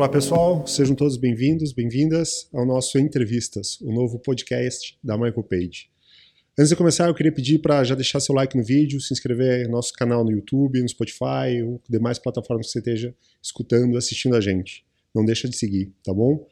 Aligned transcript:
Olá 0.00 0.08
pessoal, 0.08 0.66
sejam 0.66 0.96
todos 0.96 1.18
bem-vindos, 1.18 1.74
bem-vindas 1.74 2.48
ao 2.54 2.64
nosso 2.64 2.98
Entrevistas, 2.98 3.78
o 3.82 3.92
novo 3.92 4.18
podcast 4.18 4.98
da 5.04 5.14
Michael 5.14 5.42
Page. 5.42 5.90
Antes 6.58 6.70
de 6.70 6.76
começar, 6.76 7.08
eu 7.08 7.14
queria 7.14 7.30
pedir 7.30 7.58
para 7.58 7.84
já 7.84 7.94
deixar 7.94 8.18
seu 8.18 8.34
like 8.34 8.56
no 8.56 8.64
vídeo, 8.64 8.98
se 8.98 9.12
inscrever 9.12 9.66
no 9.66 9.72
nosso 9.72 9.92
canal 9.92 10.24
no 10.24 10.30
YouTube, 10.30 10.80
no 10.80 10.88
Spotify 10.88 11.62
ou 11.62 11.82
demais 11.86 12.18
plataformas 12.18 12.68
que 12.68 12.72
você 12.72 12.78
esteja 12.78 13.14
escutando, 13.42 13.94
assistindo 13.98 14.34
a 14.36 14.40
gente. 14.40 14.86
Não 15.14 15.22
deixa 15.22 15.46
de 15.46 15.54
seguir, 15.54 15.92
tá 16.02 16.14
bom? 16.14 16.46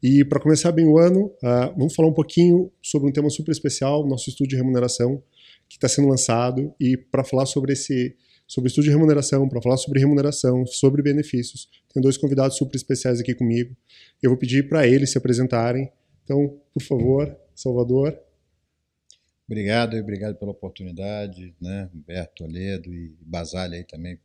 E 0.00 0.24
para 0.24 0.38
começar 0.38 0.70
bem 0.70 0.86
o 0.86 0.96
ano, 0.96 1.24
uh, 1.42 1.76
vamos 1.76 1.96
falar 1.96 2.06
um 2.06 2.14
pouquinho 2.14 2.70
sobre 2.80 3.08
um 3.08 3.12
tema 3.12 3.28
super 3.30 3.50
especial, 3.50 4.06
nosso 4.06 4.30
estudo 4.30 4.46
de 4.46 4.54
remuneração, 4.54 5.20
que 5.68 5.74
está 5.74 5.88
sendo 5.88 6.06
lançado. 6.06 6.72
E 6.78 6.96
para 6.96 7.24
falar 7.24 7.46
sobre 7.46 7.72
esse 7.72 8.14
sobre 8.52 8.68
estudo 8.68 8.84
de 8.84 8.90
remuneração, 8.90 9.48
para 9.48 9.62
falar 9.62 9.78
sobre 9.78 9.98
remuneração, 9.98 10.66
sobre 10.66 11.00
benefícios, 11.00 11.70
tem 11.90 12.02
dois 12.02 12.18
convidados 12.18 12.58
super 12.58 12.76
especiais 12.76 13.18
aqui 13.18 13.34
comigo. 13.34 13.74
Eu 14.22 14.28
vou 14.28 14.38
pedir 14.38 14.68
para 14.68 14.86
eles 14.86 15.10
se 15.10 15.16
apresentarem. 15.16 15.90
Então, 16.22 16.60
por 16.74 16.82
favor, 16.82 17.34
Salvador. 17.54 18.14
Obrigado, 19.48 19.96
obrigado 19.96 20.36
pela 20.36 20.50
oportunidade, 20.50 21.54
né? 21.58 21.88
Humberto 21.94 22.44
Toledo 22.44 22.92
e 22.92 23.16
Basalha 23.22 23.78
aí 23.78 23.84
também. 23.84 24.18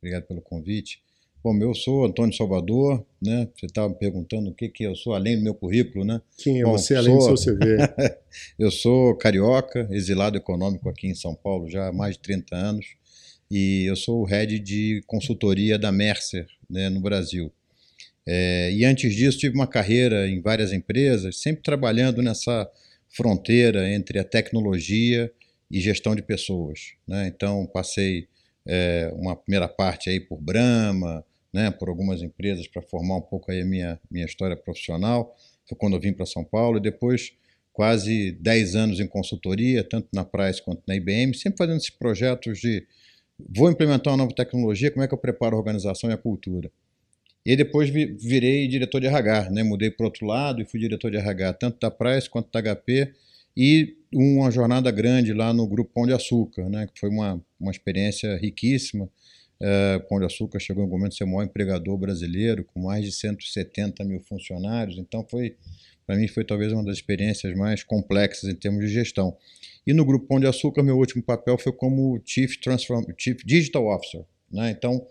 Obrigado 0.00 0.22
pelo 0.22 0.40
convite. 0.40 1.02
Bom, 1.44 1.54
eu 1.58 1.74
sou 1.74 2.06
Antônio 2.06 2.34
Salvador, 2.34 3.04
né? 3.20 3.46
Você 3.54 3.66
estava 3.66 3.90
me 3.90 3.94
perguntando 3.94 4.48
o 4.48 4.54
que, 4.54 4.70
que 4.70 4.84
eu 4.84 4.94
sou 4.94 5.12
além 5.12 5.36
do 5.36 5.44
meu 5.44 5.54
currículo, 5.54 6.02
né? 6.02 6.22
Quem 6.38 6.62
é 6.62 6.64
Bom, 6.64 6.78
você 6.78 6.94
além 6.94 7.20
sou... 7.20 7.32
do 7.32 7.36
seu 7.36 7.54
CV? 7.54 7.76
eu 8.58 8.70
sou 8.70 9.14
carioca, 9.18 9.86
exilado 9.90 10.38
econômico 10.38 10.88
aqui 10.88 11.08
em 11.08 11.14
São 11.14 11.34
Paulo 11.34 11.68
já 11.68 11.88
há 11.88 11.92
mais 11.92 12.14
de 12.14 12.22
30 12.22 12.56
anos 12.56 12.86
e 13.50 13.84
eu 13.88 13.96
sou 13.96 14.22
o 14.22 14.24
head 14.24 14.58
de 14.58 15.02
consultoria 15.06 15.78
da 15.78 15.92
Mercer 15.92 16.46
né, 16.68 16.88
no 16.88 17.00
Brasil. 17.00 17.52
É, 18.26 18.72
e 18.72 18.84
antes 18.84 19.14
disso 19.14 19.38
tive 19.38 19.54
uma 19.54 19.66
carreira 19.66 20.28
em 20.28 20.40
várias 20.40 20.72
empresas, 20.72 21.40
sempre 21.40 21.62
trabalhando 21.62 22.20
nessa 22.22 22.68
fronteira 23.08 23.88
entre 23.88 24.18
a 24.18 24.24
tecnologia 24.24 25.32
e 25.70 25.80
gestão 25.80 26.14
de 26.14 26.22
pessoas. 26.22 26.94
Né? 27.06 27.28
Então 27.28 27.66
passei 27.66 28.26
é, 28.66 29.12
uma 29.14 29.36
primeira 29.36 29.68
parte 29.68 30.10
aí 30.10 30.18
por 30.18 30.40
Brahma, 30.40 31.24
né, 31.52 31.70
por 31.70 31.88
algumas 31.88 32.22
empresas 32.22 32.66
para 32.66 32.82
formar 32.82 33.16
um 33.16 33.22
pouco 33.22 33.50
aí 33.50 33.62
a 33.62 33.64
minha, 33.64 34.00
minha 34.10 34.26
história 34.26 34.56
profissional. 34.56 35.34
Foi 35.68 35.78
quando 35.78 35.94
eu 35.94 36.00
vim 36.00 36.12
para 36.12 36.26
São 36.26 36.44
Paulo 36.44 36.78
e 36.78 36.82
depois 36.82 37.32
quase 37.72 38.32
10 38.32 38.74
anos 38.74 39.00
em 39.00 39.06
consultoria, 39.06 39.84
tanto 39.84 40.08
na 40.12 40.24
Price 40.24 40.62
quanto 40.62 40.82
na 40.86 40.96
IBM, 40.96 41.34
sempre 41.34 41.58
fazendo 41.58 41.76
esses 41.76 41.90
projetos 41.90 42.58
de 42.58 42.86
vou 43.38 43.70
implementar 43.70 44.12
uma 44.12 44.18
nova 44.18 44.34
tecnologia, 44.34 44.90
como 44.90 45.04
é 45.04 45.08
que 45.08 45.14
eu 45.14 45.18
preparo 45.18 45.56
a 45.56 45.58
organização 45.58 46.10
e 46.10 46.12
a 46.12 46.16
cultura. 46.16 46.70
E 47.44 47.50
aí 47.50 47.56
depois 47.56 47.88
virei 47.88 48.66
diretor 48.66 49.00
de 49.00 49.06
RH, 49.06 49.50
né? 49.50 49.62
mudei 49.62 49.90
para 49.90 50.06
outro 50.06 50.26
lado 50.26 50.60
e 50.60 50.64
fui 50.64 50.80
diretor 50.80 51.10
de 51.10 51.16
RH, 51.16 51.52
tanto 51.54 51.78
da 51.78 51.90
Price 51.90 52.28
quanto 52.28 52.50
da 52.50 52.60
HP, 52.60 53.12
e 53.56 53.96
uma 54.12 54.50
jornada 54.50 54.90
grande 54.90 55.32
lá 55.32 55.52
no 55.52 55.66
Grupo 55.66 55.92
Pão 55.94 56.06
de 56.06 56.12
Açúcar, 56.12 56.68
né? 56.68 56.88
que 56.92 56.98
foi 56.98 57.08
uma, 57.08 57.40
uma 57.60 57.70
experiência 57.70 58.36
riquíssima, 58.36 59.08
Uh, 59.58 60.06
Pão 60.06 60.18
de 60.18 60.26
Açúcar 60.26 60.58
chegou 60.58 60.84
em 60.84 60.86
um 60.86 60.90
momento 60.90 61.12
de 61.12 61.16
ser 61.16 61.24
o 61.24 61.28
maior 61.28 61.44
empregador 61.44 61.96
brasileiro, 61.96 62.62
com 62.64 62.80
mais 62.80 63.04
de 63.04 63.12
170 63.12 64.04
mil 64.04 64.20
funcionários. 64.20 64.98
Então, 64.98 65.26
foi 65.28 65.56
para 66.06 66.16
mim, 66.16 66.28
foi 66.28 66.44
talvez 66.44 66.72
uma 66.72 66.84
das 66.84 66.96
experiências 66.96 67.54
mais 67.56 67.82
complexas 67.82 68.48
em 68.48 68.54
termos 68.54 68.84
de 68.84 68.92
gestão. 68.92 69.36
E 69.86 69.92
no 69.92 70.04
Grupo 70.04 70.26
Pão 70.26 70.40
de 70.40 70.46
Açúcar, 70.46 70.82
meu 70.82 70.96
último 70.96 71.22
papel 71.22 71.58
foi 71.58 71.72
como 71.72 72.20
Chief, 72.24 72.56
Transform 72.60 73.04
Chief 73.16 73.38
Digital 73.44 73.86
Officer. 73.86 74.24
Né? 74.50 74.70
Então, 74.70 75.06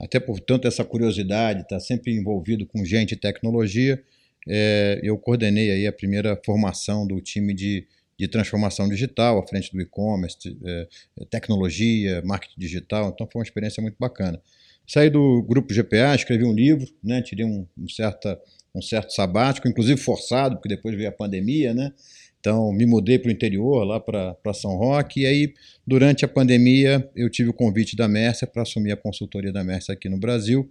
até 0.00 0.18
por 0.18 0.40
tanto 0.40 0.66
essa 0.66 0.84
curiosidade, 0.84 1.62
estar 1.62 1.76
tá 1.76 1.80
sempre 1.80 2.12
envolvido 2.12 2.66
com 2.66 2.84
gente 2.84 3.12
e 3.12 3.16
tecnologia, 3.16 4.02
é, 4.48 5.00
eu 5.02 5.16
coordenei 5.16 5.70
aí 5.70 5.86
a 5.86 5.92
primeira 5.92 6.38
formação 6.44 7.06
do 7.06 7.20
time 7.20 7.54
de 7.54 7.86
de 8.18 8.28
transformação 8.28 8.88
digital 8.88 9.38
à 9.38 9.46
frente 9.46 9.72
do 9.72 9.80
e-commerce, 9.80 10.56
é, 10.64 10.88
tecnologia, 11.30 12.22
marketing 12.24 12.60
digital. 12.60 13.10
Então 13.12 13.28
foi 13.30 13.40
uma 13.40 13.44
experiência 13.44 13.82
muito 13.82 13.96
bacana. 13.98 14.40
Saí 14.86 15.08
do 15.08 15.42
grupo 15.42 15.72
GPA, 15.72 16.14
escrevi 16.14 16.44
um 16.44 16.52
livro, 16.52 16.86
né, 17.02 17.22
tirei 17.22 17.44
um, 17.44 17.66
um, 17.76 17.88
certa, 17.88 18.38
um 18.74 18.82
certo 18.82 19.12
sabático, 19.12 19.68
inclusive 19.68 20.00
forçado, 20.00 20.56
porque 20.56 20.68
depois 20.68 20.94
veio 20.96 21.08
a 21.08 21.12
pandemia, 21.12 21.72
né? 21.72 21.92
Então 22.40 22.70
me 22.72 22.84
mudei 22.84 23.18
para 23.18 23.30
o 23.30 23.32
interior, 23.32 23.84
lá 23.84 23.98
para 23.98 24.52
São 24.52 24.76
Roque, 24.76 25.20
e 25.20 25.26
aí 25.26 25.54
durante 25.86 26.24
a 26.24 26.28
pandemia 26.28 27.08
eu 27.16 27.30
tive 27.30 27.48
o 27.48 27.54
convite 27.54 27.96
da 27.96 28.06
Mercer 28.06 28.48
para 28.48 28.62
assumir 28.62 28.92
a 28.92 28.96
consultoria 28.96 29.50
da 29.50 29.64
Mercer 29.64 29.94
aqui 29.94 30.08
no 30.08 30.18
Brasil, 30.18 30.70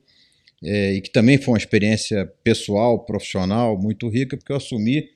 é, 0.64 0.94
e 0.94 1.02
que 1.02 1.12
também 1.12 1.38
foi 1.38 1.54
uma 1.54 1.58
experiência 1.58 2.32
pessoal, 2.44 3.04
profissional 3.04 3.76
muito 3.82 4.08
rica, 4.08 4.38
porque 4.38 4.52
eu 4.52 4.58
assumi 4.58 5.10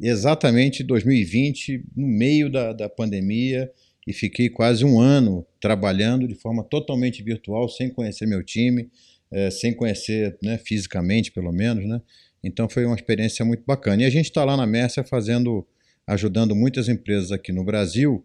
exatamente 0.00 0.82
2020, 0.82 1.84
no 1.94 2.06
meio 2.06 2.50
da, 2.50 2.72
da 2.72 2.88
pandemia, 2.88 3.70
e 4.06 4.12
fiquei 4.12 4.48
quase 4.48 4.84
um 4.84 4.98
ano 4.98 5.46
trabalhando 5.60 6.26
de 6.26 6.34
forma 6.34 6.64
totalmente 6.64 7.22
virtual, 7.22 7.68
sem 7.68 7.90
conhecer 7.90 8.26
meu 8.26 8.42
time, 8.42 8.90
é, 9.32 9.50
sem 9.50 9.74
conhecer 9.74 10.36
né, 10.42 10.58
fisicamente, 10.58 11.32
pelo 11.32 11.52
menos. 11.52 11.84
Né? 11.86 12.00
Então 12.44 12.68
foi 12.68 12.84
uma 12.84 12.96
experiência 12.96 13.44
muito 13.44 13.64
bacana. 13.66 14.02
E 14.02 14.04
a 14.06 14.10
gente 14.10 14.26
está 14.26 14.44
lá 14.44 14.56
na 14.56 14.66
Mercer 14.66 15.06
fazendo, 15.06 15.66
ajudando 16.06 16.54
muitas 16.54 16.88
empresas 16.88 17.32
aqui 17.32 17.52
no 17.52 17.64
Brasil 17.64 18.24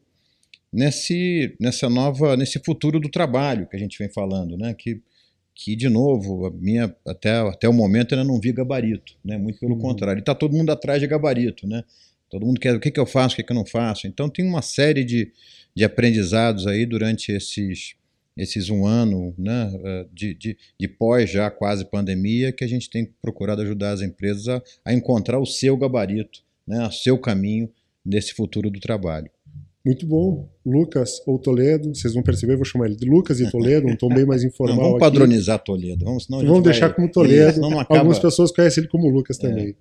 nesse, 0.72 1.56
nessa 1.60 1.90
nova, 1.90 2.36
nesse 2.36 2.60
futuro 2.60 3.00
do 3.00 3.10
trabalho 3.10 3.68
que 3.68 3.76
a 3.76 3.80
gente 3.80 3.98
vem 3.98 4.10
falando, 4.10 4.58
né? 4.58 4.74
Que 4.74 5.02
que, 5.58 5.76
de 5.76 5.90
novo, 5.90 6.46
a 6.46 6.52
minha, 6.52 6.96
até, 7.06 7.32
até 7.32 7.68
o 7.68 7.74
momento 7.74 8.14
ainda 8.14 8.24
não 8.24 8.40
vi 8.40 8.54
gabarito, 8.54 9.14
né? 9.26 9.40
muito 9.40 9.60
pelo 9.60 9.74
uhum. 9.74 9.80
contrário. 9.80 10.20
Está 10.20 10.36
todo 10.36 10.56
mundo 10.56 10.72
atrás 10.72 11.02
de 11.02 11.08
gabarito, 11.08 11.66
né? 11.66 11.84
Todo 12.30 12.46
mundo 12.46 12.60
quer 12.60 12.76
o 12.76 12.80
que, 12.80 12.92
que 12.92 13.00
eu 13.00 13.08
faço, 13.08 13.34
o 13.34 13.38
que, 13.38 13.44
que 13.44 13.52
eu 13.52 13.56
não 13.56 13.66
faço. 13.66 14.06
Então 14.06 14.30
tem 14.30 14.46
uma 14.46 14.62
série 14.62 15.04
de, 15.04 15.32
de 15.76 15.84
aprendizados 15.84 16.68
aí 16.68 16.86
durante 16.86 17.32
esses, 17.32 17.96
esses 18.38 18.70
um 18.70 18.86
ano 18.86 19.34
né, 19.38 19.72
eh, 19.84 20.06
de, 20.14 20.34
de, 20.36 20.58
de 20.80 20.88
pós 20.88 21.30
já 21.30 21.50
quase 21.50 21.84
pandemia 21.86 22.52
que 22.52 22.64
a 22.64 22.68
gente 22.68 22.90
tem 22.90 23.12
procurado 23.22 23.62
ajudar 23.62 23.92
as 23.92 24.02
empresas 24.02 24.48
a, 24.48 24.62
a 24.86 24.94
encontrar 24.94 25.40
o 25.40 25.46
seu 25.46 25.76
gabarito, 25.76 26.42
né, 26.68 26.86
o 26.86 26.92
seu 26.92 27.18
caminho 27.18 27.70
nesse 28.06 28.34
futuro 28.34 28.70
do 28.70 28.80
trabalho. 28.80 29.30
Muito 29.84 30.06
bom. 30.06 30.50
Lucas 30.66 31.22
ou 31.26 31.40
Toledo, 31.40 31.96
vocês 31.96 32.14
vão 32.14 32.22
perceber, 32.22 32.58
vou 32.58 32.66
chamar 32.66 32.88
ele 32.88 32.98
de 32.98 33.10
Lucas 33.10 33.40
e 33.40 33.50
Toledo, 33.50 33.88
um 33.88 33.96
tom 33.96 34.10
bem 34.10 34.26
mais 34.26 34.44
informal. 34.44 34.76
Não, 34.76 34.84
vamos 34.84 35.00
padronizar 35.00 35.56
aqui. 35.56 35.66
Toledo. 35.66 36.04
Vamos, 36.04 36.28
vamos 36.28 36.64
deixar 36.64 36.88
vai... 36.88 36.96
como 36.98 37.10
Toledo. 37.10 37.66
Acaba... 37.66 38.00
Algumas 38.00 38.20
pessoas 38.20 38.52
conhecem 38.52 38.82
ele 38.82 38.92
como 38.92 39.10
Lucas 39.10 39.40
é. 39.40 39.48
também. 39.48 39.76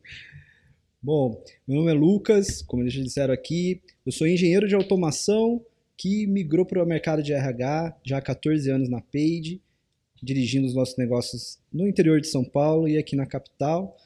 Bom, 1.02 1.42
meu 1.66 1.78
nome 1.78 1.90
é 1.90 1.94
Lucas, 1.94 2.62
como 2.62 2.82
eles 2.82 2.92
disseram 2.92 3.34
aqui, 3.34 3.80
eu 4.04 4.12
sou 4.12 4.26
engenheiro 4.26 4.68
de 4.68 4.76
automação 4.76 5.60
que 5.96 6.26
migrou 6.26 6.66
para 6.66 6.82
o 6.82 6.86
mercado 6.86 7.22
de 7.22 7.32
RH 7.32 7.96
já 8.04 8.18
há 8.18 8.22
14 8.22 8.70
anos 8.70 8.88
na 8.88 9.00
Page, 9.00 9.60
dirigindo 10.22 10.66
os 10.66 10.74
nossos 10.74 10.96
negócios 10.96 11.58
no 11.72 11.86
interior 11.86 12.20
de 12.20 12.26
São 12.26 12.44
Paulo 12.44 12.88
e 12.88 12.98
aqui 12.98 13.16
na 13.16 13.26
capital 13.26 13.96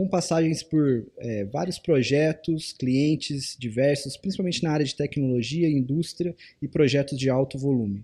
com 0.00 0.08
passagens 0.08 0.62
por 0.62 1.06
é, 1.18 1.44
vários 1.44 1.78
projetos, 1.78 2.72
clientes 2.72 3.54
diversos, 3.58 4.16
principalmente 4.16 4.62
na 4.62 4.70
área 4.70 4.86
de 4.86 4.94
tecnologia, 4.94 5.68
indústria 5.68 6.34
e 6.62 6.66
projetos 6.66 7.18
de 7.18 7.28
alto 7.28 7.58
volume. 7.58 8.02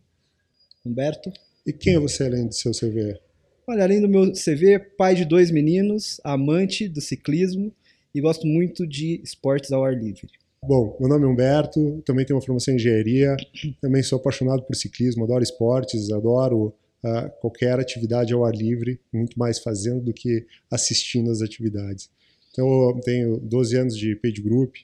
Humberto? 0.84 1.32
E 1.66 1.72
quem 1.72 1.94
é 1.94 1.98
você 1.98 2.24
além 2.24 2.48
do 2.48 2.54
seu 2.54 2.72
CV? 2.72 3.18
Olha, 3.66 3.82
além 3.82 4.00
do 4.00 4.08
meu 4.08 4.30
CV, 4.32 4.78
pai 4.78 5.14
de 5.14 5.24
dois 5.24 5.50
meninos, 5.50 6.20
amante 6.22 6.86
do 6.86 7.00
ciclismo 7.00 7.72
e 8.14 8.20
gosto 8.20 8.46
muito 8.46 8.86
de 8.86 9.20
esportes 9.22 9.72
ao 9.72 9.84
ar 9.84 9.94
livre. 9.94 10.28
Bom, 10.66 10.96
meu 10.98 11.08
nome 11.08 11.24
é 11.24 11.28
Humberto, 11.28 12.02
também 12.04 12.26
tenho 12.26 12.36
uma 12.36 12.44
formação 12.44 12.74
em 12.74 12.76
engenharia, 12.76 13.36
também 13.80 14.02
sou 14.02 14.18
apaixonado 14.18 14.64
por 14.64 14.74
ciclismo, 14.74 15.22
adoro 15.22 15.40
esportes, 15.40 16.10
adoro 16.10 16.74
uh, 17.04 17.30
qualquer 17.40 17.78
atividade 17.78 18.34
ao 18.34 18.44
ar 18.44 18.52
livre, 18.52 19.00
muito 19.12 19.38
mais 19.38 19.60
fazendo 19.60 20.00
do 20.00 20.12
que 20.12 20.44
assistindo 20.68 21.30
às 21.30 21.40
atividades. 21.40 22.10
Então, 22.50 22.66
eu 22.66 23.00
tenho 23.00 23.38
12 23.38 23.76
anos 23.76 23.96
de 23.96 24.16
paid 24.16 24.42
group, 24.42 24.74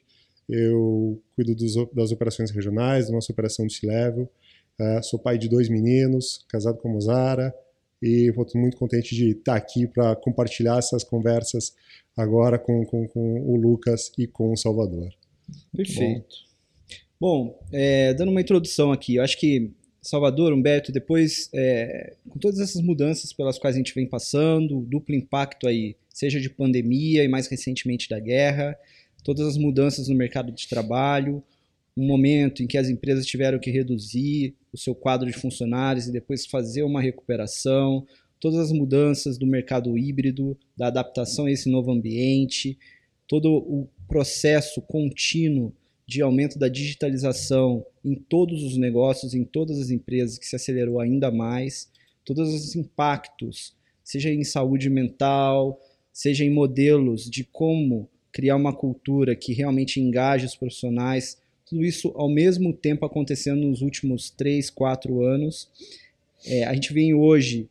eu 0.48 1.20
cuido 1.34 1.52
dos, 1.52 1.74
das 1.92 2.12
operações 2.12 2.52
regionais, 2.52 3.06
da 3.06 3.12
nossa 3.12 3.32
operação 3.32 3.66
de 3.66 3.74
C-Level, 3.74 4.30
uh, 4.80 5.02
sou 5.02 5.18
pai 5.18 5.36
de 5.36 5.48
dois 5.48 5.68
meninos, 5.68 6.44
casado 6.48 6.78
com 6.78 6.90
a 6.90 6.92
Mozara, 6.92 7.52
e 8.00 8.30
estou 8.30 8.60
muito 8.60 8.76
contente 8.76 9.16
de 9.16 9.30
estar 9.30 9.56
aqui 9.56 9.88
para 9.88 10.14
compartilhar 10.14 10.78
essas 10.78 11.02
conversas 11.02 11.74
agora 12.16 12.56
com, 12.56 12.86
com, 12.86 13.08
com, 13.08 13.40
o 13.40 13.56
Lucas 13.56 14.12
e 14.16 14.28
com 14.28 14.52
o 14.52 14.56
Salvador. 14.56 15.12
Perfeito. 15.74 16.36
Bom, 17.20 17.58
é, 17.72 18.12
dando 18.14 18.30
uma 18.30 18.40
introdução 18.40 18.90
aqui, 18.90 19.16
eu 19.16 19.22
acho 19.22 19.38
que 19.38 19.70
Salvador, 20.02 20.52
Humberto, 20.52 20.90
depois, 20.90 21.48
é, 21.54 22.16
com 22.28 22.38
todas 22.38 22.58
essas 22.58 22.82
mudanças 22.82 23.32
pelas 23.32 23.58
quais 23.58 23.76
a 23.76 23.78
gente 23.78 23.94
vem 23.94 24.06
passando, 24.06 24.80
duplo 24.80 25.14
impacto 25.14 25.68
aí, 25.68 25.94
seja 26.08 26.40
de 26.40 26.50
pandemia 26.50 27.22
e 27.22 27.28
mais 27.28 27.46
recentemente 27.46 28.08
da 28.08 28.18
guerra, 28.18 28.76
todas 29.22 29.46
as 29.46 29.56
mudanças 29.56 30.08
no 30.08 30.16
mercado 30.16 30.50
de 30.50 30.66
trabalho, 30.68 31.42
um 31.96 32.04
momento 32.04 32.62
em 32.62 32.66
que 32.66 32.76
as 32.76 32.88
empresas 32.88 33.24
tiveram 33.24 33.60
que 33.60 33.70
reduzir 33.70 34.56
o 34.72 34.78
seu 34.78 34.94
quadro 34.94 35.30
de 35.30 35.38
funcionários 35.38 36.08
e 36.08 36.12
depois 36.12 36.46
fazer 36.46 36.82
uma 36.82 37.00
recuperação, 37.00 38.04
todas 38.40 38.58
as 38.58 38.72
mudanças 38.72 39.38
do 39.38 39.46
mercado 39.46 39.96
híbrido, 39.96 40.58
da 40.76 40.88
adaptação 40.88 41.46
a 41.46 41.52
esse 41.52 41.70
novo 41.70 41.92
ambiente, 41.92 42.76
todo 43.32 43.50
o 43.50 43.88
processo 44.06 44.82
contínuo 44.82 45.72
de 46.06 46.20
aumento 46.20 46.58
da 46.58 46.68
digitalização 46.68 47.82
em 48.04 48.14
todos 48.14 48.62
os 48.62 48.76
negócios, 48.76 49.32
em 49.32 49.42
todas 49.42 49.80
as 49.80 49.88
empresas, 49.88 50.36
que 50.36 50.46
se 50.46 50.54
acelerou 50.54 51.00
ainda 51.00 51.30
mais, 51.30 51.90
todos 52.26 52.52
os 52.52 52.76
impactos, 52.76 53.74
seja 54.04 54.30
em 54.30 54.44
saúde 54.44 54.90
mental, 54.90 55.80
seja 56.12 56.44
em 56.44 56.50
modelos 56.50 57.24
de 57.24 57.42
como 57.42 58.06
criar 58.30 58.56
uma 58.56 58.74
cultura 58.74 59.34
que 59.34 59.54
realmente 59.54 59.98
engaje 59.98 60.44
os 60.44 60.54
profissionais, 60.54 61.40
tudo 61.64 61.82
isso 61.86 62.12
ao 62.14 62.28
mesmo 62.28 62.74
tempo 62.74 63.06
acontecendo 63.06 63.66
nos 63.66 63.80
últimos 63.80 64.28
três, 64.28 64.68
quatro 64.68 65.22
anos. 65.22 65.70
É, 66.44 66.64
a 66.64 66.74
gente 66.74 66.92
vem 66.92 67.14
hoje, 67.14 67.66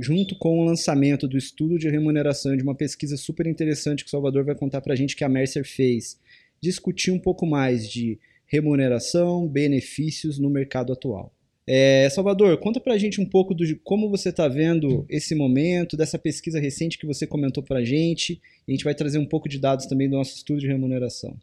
junto 0.00 0.34
com 0.36 0.60
o 0.60 0.64
lançamento 0.64 1.28
do 1.28 1.36
estudo 1.36 1.78
de 1.78 1.88
remuneração 1.88 2.56
de 2.56 2.62
uma 2.62 2.74
pesquisa 2.74 3.16
super 3.16 3.46
interessante 3.46 4.02
que 4.02 4.08
o 4.08 4.10
Salvador 4.10 4.44
vai 4.44 4.54
contar 4.54 4.80
para 4.80 4.94
a 4.94 4.96
gente 4.96 5.14
que 5.14 5.24
a 5.24 5.28
Mercer 5.28 5.64
fez, 5.64 6.18
discutir 6.60 7.10
um 7.10 7.18
pouco 7.18 7.46
mais 7.46 7.88
de 7.88 8.18
remuneração, 8.46 9.46
benefícios 9.46 10.38
no 10.38 10.50
mercado 10.50 10.92
atual. 10.92 11.32
É, 11.66 12.08
Salvador, 12.10 12.58
conta 12.58 12.80
para 12.80 12.94
a 12.94 12.98
gente 12.98 13.20
um 13.20 13.24
pouco 13.24 13.54
de 13.54 13.76
como 13.76 14.10
você 14.10 14.30
está 14.30 14.48
vendo 14.48 15.06
esse 15.08 15.36
momento, 15.36 15.96
dessa 15.96 16.18
pesquisa 16.18 16.58
recente 16.58 16.98
que 16.98 17.06
você 17.06 17.26
comentou 17.26 17.62
para 17.62 17.78
a 17.78 17.84
gente. 17.84 18.40
A 18.66 18.70
gente 18.72 18.82
vai 18.82 18.94
trazer 18.94 19.18
um 19.18 19.26
pouco 19.26 19.48
de 19.48 19.58
dados 19.58 19.86
também 19.86 20.08
do 20.08 20.16
nosso 20.16 20.34
estudo 20.34 20.58
de 20.58 20.66
remuneração. 20.66 21.36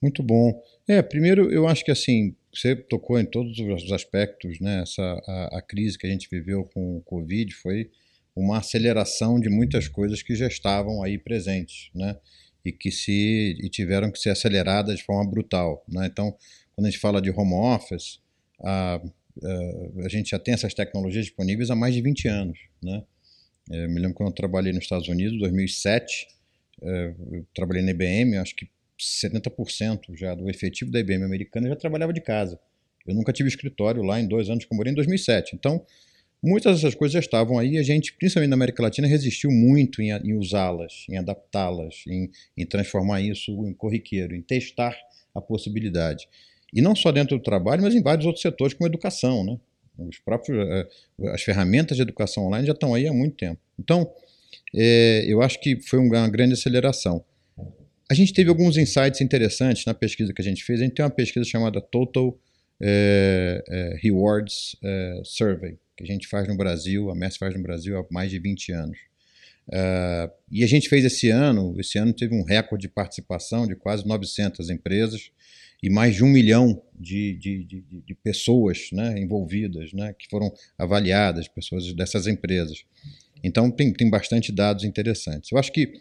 Muito 0.00 0.22
bom. 0.22 0.58
É, 0.86 1.02
primeiro 1.02 1.52
eu 1.52 1.68
acho 1.68 1.84
que 1.84 1.90
assim, 1.90 2.34
você 2.52 2.74
tocou 2.74 3.18
em 3.18 3.24
todos 3.24 3.58
os 3.58 3.92
aspectos, 3.92 4.60
né? 4.60 4.82
Essa, 4.82 5.02
a, 5.02 5.58
a 5.58 5.62
crise 5.62 5.98
que 5.98 6.06
a 6.06 6.10
gente 6.10 6.28
viveu 6.30 6.64
com 6.64 6.96
o 6.96 7.00
Covid 7.02 7.54
foi 7.54 7.90
uma 8.34 8.58
aceleração 8.58 9.38
de 9.38 9.48
muitas 9.48 9.88
coisas 9.88 10.22
que 10.22 10.34
já 10.34 10.46
estavam 10.46 11.02
aí 11.02 11.18
presentes, 11.18 11.90
né? 11.94 12.16
E 12.64 12.72
que 12.72 12.90
se 12.90 13.56
e 13.60 13.68
tiveram 13.68 14.10
que 14.10 14.18
ser 14.18 14.30
aceleradas 14.30 14.98
de 14.98 15.04
forma 15.04 15.28
brutal, 15.28 15.84
né? 15.88 16.06
Então, 16.06 16.34
quando 16.74 16.86
a 16.86 16.90
gente 16.90 17.00
fala 17.00 17.20
de 17.20 17.30
home 17.30 17.54
office, 17.54 18.20
a, 18.60 19.00
uh, 19.42 20.04
a 20.04 20.08
gente 20.08 20.30
já 20.30 20.38
tem 20.38 20.54
essas 20.54 20.74
tecnologias 20.74 21.26
disponíveis 21.26 21.70
há 21.70 21.76
mais 21.76 21.94
de 21.94 22.00
20 22.00 22.28
anos. 22.28 22.58
Né? 22.82 23.02
Eu 23.70 23.82
é, 23.82 23.88
me 23.88 24.00
lembro 24.00 24.14
quando 24.14 24.30
eu 24.30 24.34
trabalhei 24.34 24.72
nos 24.72 24.84
Estados 24.84 25.08
Unidos, 25.08 25.34
em 25.34 25.38
2007, 25.38 26.28
uh, 26.80 27.34
eu 27.34 27.46
trabalhei 27.54 27.82
na 27.82 27.90
IBM, 27.90 28.36
acho 28.38 28.54
que 28.54 28.68
70% 28.98 30.16
já 30.16 30.34
do 30.34 30.48
efetivo 30.48 30.90
da 30.90 30.98
IBM 31.00 31.24
americana 31.24 31.68
já 31.68 31.76
trabalhava 31.76 32.12
de 32.12 32.20
casa. 32.20 32.58
Eu 33.06 33.14
nunca 33.14 33.32
tive 33.32 33.48
escritório 33.48 34.02
lá 34.02 34.20
em 34.20 34.26
dois 34.26 34.50
anos 34.50 34.64
que 34.64 34.72
eu 34.72 34.76
morei 34.76 34.92
em 34.92 34.94
2007. 34.94 35.56
Então, 35.56 35.84
muitas 36.42 36.76
dessas 36.76 36.94
coisas 36.94 37.12
já 37.14 37.20
estavam 37.20 37.58
aí. 37.58 37.78
A 37.78 37.82
gente, 37.82 38.12
principalmente 38.12 38.50
na 38.50 38.56
América 38.56 38.82
Latina, 38.82 39.08
resistiu 39.08 39.50
muito 39.50 40.02
em, 40.02 40.10
em 40.10 40.34
usá-las, 40.34 41.06
em 41.08 41.16
adaptá-las, 41.16 42.04
em, 42.06 42.30
em 42.56 42.66
transformar 42.66 43.20
isso 43.22 43.50
em 43.66 43.72
corriqueiro, 43.72 44.34
em 44.34 44.42
testar 44.42 44.94
a 45.34 45.40
possibilidade. 45.40 46.28
E 46.74 46.82
não 46.82 46.94
só 46.94 47.10
dentro 47.10 47.38
do 47.38 47.42
trabalho, 47.42 47.82
mas 47.82 47.94
em 47.94 48.02
vários 48.02 48.26
outros 48.26 48.42
setores, 48.42 48.74
como 48.74 48.86
educação. 48.86 49.42
Né? 49.42 49.58
Os 49.98 50.18
próprios, 50.18 50.58
eh, 50.58 50.88
as 51.32 51.42
ferramentas 51.42 51.96
de 51.96 52.02
educação 52.02 52.46
online 52.46 52.66
já 52.66 52.72
estão 52.72 52.94
aí 52.94 53.08
há 53.08 53.12
muito 53.12 53.36
tempo. 53.36 53.60
Então, 53.78 54.12
é, 54.74 55.24
eu 55.26 55.40
acho 55.40 55.58
que 55.60 55.80
foi 55.80 55.98
uma 55.98 56.28
grande 56.28 56.52
aceleração. 56.52 57.24
A 58.10 58.14
gente 58.14 58.32
teve 58.32 58.48
alguns 58.48 58.76
insights 58.76 59.20
interessantes 59.20 59.84
na 59.84 59.92
pesquisa 59.92 60.32
que 60.32 60.40
a 60.40 60.44
gente 60.44 60.64
fez. 60.64 60.80
A 60.80 60.84
gente 60.84 60.94
tem 60.94 61.04
uma 61.04 61.10
pesquisa 61.10 61.44
chamada 61.44 61.80
Total 61.80 62.38
é, 62.80 63.62
é, 63.68 63.98
Rewards 64.02 64.76
é, 64.82 65.20
Survey, 65.24 65.78
que 65.96 66.04
a 66.04 66.06
gente 66.06 66.26
faz 66.26 66.48
no 66.48 66.56
Brasil, 66.56 67.10
a 67.10 67.14
MES 67.14 67.36
faz 67.36 67.54
no 67.54 67.62
Brasil 67.62 67.98
há 67.98 68.06
mais 68.10 68.30
de 68.30 68.38
20 68.38 68.72
anos. 68.72 68.98
Uh, 69.68 70.32
e 70.50 70.64
a 70.64 70.66
gente 70.66 70.88
fez 70.88 71.04
esse 71.04 71.28
ano, 71.28 71.78
esse 71.78 71.98
ano 71.98 72.14
teve 72.14 72.34
um 72.34 72.42
recorde 72.42 72.82
de 72.82 72.88
participação 72.88 73.66
de 73.66 73.76
quase 73.76 74.06
900 74.06 74.70
empresas, 74.70 75.30
e 75.82 75.90
mais 75.90 76.16
de 76.16 76.24
um 76.24 76.28
milhão 76.28 76.82
de, 76.98 77.36
de, 77.36 77.64
de, 77.64 77.82
de 77.82 78.14
pessoas 78.14 78.88
né, 78.92 79.18
envolvidas, 79.18 79.92
né, 79.92 80.14
que 80.18 80.26
foram 80.28 80.52
avaliadas, 80.76 81.46
pessoas 81.46 81.92
dessas 81.92 82.26
empresas. 82.26 82.84
Então, 83.44 83.70
tem, 83.70 83.92
tem 83.92 84.10
bastante 84.10 84.50
dados 84.50 84.84
interessantes. 84.84 85.52
Eu 85.52 85.58
acho 85.58 85.70
que 85.70 85.92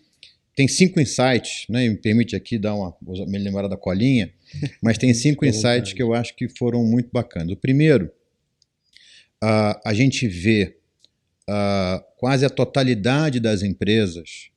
tem 0.58 0.68
cinco 0.68 1.00
insights, 1.00 1.68
né, 1.70 1.88
me 1.88 1.96
permite 1.96 2.36
aqui 2.36 2.58
dar 2.58 2.74
uma, 2.74 2.98
me 3.28 3.38
lembrar 3.38 3.68
da 3.68 3.78
colinha, 3.78 4.34
mas 4.82 4.98
tem 4.98 5.14
cinco 5.14 5.46
insights 5.46 5.94
que 5.94 6.02
eu 6.02 6.16
acho 6.16 6.36
que 6.36 6.50
foram 6.50 6.84
muito 6.84 7.12
bacanas. 7.14 7.52
O 7.54 7.56
primeiro, 7.56 8.12
uh, 9.44 9.80
a 9.86 9.94
gente 9.94 10.28
vê 10.28 10.76
uh, 11.48 12.04
quase 12.18 12.44
a 12.44 12.50
totalidade 12.50 13.40
das 13.40 13.62
empresas 13.62 14.50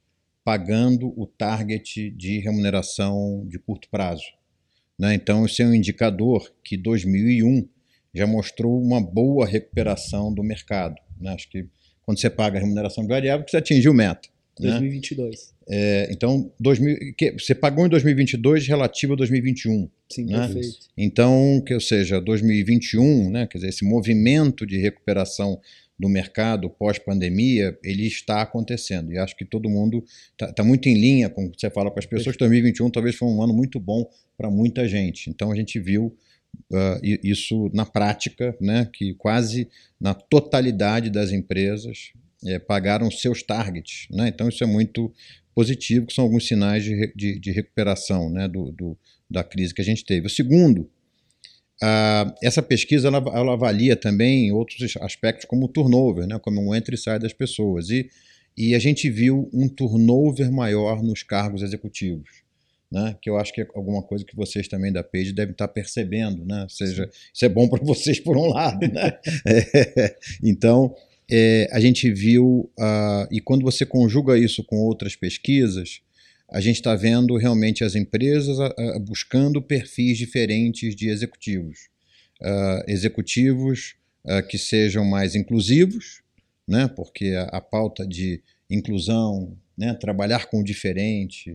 pagando 0.43 1.13
o 1.21 1.27
target 1.27 2.11
de 2.13 2.39
remuneração 2.39 3.47
de 3.47 3.59
curto 3.59 3.87
prazo. 3.91 4.25
Né? 4.99 5.13
Então, 5.13 5.45
esse 5.45 5.63
é 5.63 5.67
um 5.67 5.75
indicador 5.75 6.51
que 6.65 6.79
2001 6.79 7.69
já 8.15 8.27
mostrou 8.27 8.83
uma 8.83 9.03
boa 9.03 9.47
recuperação 9.47 10.33
do 10.33 10.43
mercado. 10.43 10.95
Né? 11.21 11.35
Acho 11.35 11.51
que 11.51 11.69
quando 12.01 12.19
você 12.19 12.31
paga 12.31 12.57
a 12.57 12.61
remuneração 12.63 13.07
variável, 13.07 13.47
você 13.47 13.59
atingiu 13.59 13.93
meta. 13.93 14.31
2022. 14.61 15.31
Né? 15.31 15.51
É, 15.73 16.09
então, 16.13 16.53
2000, 16.59 17.15
que, 17.17 17.33
você 17.33 17.55
pagou 17.55 17.87
em 17.87 17.89
2022 17.89 18.67
relativo 18.67 19.13
a 19.13 19.17
2021. 19.17 19.89
Sim, 20.11 20.25
né? 20.25 20.39
perfeito. 20.39 20.79
Então, 20.97 21.63
que, 21.65 21.75
ou 21.75 21.81
seja, 21.81 22.21
2021, 22.21 23.31
né, 23.31 23.47
quer 23.47 23.59
dizer, 23.59 23.69
esse 23.69 23.85
movimento 23.85 24.67
de 24.67 24.79
recuperação 24.79 25.61
do 26.01 26.09
mercado 26.09 26.71
pós-pandemia, 26.71 27.79
ele 27.85 28.07
está 28.07 28.41
acontecendo. 28.41 29.13
E 29.13 29.19
acho 29.19 29.37
que 29.37 29.45
todo 29.45 29.69
mundo 29.69 30.03
está 30.33 30.51
tá 30.51 30.65
muito 30.65 30.89
em 30.89 30.95
linha 30.95 31.29
com 31.29 31.45
o 31.45 31.51
que 31.51 31.61
você 31.61 31.69
fala 31.69 31.91
para 31.91 32.01
as 32.01 32.07
pessoas. 32.07 32.37
2021 32.39 32.91
talvez 32.91 33.15
foi 33.15 33.29
um 33.29 33.43
ano 33.43 33.53
muito 33.53 33.79
bom 33.79 34.09
para 34.37 34.51
muita 34.51 34.89
gente. 34.89 35.29
Então 35.29 35.53
a 35.53 35.55
gente 35.55 35.79
viu 35.79 36.17
uh, 36.73 37.01
isso 37.23 37.71
na 37.75 37.85
prática, 37.85 38.57
né, 38.59 38.89
que 38.91 39.13
quase 39.15 39.69
na 40.01 40.15
totalidade 40.15 41.11
das 41.11 41.33
empresas 41.33 42.13
é, 42.47 42.59
pagaram 42.59 43.11
seus 43.11 43.43
targets. 43.43 44.07
Né? 44.11 44.29
Então 44.29 44.49
isso 44.49 44.63
é 44.63 44.67
muito 44.67 45.13
positivo, 45.55 46.07
que 46.07 46.15
são 46.15 46.25
alguns 46.25 46.47
sinais 46.47 46.85
de, 46.85 47.13
de, 47.15 47.39
de 47.39 47.51
recuperação 47.51 48.31
né, 48.31 48.49
do, 48.49 48.73
do, 48.73 48.99
da 49.29 49.43
crise 49.43 49.75
que 49.75 49.83
a 49.83 49.85
gente 49.85 50.05
teve. 50.05 50.27
O 50.27 50.31
segundo 50.31 50.89
essa 52.43 52.63
pesquisa 52.63 53.09
ela, 53.09 53.19
ela, 53.35 53.55
avalia 53.55 53.97
também 53.97 54.53
outros 54.53 54.97
aspectos 55.01 55.47
como 55.47 55.65
o 55.65 55.69
turnover, 55.69 56.27
né, 56.27 56.39
como 56.39 56.61
o 56.61 56.75
entra 56.75 56.95
e 56.95 56.99
sai 56.99 57.19
das 57.19 57.33
pessoas. 57.33 57.89
E, 57.89 58.11
e 58.57 58.75
a 58.75 58.79
gente 58.79 59.09
viu 59.09 59.49
um 59.53 59.69
turnover 59.69 60.53
maior 60.53 61.03
nos 61.03 61.23
cargos 61.23 61.63
executivos. 61.63 62.43
Né, 62.93 63.17
que 63.23 63.31
eu 63.31 63.39
acho 63.39 63.53
que 63.53 63.61
é 63.61 63.69
alguma 63.73 64.03
coisa 64.03 64.25
que 64.25 64.35
vocês 64.35 64.67
também 64.67 64.93
da 64.93 65.05
Page 65.05 65.33
devem 65.33 65.53
estar 65.53 65.69
percebendo, 65.69 66.45
né? 66.45 66.65
Ou 66.65 66.69
seja, 66.69 67.09
isso 67.33 67.45
é 67.45 67.49
bom 67.49 67.69
para 67.69 67.85
vocês 67.85 68.19
por 68.19 68.37
um 68.37 68.49
lado, 68.49 68.81
né? 68.89 69.17
é, 69.47 70.17
então, 70.43 70.93
é, 71.31 71.69
a 71.73 71.81
gente 71.81 72.11
viu, 72.11 72.71
uh, 72.79 73.27
e 73.31 73.41
quando 73.41 73.63
você 73.63 73.87
conjuga 73.87 74.39
isso 74.39 74.65
com 74.65 74.77
outras 74.79 75.15
pesquisas, 75.17 76.01
a 76.51 76.61
gente 76.61 76.77
está 76.77 76.97
vendo 76.97 77.37
realmente 77.37 77.85
as 77.85 77.95
empresas 77.95 78.57
buscando 79.07 79.63
perfis 79.63 80.19
diferentes 80.19 80.97
de 80.97 81.09
executivos. 81.09 81.89
Uh, 82.41 82.83
executivos 82.89 83.95
uh, 84.25 84.45
que 84.49 84.59
sejam 84.59 85.05
mais 85.05 85.35
inclusivos, 85.37 86.23
né, 86.67 86.89
porque 86.89 87.35
a, 87.37 87.59
a 87.59 87.61
pauta 87.61 88.07
de 88.07 88.43
inclusão, 88.69 89.57
né, 89.77 89.95
trabalhar 89.95 90.47
com 90.47 90.61
o 90.61 90.65
diferente, 90.65 91.53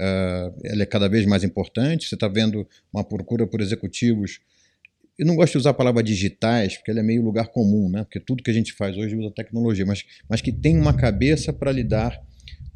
uh, 0.00 0.54
ela 0.64 0.82
é 0.82 0.86
cada 0.86 1.08
vez 1.08 1.26
mais 1.26 1.44
importante. 1.44 2.08
Você 2.08 2.14
está 2.14 2.28
vendo 2.28 2.66
uma 2.92 3.04
procura 3.04 3.46
por 3.46 3.60
executivos. 3.60 4.40
Eu 5.18 5.26
não 5.26 5.34
gosto 5.34 5.52
de 5.52 5.58
usar 5.58 5.70
a 5.70 5.74
palavra 5.74 6.02
digitais, 6.02 6.76
porque 6.76 6.90
ela 6.90 7.00
é 7.00 7.02
meio 7.02 7.22
lugar 7.22 7.48
comum, 7.48 7.88
né? 7.88 8.04
porque 8.04 8.20
tudo 8.20 8.42
que 8.42 8.50
a 8.50 8.54
gente 8.54 8.72
faz 8.72 8.96
hoje 8.96 9.16
usa 9.16 9.30
tecnologia, 9.30 9.84
mas, 9.84 10.04
mas 10.28 10.40
que 10.40 10.52
tem 10.52 10.78
uma 10.78 10.94
cabeça 10.94 11.52
para 11.52 11.72
lidar 11.72 12.20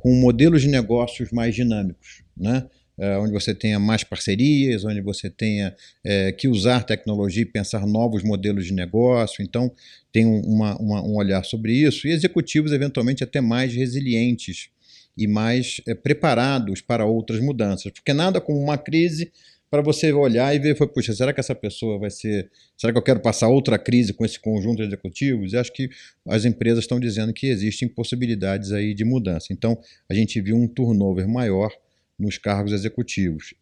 com 0.02 0.12
modelos 0.14 0.62
de 0.62 0.68
negócios 0.68 1.30
mais 1.30 1.54
dinâmicos, 1.54 2.24
né? 2.36 2.66
É, 2.98 3.16
onde 3.16 3.32
você 3.32 3.54
tenha 3.54 3.78
mais 3.78 4.04
parcerias, 4.04 4.84
onde 4.84 5.00
você 5.00 5.30
tenha 5.30 5.74
é, 6.04 6.30
que 6.30 6.46
usar 6.46 6.84
tecnologia 6.84 7.42
e 7.42 7.46
pensar 7.46 7.86
novos 7.86 8.22
modelos 8.22 8.66
de 8.66 8.74
negócio. 8.74 9.42
Então, 9.42 9.72
tem 10.12 10.26
uma, 10.26 10.76
uma, 10.76 11.02
um 11.02 11.16
olhar 11.16 11.42
sobre 11.42 11.72
isso. 11.72 12.06
E 12.06 12.10
executivos, 12.10 12.70
eventualmente, 12.70 13.24
até 13.24 13.40
mais 13.40 13.74
resilientes 13.74 14.68
e 15.16 15.26
mais 15.26 15.80
é, 15.86 15.94
preparados 15.94 16.80
para 16.82 17.06
outras 17.06 17.40
mudanças. 17.40 17.90
Porque 17.92 18.12
nada 18.12 18.40
como 18.40 18.58
uma 18.60 18.76
crise 18.76 19.32
para 19.72 19.80
você 19.80 20.12
olhar 20.12 20.54
e 20.54 20.58
ver, 20.58 20.76
puxa, 20.76 21.14
será 21.14 21.32
que 21.32 21.40
essa 21.40 21.54
pessoa 21.54 21.98
vai 21.98 22.10
ser. 22.10 22.50
Será 22.76 22.92
que 22.92 22.98
eu 22.98 23.02
quero 23.02 23.20
passar 23.20 23.48
outra 23.48 23.78
crise 23.78 24.12
com 24.12 24.22
esse 24.22 24.38
conjunto 24.38 24.76
de 24.76 24.82
executivos? 24.82 25.54
E 25.54 25.56
acho 25.56 25.72
que 25.72 25.88
as 26.28 26.44
empresas 26.44 26.80
estão 26.80 27.00
dizendo 27.00 27.32
que 27.32 27.46
existem 27.46 27.88
possibilidades 27.88 28.70
aí 28.70 28.92
de 28.92 29.02
mudança. 29.02 29.46
Então, 29.50 29.80
a 30.10 30.12
gente 30.12 30.38
viu 30.42 30.56
um 30.56 30.68
turnover 30.68 31.26
maior 31.26 31.72
nos 32.18 32.36
cargos 32.36 32.70
executivos. 32.70 33.54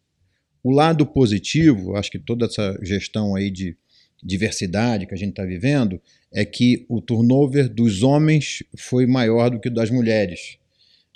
O 0.61 0.69
lado 0.69 1.05
positivo, 1.05 1.95
acho 1.95 2.11
que 2.11 2.19
toda 2.19 2.45
essa 2.45 2.77
gestão 2.83 3.33
aí 3.33 3.49
de 3.49 3.77
diversidade 4.21 5.07
que 5.07 5.13
a 5.13 5.17
gente 5.17 5.29
está 5.29 5.45
vivendo 5.45 5.97
é 6.29 6.43
que 6.43 6.85
o 6.89 6.99
turnover 6.99 7.69
dos 7.69 8.03
homens 8.03 8.63
foi 8.77 9.05
maior 9.05 9.49
do 9.49 9.61
que 9.61 9.69
o 9.69 9.73
das 9.73 9.89
mulheres. 9.89 10.57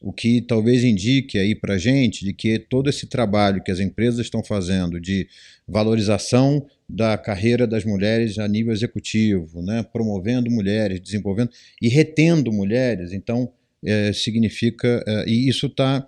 O 0.05 0.13
que 0.13 0.39
talvez 0.39 0.83
indique 0.83 1.39
aí 1.39 1.55
para 1.55 1.73
a 1.73 1.77
gente 1.79 2.23
de 2.23 2.31
que 2.31 2.59
todo 2.59 2.87
esse 2.87 3.07
trabalho 3.07 3.63
que 3.63 3.71
as 3.71 3.79
empresas 3.79 4.19
estão 4.19 4.43
fazendo 4.43 5.01
de 5.01 5.27
valorização 5.67 6.63
da 6.87 7.17
carreira 7.17 7.65
das 7.65 7.83
mulheres 7.83 8.37
a 8.37 8.47
nível 8.47 8.71
executivo, 8.71 9.63
né, 9.63 9.81
promovendo 9.81 10.51
mulheres, 10.51 11.01
desenvolvendo 11.01 11.49
e 11.81 11.87
retendo 11.87 12.51
mulheres, 12.51 13.13
então 13.13 13.51
é, 13.83 14.13
significa 14.13 15.03
é, 15.07 15.27
e 15.27 15.49
isso 15.49 15.65
está 15.65 16.07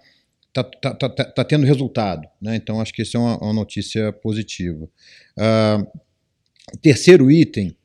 tá, 0.54 0.64
tá, 0.64 0.94
tá, 0.94 1.10
tá, 1.10 1.44
tendo 1.44 1.66
resultado, 1.66 2.28
né? 2.40 2.56
Então 2.56 2.80
acho 2.80 2.94
que 2.94 3.02
isso 3.02 3.18
é 3.18 3.20
uma, 3.20 3.40
uma 3.40 3.54
notícia 3.54 4.14
positiva. 4.14 4.88
Uh, 5.36 6.00
terceiro 6.84 7.32
item 7.32 7.76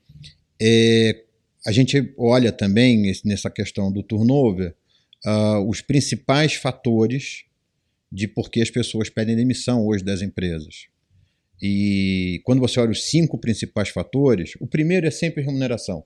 é 0.61 1.25
a 1.67 1.73
gente 1.73 2.13
olha 2.19 2.53
também 2.53 3.15
nessa 3.25 3.49
questão 3.49 3.91
do 3.91 4.03
turnover 4.03 4.75
uh, 5.27 5.69
os 5.69 5.81
principais 5.81 6.55
fatores 6.55 7.45
de 8.11 8.29
por 8.29 8.51
que 8.51 8.61
as 8.61 8.71
pessoas 8.71 9.09
pedem 9.09 9.35
demissão 9.35 9.87
hoje 9.87 10.05
das 10.05 10.23
empresas. 10.23 10.87
E 11.61 12.41
quando 12.45 12.59
você 12.59 12.81
olha 12.81 12.91
os 12.91 13.05
cinco 13.05 13.39
principais 13.39 13.89
fatores, 13.89 14.55
o 14.61 14.67
primeiro 14.67 15.07
é 15.07 15.11
sempre 15.11 15.43
remuneração. 15.43 16.05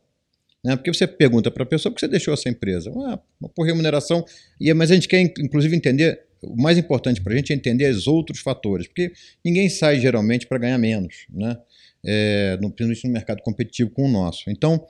Né? 0.63 0.77
Porque 0.77 0.93
você 0.93 1.07
pergunta 1.07 1.51
para 1.51 1.63
a 1.63 1.67
pessoa 1.67 1.91
por 1.91 1.97
que 1.97 2.01
você 2.01 2.09
deixou 2.09 2.35
essa 2.35 2.49
empresa? 2.49 2.93
Ah, 3.09 3.19
por 3.55 3.65
remuneração. 3.65 4.25
E, 4.61 4.73
mas 4.75 4.91
a 4.91 4.95
gente 4.95 5.09
quer, 5.09 5.21
inclusive, 5.21 5.75
entender. 5.75 6.25
O 6.43 6.61
mais 6.61 6.77
importante 6.77 7.23
para 7.23 7.33
a 7.33 7.37
gente 7.37 7.53
é 7.53 7.57
entender 7.57 7.91
os 7.91 8.07
outros 8.07 8.41
fatores, 8.41 8.87
porque 8.87 9.13
ninguém 9.45 9.69
sai 9.69 9.99
geralmente 9.99 10.47
para 10.47 10.59
ganhar 10.59 10.77
menos, 10.77 11.27
né? 11.31 11.57
É, 12.05 12.57
principalmente 12.59 13.05
no 13.07 13.13
mercado 13.13 13.43
competitivo 13.43 13.91
com 13.91 14.05
o 14.05 14.09
nosso. 14.09 14.51
Então, 14.51 14.87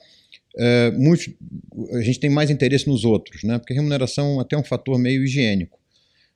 é, 0.58 0.90
muitos, 0.92 1.28
a 1.92 2.00
gente 2.00 2.18
tem 2.18 2.30
mais 2.30 2.50
interesse 2.50 2.88
nos 2.88 3.04
outros, 3.04 3.42
né? 3.42 3.58
porque 3.58 3.74
remuneração 3.74 4.38
é 4.38 4.42
até 4.42 4.56
um 4.56 4.64
fator 4.64 4.98
meio 4.98 5.24
higiênico. 5.24 5.78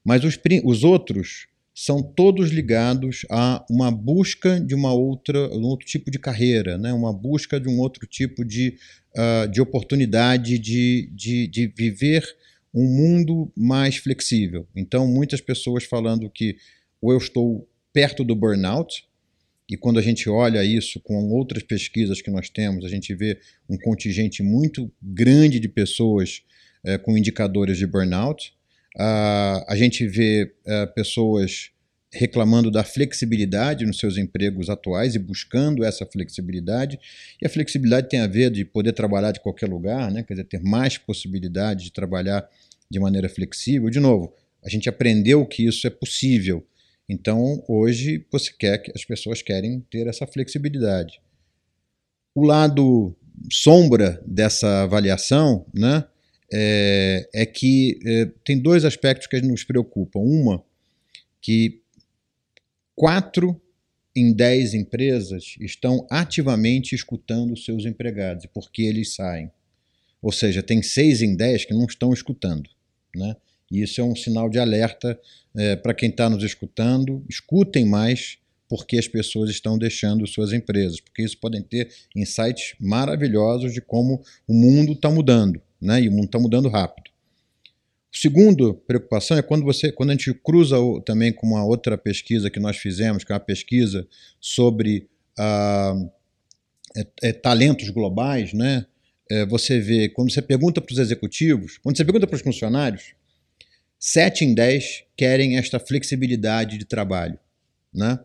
Mas 0.05 0.25
os, 0.25 0.39
os 0.65 0.85
outros 0.85 1.47
são 1.75 2.03
todos 2.03 2.51
ligados 2.51 3.25
a 3.31 3.65
uma 3.71 3.91
busca 3.91 4.61
de 4.61 4.75
uma 4.75 4.93
outra, 4.93 5.49
um 5.55 5.63
outro 5.63 5.87
tipo 5.87 6.11
de 6.11 6.19
carreira, 6.19 6.77
né? 6.77 6.93
uma 6.93 7.13
busca 7.13 7.59
de 7.59 7.69
um 7.69 7.79
outro 7.79 8.07
tipo 8.07 8.45
de, 8.45 8.77
uh, 9.17 9.49
de 9.49 9.61
oportunidade 9.61 10.59
de, 10.59 11.11
de, 11.15 11.47
de 11.47 11.67
viver 11.69 12.25
um 12.75 12.85
mundo 12.85 13.51
mais 13.57 13.97
flexível. 13.97 14.67
Então, 14.77 15.07
muitas 15.07 15.41
pessoas 15.41 15.85
falando 15.85 16.29
que 16.31 16.57
ou 17.01 17.13
eu 17.13 17.19
estou 17.19 17.67
perto 17.93 18.23
do 18.23 18.37
burnout, 18.37 19.09
e 19.71 19.77
quando 19.77 20.01
a 20.01 20.03
gente 20.03 20.29
olha 20.29 20.65
isso 20.65 20.99
com 21.01 21.31
outras 21.31 21.63
pesquisas 21.63 22.21
que 22.21 22.31
nós 22.31 22.51
temos, 22.51 22.85
a 22.85 22.89
gente 22.89 23.15
vê 23.15 23.39
um 23.69 23.79
contingente 23.79 24.43
muito 24.43 24.91
grande 25.01 25.61
de 25.61 25.69
pessoas 25.69 26.43
é, 26.85 26.99
com 26.99 27.17
indicadores 27.17 27.79
de 27.79 27.87
burnout. 27.87 28.53
Uh, 28.97 29.63
a 29.69 29.77
gente 29.77 30.05
vê 30.09 30.53
uh, 30.67 30.93
pessoas 30.93 31.71
reclamando 32.13 32.71
da 32.71 32.83
flexibilidade 32.83 33.87
nos 33.87 33.99
seus 33.99 34.17
empregos 34.17 34.69
atuais 34.69 35.15
e 35.15 35.19
buscando 35.21 35.85
essa 35.85 36.05
flexibilidade. 36.05 36.99
E 37.41 37.47
a 37.47 37.49
flexibilidade 37.49 38.09
tem 38.09 38.19
a 38.19 38.27
ver 38.27 38.51
de 38.51 38.65
poder 38.65 38.93
trabalhar 38.93 39.31
de 39.31 39.39
qualquer 39.39 39.69
lugar, 39.69 40.11
né? 40.11 40.25
quer 40.25 40.35
dizer, 40.35 40.45
ter 40.45 40.61
mais 40.61 40.99
possibilidade 40.99 41.85
de 41.85 41.93
trabalhar 41.93 42.49
de 42.91 42.99
maneira 42.99 43.29
flexível. 43.29 43.89
De 43.89 44.01
novo, 44.01 44.35
a 44.65 44.69
gente 44.69 44.89
aprendeu 44.89 45.47
que 45.47 45.65
isso 45.65 45.87
é 45.87 45.91
possível. 45.91 46.67
Então, 47.13 47.61
hoje, 47.67 48.25
você 48.31 48.53
quer 48.57 48.79
que 48.79 48.93
as 48.95 49.05
pessoas 49.05 49.43
querem 49.43 49.81
ter 49.91 50.07
essa 50.07 50.29
flexibilidade. 50.29 51.21
O 52.33 52.45
lado 52.45 53.17
sombra 53.51 54.23
dessa 54.25 54.85
avaliação 54.85 55.67
né, 55.75 56.07
é, 56.53 57.29
é 57.35 57.45
que 57.45 57.99
é, 58.07 58.27
tem 58.45 58.57
dois 58.57 58.85
aspectos 58.85 59.27
que 59.27 59.41
nos 59.41 59.65
preocupam. 59.65 60.21
Uma, 60.21 60.65
que 61.43 61.83
quatro 62.95 63.61
em 64.15 64.33
dez 64.33 64.73
empresas 64.73 65.57
estão 65.61 66.07
ativamente 66.09 66.95
escutando 66.95 67.57
seus 67.57 67.87
empregados 67.87 68.45
e 68.45 68.49
por 68.49 68.71
que 68.71 68.83
eles 68.83 69.17
saem. 69.17 69.51
Ou 70.23 70.31
seja, 70.31 70.63
tem 70.63 70.81
seis 70.81 71.23
em 71.23 71.35
dez 71.35 71.65
que 71.65 71.75
não 71.75 71.87
estão 71.87 72.13
escutando. 72.13 72.71
Né? 73.17 73.35
E 73.71 73.83
isso 73.83 74.01
é 74.01 74.05
um 74.05 74.17
sinal 74.17 74.49
de 74.49 74.59
alerta 74.59 75.19
é, 75.57 75.77
para 75.77 75.95
quem 75.95 76.09
está 76.09 76.29
nos 76.29 76.43
escutando. 76.43 77.25
Escutem 77.29 77.85
mais 77.85 78.39
porque 78.69 78.99
as 78.99 79.09
pessoas 79.09 79.51
estão 79.51 79.77
deixando 79.77 80.27
suas 80.27 80.53
empresas, 80.53 81.01
porque 81.01 81.23
isso 81.23 81.37
podem 81.39 81.61
ter 81.61 81.91
insights 82.15 82.75
maravilhosos 82.81 83.75
de 83.75 83.81
como 83.81 84.23
o 84.47 84.55
mundo 84.55 84.93
está 84.93 85.11
mudando, 85.11 85.61
né? 85.81 86.01
E 86.01 86.09
o 86.09 86.13
mundo 86.13 86.27
está 86.27 86.39
mudando 86.39 86.69
rápido. 86.69 87.11
O 88.13 88.17
segundo 88.17 88.75
preocupação 88.75 89.37
é 89.37 89.43
quando 89.43 89.65
você, 89.65 89.91
quando 89.91 90.11
a 90.11 90.13
gente 90.13 90.33
cruza 90.35 90.79
o, 90.79 91.01
também 91.01 91.33
com 91.33 91.49
uma 91.49 91.65
outra 91.65 91.99
pesquisa 91.99 92.51
que 92.51 92.61
nós 92.61 92.77
fizemos, 92.77 93.25
que 93.25 93.33
é 93.33 93.35
uma 93.35 93.41
pesquisa 93.41 94.07
sobre 94.41 95.09
ah, 95.39 95.95
é, 96.97 97.07
é, 97.23 97.33
talentos 97.33 97.89
globais, 97.91 98.53
né? 98.53 98.87
É, 99.31 99.47
você 99.47 99.79
vê 99.81 100.09
quando 100.09 100.33
você 100.33 100.43
pergunta 100.43 100.81
para 100.81 100.93
os 100.93 100.99
executivos, 100.99 101.79
quando 101.79 101.97
você 101.97 102.05
pergunta 102.05 102.27
para 102.27 102.37
os 102.37 102.43
funcionários, 102.43 103.15
7 104.01 104.47
em 104.47 104.55
10 104.55 105.05
querem 105.15 105.59
esta 105.59 105.79
flexibilidade 105.79 106.79
de 106.79 106.87
trabalho. 106.87 107.39
Né? 107.93 108.19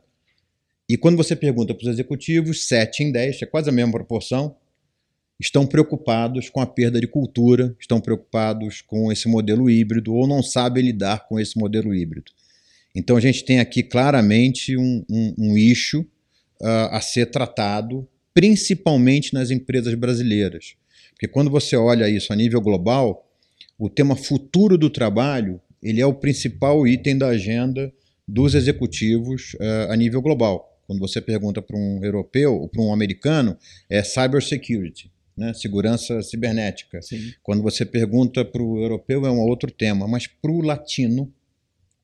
E 0.88 0.96
quando 0.96 1.17
você 1.17 1.36
pergunta 1.36 1.74
para 1.74 1.84
os 1.84 1.89
executivos, 1.89 2.65
7 2.65 3.03
em 3.03 3.12
10, 3.12 3.41
é 3.41 3.46
quase 3.46 3.70
a 3.70 3.74
mesma 3.74 3.91
proporção, 3.91 4.55
estão 5.38 5.67
preocupados 5.67 6.50
com 6.50 6.62
a 6.62 6.65
perda 6.65 7.01
de 7.01 7.08
cultura, 7.08 7.75
estão 7.77 8.00
preocupados 8.00 8.82
com 8.82 9.12
esse 9.12 9.27
modelo 9.27 9.70
híbrido 9.70 10.13
ou 10.13 10.25
não 10.25 10.41
sabem 10.41 10.82
lidar 10.82 11.27
com 11.27 11.38
esse 11.38 11.60
modelo 11.60 11.94
híbrido. 11.94 12.32
Então 12.96 13.17
a 13.17 13.20
gente 13.20 13.44
tem 13.44 13.60
aqui 13.60 13.84
claramente 13.84 14.77
um, 14.77 15.03
um, 15.10 15.36
um 15.38 15.55
uh, 15.55 16.67
a 16.91 17.01
ser 17.01 17.25
tratado, 17.25 18.08
principalmente 18.34 19.34
nas 19.34 19.51
empresas 19.51 19.94
brasileiras. 19.94 20.75
Porque 21.12 21.27
quando 21.27 21.51
você 21.51 21.75
olha 21.75 22.08
isso 22.08 22.32
a 22.32 22.36
nível 22.36 22.62
global, 22.62 23.25
o 23.77 23.89
tema 23.89 24.15
futuro 24.15 24.77
do 24.77 24.89
trabalho 24.89 25.62
ele 25.86 26.01
é 26.01 26.05
o 26.05 26.13
principal 26.13 26.88
item 26.88 27.17
da 27.17 27.27
agenda 27.27 27.94
dos 28.27 28.55
executivos 28.55 29.53
uh, 29.55 29.91
a 29.91 29.96
nível 29.96 30.20
global. 30.20 30.75
Quando 30.88 31.00
você 31.00 31.22
pergunta 31.22 31.62
para 31.62 31.77
um 31.77 32.03
europeu 32.03 32.55
ou 32.55 32.67
para 32.67 32.82
um 32.82 32.91
americano, 32.91 33.55
é 33.88 34.03
cybersecurity, 34.03 35.12
né? 35.38 35.53
segurança 35.53 36.24
cibernética. 36.24 37.01
Sim. 37.03 37.34
Quando 37.44 37.62
você 37.62 37.86
pergunta 37.86 38.44
para 38.44 38.63
o 38.63 38.82
europeu, 38.82 39.25
é 39.27 39.32
um 39.32 39.39
outro 39.39 39.72
tema. 39.72 40.08
Mas 40.08 40.25
para 40.25 40.51
o 40.51 40.62
latino, 40.62 41.32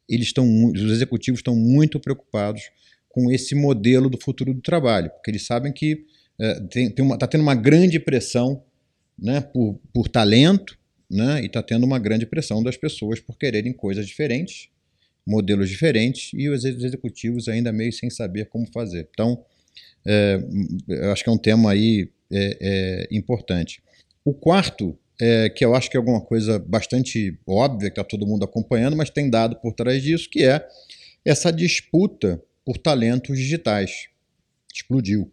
eles 0.07 0.27
estão, 0.27 0.45
os 0.65 0.91
executivos 0.91 1.39
estão 1.39 1.55
muito 1.55 1.99
preocupados 1.99 2.61
com 3.09 3.31
esse 3.31 3.55
modelo 3.55 4.09
do 4.09 4.17
futuro 4.19 4.53
do 4.53 4.61
trabalho, 4.61 5.09
porque 5.09 5.31
eles 5.31 5.45
sabem 5.45 5.71
que 5.73 6.05
está 6.39 6.61
uh, 6.61 6.67
tem, 6.67 6.89
tem 6.89 7.17
tá 7.17 7.27
tendo 7.27 7.41
uma 7.41 7.55
grande 7.55 7.99
pressão 7.99 8.63
né, 9.17 9.41
por, 9.41 9.79
por 9.93 10.07
talento, 10.07 10.77
né? 11.12 11.41
e 11.41 11.48
está 11.48 11.62
tendo 11.62 11.86
uma 11.86 12.00
grande 12.00 12.25
pressão 12.25 12.63
das 12.63 12.77
pessoas 12.77 13.20
por 13.20 13.38
quererem 13.38 13.74
coisas 13.74 14.08
diferentes, 14.08 14.70
modelos 15.27 15.70
diferentes, 15.70 16.32
e 16.34 16.50
os 16.50 16.63
executivos 16.63 17.48
ainda 17.48 17.72
meio 17.72 17.91
sem 17.91 18.10
saber 18.10 18.46
como 18.46 18.65
fazer. 18.74 19.08
Então, 19.12 19.44
é, 20.06 20.39
eu 20.88 21.12
acho 21.12 21.24
que 21.24 21.30
é 21.30 21.34
um 21.34 21.38
tema 21.38 21.72
aí 21.72 22.10
é, 22.32 22.58
é, 22.62 23.08
importante. 23.12 23.84
O 24.24 24.34
quarto, 24.34 24.98
é, 25.20 25.50
que 25.50 25.63
eu 25.63 25.75
acho 25.75 25.89
que 25.89 25.98
é 25.98 26.00
alguma 26.00 26.22
coisa 26.22 26.58
bastante 26.58 27.38
óbvia, 27.46 27.89
que 27.89 28.00
está 28.00 28.03
todo 28.03 28.25
mundo 28.25 28.44
acompanhando, 28.44 28.96
mas 28.96 29.10
tem 29.10 29.30
dado 29.30 29.58
por 29.58 29.74
trás 29.74 30.01
disso, 30.01 30.30
que 30.30 30.44
é 30.44 30.65
essa 31.25 31.51
disputa 31.51 32.41
por 32.65 32.77
talentos 32.77 33.38
digitais. 33.38 34.08
Explodiu. 34.74 35.32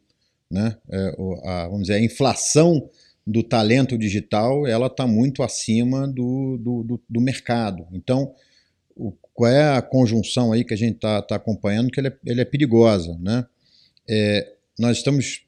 Né? 0.51 0.77
É, 0.91 1.17
a, 1.45 1.69
vamos 1.69 1.83
dizer, 1.83 1.95
a 1.95 2.01
inflação 2.01 2.91
do 3.29 3.43
talento 3.43 3.99
digital, 3.99 4.67
ela 4.67 4.87
está 4.87 5.07
muito 5.07 5.43
acima 5.43 6.09
do, 6.09 6.57
do, 6.57 6.83
do, 6.83 7.03
do, 7.07 7.21
mercado. 7.21 7.87
Então, 7.93 8.35
o, 8.97 9.13
qual 9.35 9.53
é 9.53 9.77
a 9.77 9.83
conjunção 9.83 10.51
aí 10.51 10.65
que 10.65 10.73
a 10.73 10.77
gente 10.77 10.95
está 10.95 11.21
tá 11.21 11.37
acompanhando, 11.37 11.91
que 11.91 12.01
ele 12.01 12.09
é, 12.09 12.41
é 12.41 12.45
perigosa. 12.47 13.19
Né? 13.21 13.45
É, 14.09 14.55
nós 14.79 14.97
estamos 14.97 15.43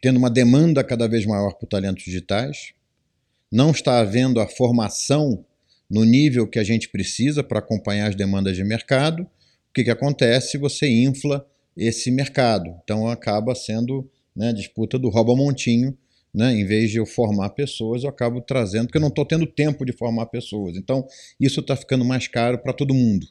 tendo 0.00 0.16
uma 0.16 0.30
demanda 0.30 0.82
cada 0.82 1.06
vez 1.06 1.26
maior 1.26 1.52
por 1.52 1.66
talentos 1.66 2.02
digitais, 2.02 2.72
não 3.52 3.72
está 3.72 3.98
havendo 3.98 4.40
a 4.40 4.48
formação 4.48 5.44
no 5.90 6.04
nível 6.04 6.46
que 6.46 6.58
a 6.58 6.64
gente 6.64 6.88
precisa 6.88 7.44
para 7.44 7.58
acompanhar 7.58 8.08
as 8.08 8.14
demandas 8.14 8.56
de 8.56 8.64
mercado. 8.64 9.24
O 9.24 9.28
que, 9.74 9.84
que 9.84 9.90
acontece? 9.90 10.56
Você 10.56 10.88
infla 10.88 11.46
esse 11.76 12.10
mercado. 12.10 12.74
Então 12.82 13.06
acaba 13.06 13.54
sendo 13.54 14.10
né, 14.34 14.50
disputa 14.50 14.98
do 14.98 15.10
rouba-montinho 15.10 15.94
né? 16.38 16.54
Em 16.54 16.64
vez 16.64 16.92
de 16.92 16.98
eu 16.98 17.04
formar 17.04 17.50
pessoas, 17.50 18.04
eu 18.04 18.08
acabo 18.08 18.40
trazendo, 18.40 18.84
porque 18.86 18.96
eu 18.96 19.02
não 19.02 19.08
estou 19.08 19.26
tendo 19.26 19.44
tempo 19.44 19.84
de 19.84 19.92
formar 19.92 20.26
pessoas. 20.26 20.76
Então, 20.76 21.04
isso 21.40 21.58
está 21.58 21.74
ficando 21.74 22.04
mais 22.04 22.28
caro 22.28 22.58
para 22.58 22.72
todo 22.72 22.94
mundo. 22.94 23.26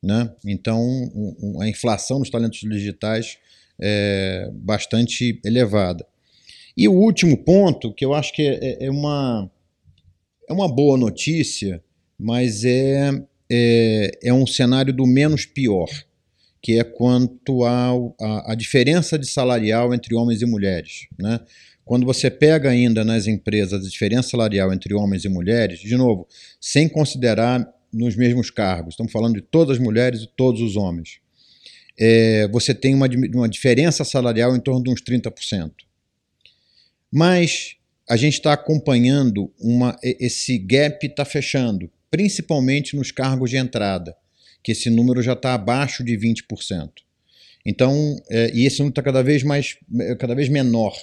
Né? 0.00 0.32
Então, 0.46 0.80
um, 0.80 1.36
um, 1.42 1.60
a 1.60 1.68
inflação 1.68 2.20
dos 2.20 2.30
talentos 2.30 2.60
digitais 2.60 3.36
é 3.80 4.48
bastante 4.52 5.40
elevada. 5.44 6.06
E 6.76 6.86
o 6.86 6.92
último 6.92 7.36
ponto, 7.36 7.92
que 7.92 8.04
eu 8.04 8.14
acho 8.14 8.32
que 8.32 8.42
é, 8.42 8.84
é 8.84 8.90
uma, 8.92 9.50
é 10.48 10.52
uma 10.52 10.72
boa 10.72 10.96
notícia, 10.96 11.82
mas 12.16 12.64
é, 12.64 13.10
é, 13.50 14.10
é 14.22 14.32
um 14.32 14.46
cenário 14.46 14.92
do 14.92 15.04
menos 15.04 15.44
pior, 15.44 15.88
que 16.62 16.78
é 16.78 16.84
quanto 16.84 17.64
à 17.64 18.54
diferença 18.56 19.18
de 19.18 19.26
salarial 19.26 19.92
entre 19.92 20.14
homens 20.14 20.42
e 20.42 20.46
mulheres. 20.46 21.08
Né? 21.18 21.40
Quando 21.84 22.06
você 22.06 22.30
pega 22.30 22.70
ainda 22.70 23.04
nas 23.04 23.26
empresas 23.26 23.84
a 23.84 23.88
diferença 23.88 24.30
salarial 24.30 24.72
entre 24.72 24.94
homens 24.94 25.24
e 25.24 25.28
mulheres, 25.28 25.80
de 25.80 25.96
novo, 25.96 26.26
sem 26.60 26.88
considerar 26.88 27.66
nos 27.92 28.16
mesmos 28.16 28.50
cargos, 28.50 28.94
estamos 28.94 29.12
falando 29.12 29.34
de 29.34 29.42
todas 29.42 29.76
as 29.76 29.82
mulheres 29.82 30.22
e 30.22 30.28
todos 30.36 30.60
os 30.60 30.76
homens, 30.76 31.20
é, 31.98 32.48
você 32.48 32.74
tem 32.74 32.94
uma, 32.94 33.06
uma 33.34 33.48
diferença 33.48 34.04
salarial 34.04 34.56
em 34.56 34.60
torno 34.60 34.82
de 34.82 34.90
uns 34.90 35.02
30%. 35.02 35.72
Mas 37.10 37.76
a 38.08 38.16
gente 38.16 38.34
está 38.34 38.52
acompanhando 38.52 39.52
uma, 39.60 39.96
esse 40.02 40.56
gap 40.58 41.06
está 41.06 41.24
fechando, 41.24 41.90
principalmente 42.10 42.96
nos 42.96 43.10
cargos 43.10 43.50
de 43.50 43.56
entrada, 43.56 44.16
que 44.62 44.72
esse 44.72 44.88
número 44.88 45.22
já 45.22 45.32
está 45.34 45.54
abaixo 45.54 46.02
de 46.02 46.16
20%. 46.16 46.90
Então, 47.64 48.16
é, 48.30 48.50
e 48.54 48.66
esse 48.66 48.78
número 48.78 48.92
está 48.92 49.02
cada 49.02 49.22
vez 49.22 49.42
mais, 49.42 49.76
é, 50.00 50.14
cada 50.16 50.34
vez 50.34 50.48
menor. 50.48 50.96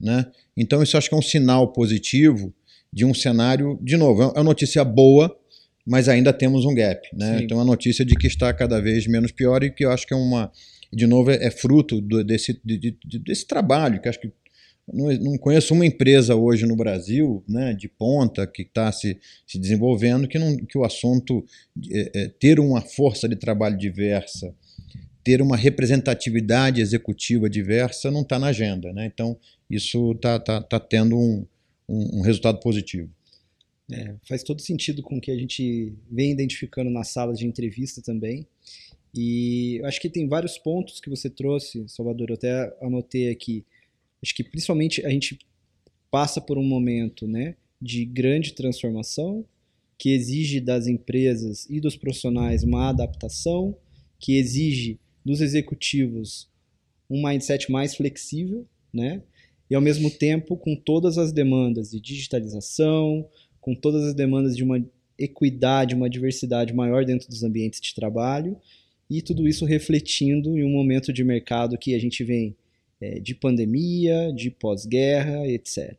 Né? 0.00 0.26
Então, 0.56 0.82
isso 0.82 0.96
acho 0.96 1.08
que 1.08 1.14
é 1.14 1.18
um 1.18 1.22
sinal 1.22 1.72
positivo 1.72 2.52
de 2.92 3.04
um 3.04 3.14
cenário, 3.14 3.78
de 3.82 3.96
novo, 3.96 4.22
é 4.22 4.26
uma 4.26 4.44
notícia 4.44 4.84
boa, 4.84 5.36
mas 5.86 6.08
ainda 6.08 6.32
temos 6.32 6.64
um 6.64 6.74
gap. 6.74 7.08
Né? 7.12 7.40
Então, 7.42 7.58
é 7.58 7.60
uma 7.60 7.66
notícia 7.66 8.04
de 8.04 8.14
que 8.14 8.26
está 8.26 8.52
cada 8.52 8.80
vez 8.80 9.06
menos 9.06 9.32
pior 9.32 9.62
e 9.62 9.70
que 9.70 9.84
eu 9.84 9.90
acho 9.90 10.06
que 10.06 10.14
é 10.14 10.16
uma, 10.16 10.50
de 10.92 11.06
novo, 11.06 11.30
é, 11.30 11.46
é 11.46 11.50
fruto 11.50 12.00
do, 12.00 12.22
desse, 12.24 12.60
de, 12.64 12.78
de, 12.78 13.18
desse 13.18 13.46
trabalho, 13.46 14.00
que 14.00 14.08
acho 14.08 14.20
que 14.20 14.32
não, 14.92 15.06
não, 15.14 15.38
conheço 15.38 15.72
uma 15.72 15.86
empresa 15.86 16.34
hoje 16.36 16.66
no 16.66 16.76
Brasil, 16.76 17.42
né, 17.48 17.72
de 17.72 17.88
ponta, 17.88 18.46
que 18.46 18.62
está 18.62 18.92
se, 18.92 19.18
se 19.46 19.58
desenvolvendo, 19.58 20.28
que, 20.28 20.38
não, 20.38 20.56
que 20.56 20.76
o 20.76 20.84
assunto 20.84 21.44
é, 21.90 22.10
é, 22.14 22.28
ter 22.28 22.60
uma 22.60 22.82
força 22.82 23.28
de 23.28 23.36
trabalho 23.36 23.78
diversa, 23.78 24.54
ter 25.24 25.40
uma 25.40 25.56
representatividade 25.56 26.80
executiva 26.80 27.48
diversa, 27.48 28.10
não 28.10 28.20
está 28.20 28.38
na 28.38 28.48
agenda. 28.48 28.92
Né? 28.92 29.06
Então, 29.06 29.36
isso 29.68 30.12
está 30.12 30.38
tá, 30.38 30.60
tá 30.60 30.78
tendo 30.78 31.16
um, 31.16 31.46
um, 31.88 32.18
um 32.18 32.20
resultado 32.20 32.60
positivo. 32.60 33.10
É, 33.90 34.14
faz 34.28 34.42
todo 34.42 34.62
sentido 34.62 35.02
com 35.02 35.16
o 35.16 35.20
que 35.20 35.30
a 35.30 35.36
gente 35.36 35.92
vem 36.10 36.30
identificando 36.30 36.90
nas 36.90 37.08
salas 37.08 37.38
de 37.38 37.46
entrevista 37.46 38.00
também. 38.02 38.46
E 39.14 39.80
acho 39.84 40.00
que 40.00 40.10
tem 40.10 40.28
vários 40.28 40.58
pontos 40.58 41.00
que 41.00 41.10
você 41.10 41.30
trouxe, 41.30 41.84
Salvador, 41.88 42.30
eu 42.30 42.34
até 42.34 42.76
anotei 42.80 43.30
aqui 43.30 43.64
Acho 44.24 44.34
que 44.34 44.42
principalmente 44.42 45.04
a 45.04 45.10
gente 45.10 45.38
passa 46.10 46.40
por 46.40 46.56
um 46.56 46.64
momento 46.64 47.28
né, 47.28 47.56
de 47.80 48.06
grande 48.06 48.54
transformação, 48.54 49.44
que 49.98 50.14
exige 50.14 50.60
das 50.60 50.86
empresas 50.86 51.68
e 51.68 51.78
dos 51.78 51.94
profissionais 51.94 52.64
uma 52.64 52.88
adaptação, 52.88 53.76
que 54.18 54.38
exige 54.38 54.98
dos 55.24 55.40
executivos 55.40 56.48
um 57.08 57.22
mindset 57.22 57.70
mais 57.70 57.94
flexível, 57.94 58.66
né? 58.92 59.22
E 59.70 59.74
ao 59.74 59.80
mesmo 59.80 60.10
tempo 60.10 60.56
com 60.56 60.74
todas 60.74 61.18
as 61.18 61.32
demandas 61.32 61.90
de 61.90 62.00
digitalização, 62.00 63.28
com 63.60 63.74
todas 63.74 64.04
as 64.04 64.14
demandas 64.14 64.56
de 64.56 64.62
uma 64.62 64.84
equidade, 65.18 65.94
uma 65.94 66.10
diversidade 66.10 66.72
maior 66.72 67.04
dentro 67.04 67.28
dos 67.28 67.42
ambientes 67.42 67.80
de 67.80 67.94
trabalho, 67.94 68.56
e 69.08 69.22
tudo 69.22 69.46
isso 69.48 69.64
refletindo 69.64 70.58
em 70.58 70.64
um 70.64 70.70
momento 70.70 71.12
de 71.12 71.22
mercado 71.22 71.78
que 71.78 71.94
a 71.94 71.98
gente 71.98 72.24
vem 72.24 72.56
é, 73.00 73.20
de 73.20 73.34
pandemia, 73.34 74.32
de 74.32 74.50
pós-guerra, 74.50 75.46
etc. 75.46 75.94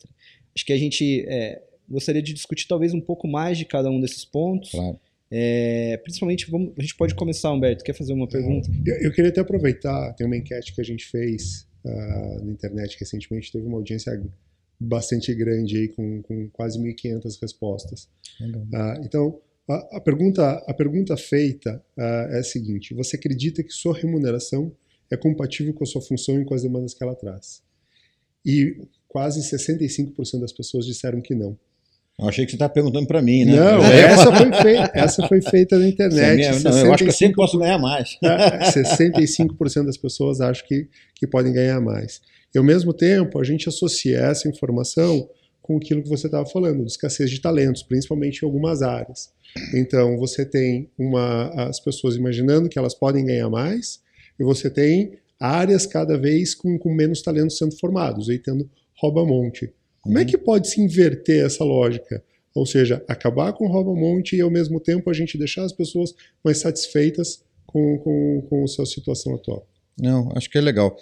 Acho 0.56 0.66
que 0.66 0.74
a 0.74 0.78
gente 0.78 1.26
é, 1.28 1.62
gostaria 1.90 2.22
de 2.22 2.34
discutir 2.34 2.68
talvez 2.68 2.94
um 2.94 3.02
pouco 3.02 3.28
mais 3.28 3.58
de 3.58 3.66
cada 3.66 3.90
um 3.90 4.00
desses 4.00 4.26
pontos. 4.26 4.72
Claro. 4.72 5.00
É, 5.32 5.98
principalmente, 6.04 6.50
vamos, 6.50 6.74
a 6.78 6.82
gente 6.82 6.96
pode 6.96 7.16
começar, 7.16 7.52
Humberto. 7.52 7.84
Quer 7.84 7.94
fazer 7.94 8.14
uma 8.14 8.28
pergunta? 8.28 8.70
Eu, 8.86 8.96
eu 8.98 9.12
queria 9.12 9.30
até 9.30 9.42
aproveitar, 9.42 10.14
tem 10.14 10.26
uma 10.26 10.38
enquete 10.38 10.74
que 10.74 10.82
a 10.82 10.84
gente 10.84 11.06
fez 11.06 11.68
uh, 11.84 12.46
na 12.46 12.52
internet 12.52 12.98
recentemente, 13.00 13.52
teve 13.52 13.66
uma 13.66 13.78
audiência 13.78 14.22
bastante 14.80 15.34
grande 15.34 15.78
aí, 15.78 15.88
com, 15.90 16.22
com 16.22 16.50
quase 16.50 16.80
1.500 16.80 17.42
respostas. 17.42 18.10
Uh, 18.40 19.04
então, 19.04 19.42
a, 19.68 19.98
a, 19.98 20.02
pergunta, 20.02 20.64
a 20.68 20.74
pergunta 20.74 21.18
feita 21.18 21.84
uh, 21.98 22.02
é 22.34 22.40
a 22.40 22.44
seguinte: 22.44 22.94
você 22.94 23.16
acredita 23.16 23.64
que 23.64 23.72
sua 23.72 23.96
remuneração 23.96 24.72
é 25.12 25.18
compatível 25.18 25.74
com 25.74 25.84
a 25.84 25.88
sua 25.88 26.02
função 26.02 26.40
e 26.42 26.46
com 26.46 26.54
as 26.54 26.64
demandas 26.64 26.94
que 26.94 27.04
ela 27.04 27.16
traz. 27.16 27.64
E 28.46 28.88
quase 29.08 29.42
65% 29.42 30.40
das 30.40 30.52
pessoas 30.52 30.86
disseram 30.86 31.22
que 31.22 31.34
não. 31.34 31.58
Eu 32.18 32.30
achei 32.30 32.46
que 32.46 32.52
você 32.52 32.56
estava 32.56 32.72
perguntando 32.72 33.06
para 33.06 33.22
mim, 33.22 33.44
né? 33.44 33.58
Não, 33.58 33.84
é. 33.84 34.02
essa 34.04 34.34
foi, 34.34 34.54
feita, 34.54 34.92
essa 34.94 35.28
foi 35.28 35.42
feita 35.42 35.78
na 35.78 35.88
internet. 35.88 36.36
Minha, 36.38 36.60
não, 36.60 36.80
eu 36.86 36.94
acho 36.94 37.04
que 37.04 37.10
eu 37.10 37.14
sempre 37.14 37.36
posso 37.36 37.60
ganhar 37.60 37.78
mais. 37.78 38.18
65% 38.24 39.86
das 39.86 39.98
pessoas 39.98 40.40
acham 40.40 40.66
que, 40.66 40.88
que 41.14 41.28
podem 41.28 41.52
ganhar 41.52 41.82
mais. 41.82 42.22
E 42.54 42.58
ao 42.58 42.64
mesmo 42.64 42.94
tempo, 42.94 43.38
a 43.38 43.44
gente 43.44 43.68
associa 43.68 44.18
essa 44.18 44.48
informação 44.48 45.30
com 45.62 45.76
aquilo 45.76 46.02
que 46.02 46.08
você 46.08 46.28
estava 46.28 46.46
falando, 46.46 46.86
de 46.86 46.92
escassez 46.92 47.30
de 47.30 47.42
talentos, 47.42 47.84
principalmente 47.84 48.44
em 48.44 48.46
algumas 48.46 48.82
áreas. 48.82 49.32
Então, 49.74 50.18
você 50.18 50.46
tem 50.46 50.90
uma, 50.98 51.50
as 51.68 51.80
pessoas 51.80 52.16
imaginando 52.16 52.70
que 52.70 52.80
elas 52.80 52.94
podem 52.94 53.26
ganhar 53.26 53.50
mais, 53.50 54.00
e 54.40 54.44
você 54.44 54.70
tem 54.70 55.18
áreas 55.40 55.86
cada 55.86 56.18
vez 56.18 56.56
com, 56.56 56.78
com 56.78 56.94
menos 56.94 57.22
talentos 57.22 57.58
sendo 57.58 57.76
formados, 57.78 58.30
aí 58.30 58.40
tendo 58.40 58.70
rouba-monte. 59.02 59.74
Como 60.06 60.20
é 60.20 60.24
que 60.26 60.38
pode 60.38 60.70
se 60.70 60.80
inverter 60.80 61.46
essa 61.46 61.64
lógica? 61.64 62.24
Ou 62.54 62.66
seja, 62.66 63.04
acabar 63.08 63.52
com 63.54 63.66
o 63.66 63.72
rouba-monte 63.72 64.36
e 64.36 64.42
ao 64.42 64.50
mesmo 64.50 64.80
tempo 64.80 65.10
a 65.10 65.14
gente 65.14 65.38
deixar 65.38 65.64
as 65.64 65.74
pessoas 65.74 66.14
mais 66.44 66.60
satisfeitas 66.60 67.44
com, 67.66 67.98
com, 67.98 68.48
com 68.50 68.64
a 68.64 68.68
sua 68.68 68.86
situação 68.86 69.36
atual? 69.36 69.68
Não, 70.00 70.32
acho 70.36 70.50
que 70.50 70.58
é 70.58 70.62
legal. 70.62 70.96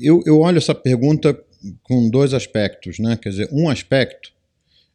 Eu, 0.00 0.22
eu 0.24 0.38
olho 0.38 0.58
essa 0.58 0.74
pergunta 0.74 1.38
com 1.82 2.08
dois 2.08 2.32
aspectos, 2.32 2.98
né? 2.98 3.18
Quer 3.20 3.30
dizer, 3.30 3.48
um 3.52 3.68
aspecto 3.68 4.32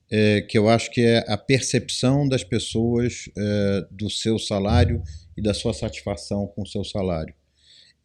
é, 0.10 0.42
que 0.42 0.58
eu 0.58 0.68
acho 0.68 0.90
que 0.90 1.02
é 1.02 1.24
a 1.28 1.38
percepção 1.38 2.28
das 2.28 2.44
pessoas 2.44 3.30
é, 3.38 3.86
do 3.92 4.10
seu 4.10 4.40
salário 4.40 5.04
e 5.38 5.42
da 5.42 5.54
sua 5.54 5.74
satisfação 5.74 6.48
com 6.48 6.64
o 6.64 6.68
seu 6.68 6.84
salário 6.84 7.34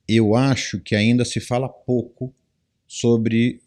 eu 0.09 0.35
acho 0.35 0.81
que 0.81 0.95
ainda 0.95 1.25
se 1.25 1.41
fala 1.41 1.69
pouco 1.69 2.33
sobre 2.87 3.61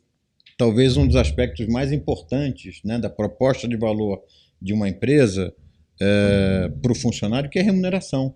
talvez 0.60 0.98
um 0.98 1.08
dos 1.08 1.16
aspectos 1.16 1.66
mais 1.68 1.90
importantes 1.90 2.82
né, 2.84 3.00
da 3.00 3.10
proposta 3.10 3.66
de 3.66 3.78
valor 3.78 4.22
de 4.62 4.74
uma 4.74 4.90
empresa 4.90 5.56
é, 6.02 6.70
para 6.82 6.92
o 6.92 6.96
funcionário, 6.96 7.50
que 7.50 7.58
é 7.58 7.62
a 7.62 7.66
remuneração. 7.66 8.36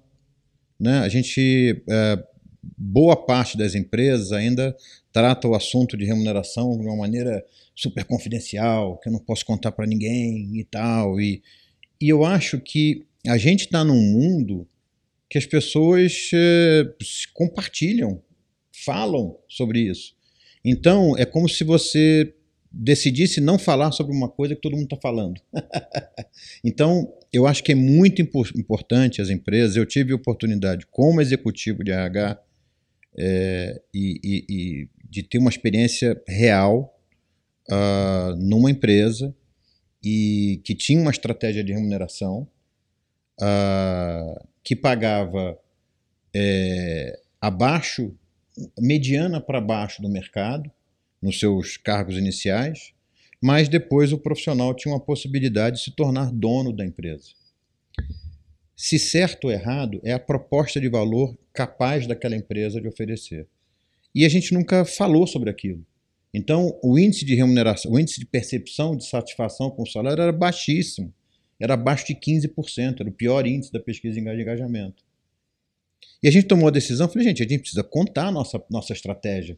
Né? 0.80 1.00
A 1.00 1.10
gente, 1.10 1.84
é, 1.90 2.24
boa 2.78 3.18
parte 3.18 3.58
das 3.58 3.76
empresas 3.76 4.32
ainda 4.32 4.74
trata 5.12 5.50
o 5.50 5.54
assunto 5.54 5.98
de 5.98 6.06
remuneração 6.06 6.80
de 6.80 6.88
uma 6.88 6.96
maneira 6.96 7.44
super 7.76 8.06
confidencial, 8.06 8.98
que 9.00 9.10
eu 9.10 9.14
não 9.14 9.20
posso 9.20 9.46
contar 9.46 9.74
para 9.74 9.86
ninguém 9.86 10.58
e 10.58 10.64
tal. 10.64 11.20
E, 11.20 11.44
e 12.00 12.08
eu 12.08 12.24
acho 12.24 12.58
que 12.62 13.06
a 13.28 13.38
gente 13.38 13.66
está 13.66 13.84
num 13.84 14.02
mundo 14.02 14.66
que 15.30 15.38
as 15.38 15.46
pessoas 15.46 16.30
eh, 16.34 16.86
compartilham, 17.34 18.22
falam 18.86 19.38
sobre 19.50 19.80
isso. 19.82 20.16
Então, 20.64 21.18
é 21.18 21.26
como 21.26 21.48
se 21.48 21.64
você 21.64 22.34
decidisse 22.72 23.40
não 23.40 23.60
falar 23.60 23.92
sobre 23.92 24.16
uma 24.16 24.30
coisa 24.30 24.56
que 24.56 24.62
todo 24.62 24.76
mundo 24.76 24.86
está 24.86 24.98
falando. 24.98 25.40
então, 26.64 27.14
eu 27.32 27.46
acho 27.46 27.64
que 27.64 27.72
é 27.72 27.76
muito 27.76 28.22
importante 28.22 29.22
as 29.22 29.30
empresas. 29.30 29.76
Eu 29.76 29.86
tive 29.86 30.14
oportunidade, 30.14 30.88
como 30.90 31.22
executivo 31.22 31.84
de 31.84 31.92
RH, 31.92 32.42
é, 33.16 33.82
e, 33.94 34.20
e, 34.24 34.46
e, 34.50 34.90
de 35.08 35.22
ter 35.22 35.38
uma 35.38 35.50
experiência 35.50 36.20
real 36.28 37.00
uh, 37.70 38.36
numa 38.38 38.72
empresa 38.72 39.36
e 40.04 40.60
que 40.64 40.74
tinha 40.74 41.00
uma 41.00 41.12
estratégia 41.12 41.64
de 41.64 41.74
remuneração. 41.74 42.48
Uh, 43.40 44.54
que 44.64 44.76
pagava 44.76 45.60
é, 46.34 47.20
abaixo, 47.42 48.16
mediana 48.80 49.42
para 49.42 49.62
baixo 49.62 50.02
do 50.02 50.10
mercado, 50.10 50.70
nos 51.22 51.40
seus 51.40 51.78
cargos 51.78 52.18
iniciais, 52.18 52.94
mas 53.42 53.68
depois 53.68 54.12
o 54.12 54.18
profissional 54.18 54.74
tinha 54.74 54.94
uma 54.94 55.00
possibilidade 55.00 55.78
de 55.78 55.84
se 55.84 55.92
tornar 55.92 56.32
dono 56.32 56.72
da 56.74 56.86
empresa. 56.86 57.30
Se 58.76 59.00
certo 59.00 59.46
ou 59.46 59.52
errado, 59.52 60.00
é 60.04 60.14
a 60.14 60.20
proposta 60.20 60.80
de 60.80 60.90
valor 60.90 61.38
capaz 61.54 62.08
daquela 62.08 62.36
empresa 62.36 62.82
de 62.82 62.88
oferecer. 62.88 63.48
E 64.14 64.26
a 64.26 64.30
gente 64.30 64.54
nunca 64.54 64.86
falou 64.86 65.26
sobre 65.26 65.50
aquilo. 65.50 65.86
Então, 66.34 66.78
o 66.84 66.98
índice 66.98 67.26
de 67.26 67.36
remuneração, 67.36 67.92
o 67.92 68.00
índice 68.00 68.20
de 68.20 68.26
percepção 68.26 68.98
de 68.98 69.08
satisfação 69.08 69.70
com 69.70 69.84
o 69.84 69.88
salário 69.88 70.22
era 70.22 70.32
baixíssimo 70.32 71.14
era 71.64 71.76
abaixo 71.76 72.08
de 72.08 72.16
15%, 72.16 73.00
era 73.00 73.10
o 73.10 73.14
pior 73.14 73.48
índice 73.48 73.72
da 73.72 73.80
pesquisa 73.80 74.20
de 74.20 74.42
engajamento. 74.42 75.04
E 76.22 76.28
a 76.28 76.32
gente 76.32 76.48
tomou 76.48 76.68
a 76.68 76.72
decisão, 76.72 77.08
falei, 77.08 77.28
gente, 77.28 77.44
a 77.44 77.48
gente 77.48 77.62
precisa 77.62 77.84
contar 77.84 78.28
a 78.28 78.32
nossa, 78.32 78.62
nossa 78.70 78.94
estratégia. 78.94 79.58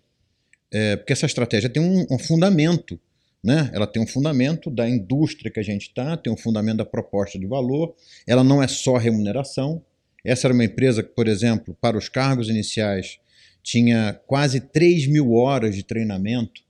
é, 0.72 0.96
porque 0.96 1.14
essa 1.14 1.26
estratégia 1.26 1.70
tem 1.70 1.82
um, 1.82 2.06
um 2.10 2.20
fundamento, 2.20 3.00
né? 3.44 3.70
Ela 3.74 3.86
tem 3.86 4.02
um 4.02 4.08
fundamento 4.08 4.72
da 4.72 4.90
indústria 4.90 5.52
que 5.52 5.60
a 5.60 5.64
gente 5.64 5.84
está, 5.84 6.18
tem 6.18 6.34
um 6.34 6.38
fundamento 6.38 6.78
da 6.78 6.86
proposta 6.86 7.38
de 7.38 7.46
valor. 7.46 7.96
Ela 8.28 8.44
não 8.44 8.62
é 8.62 8.68
só 8.68 8.98
remuneração. 8.98 9.84
Essa 10.24 10.48
era 10.48 10.54
uma 10.54 10.66
empresa 10.66 11.04
que, 11.04 11.10
por 11.10 11.28
exemplo, 11.28 11.78
para 11.80 11.96
os 11.96 12.10
cargos 12.10 12.50
iniciais, 12.50 13.20
tinha 13.62 14.20
quase 14.26 14.60
3 14.60 15.08
mil 15.08 15.34
horas 15.34 15.76
de 15.76 15.84
treinamento 15.84 16.62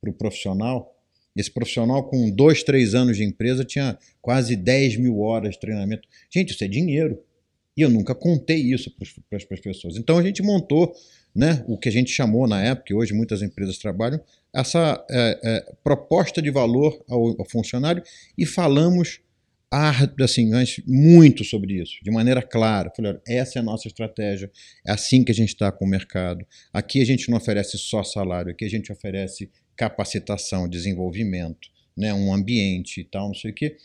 para 0.00 0.10
o 0.10 0.12
profissional. 0.12 0.96
Esse 1.36 1.50
profissional, 1.50 2.08
com 2.08 2.30
dois, 2.30 2.62
três 2.62 2.94
anos 2.94 3.16
de 3.16 3.24
empresa, 3.24 3.64
tinha 3.64 3.96
quase 4.20 4.56
10 4.56 4.96
mil 4.96 5.20
horas 5.20 5.52
de 5.52 5.60
treinamento. 5.60 6.08
Gente, 6.28 6.54
isso 6.54 6.64
é 6.64 6.68
dinheiro. 6.68 7.22
E 7.76 7.82
eu 7.82 7.90
nunca 7.90 8.14
contei 8.14 8.56
isso 8.56 8.90
para 9.28 9.36
as 9.36 9.60
pessoas. 9.60 9.96
Então 9.96 10.16
a 10.16 10.22
gente 10.22 10.42
montou 10.42 10.94
né, 11.34 11.62
o 11.68 11.76
que 11.76 11.90
a 11.90 11.92
gente 11.92 12.10
chamou 12.10 12.48
na 12.48 12.62
época, 12.62 12.92
e 12.92 12.96
hoje 12.96 13.12
muitas 13.12 13.42
empresas 13.42 13.76
trabalham, 13.76 14.18
essa 14.54 15.04
é, 15.10 15.40
é, 15.44 15.74
proposta 15.84 16.40
de 16.40 16.50
valor 16.50 17.04
ao, 17.06 17.38
ao, 17.38 17.44
funcionário 17.44 18.02
e 18.38 18.46
falamos 18.46 19.20
assim, 20.22 20.50
muito 20.86 21.44
sobre 21.44 21.74
isso, 21.82 21.96
de 22.02 22.10
maneira 22.10 22.40
clara. 22.40 22.90
Falei, 22.96 23.18
essa 23.28 23.58
é 23.58 23.60
a 23.60 23.62
nossa 23.62 23.86
estratégia, 23.86 24.50
é 24.86 24.92
assim 24.92 25.22
que 25.22 25.30
a 25.30 25.34
gente 25.34 25.50
está 25.50 25.70
com 25.70 25.84
o 25.84 25.88
mercado. 25.88 26.46
Aqui 26.72 27.02
a 27.02 27.04
gente 27.04 27.28
não 27.28 27.36
oferece 27.36 27.76
só 27.76 28.02
salário, 28.02 28.52
aqui 28.52 28.64
a 28.64 28.70
gente 28.70 28.90
oferece 28.90 29.50
capacitação, 29.76 30.66
desenvolvimento, 30.66 31.68
né, 31.94 32.14
um 32.14 32.32
ambiente 32.32 33.02
e 33.02 33.04
tal, 33.04 33.26
não 33.26 33.34
sei 33.34 33.50
o 33.50 33.54
quê. 33.54 33.76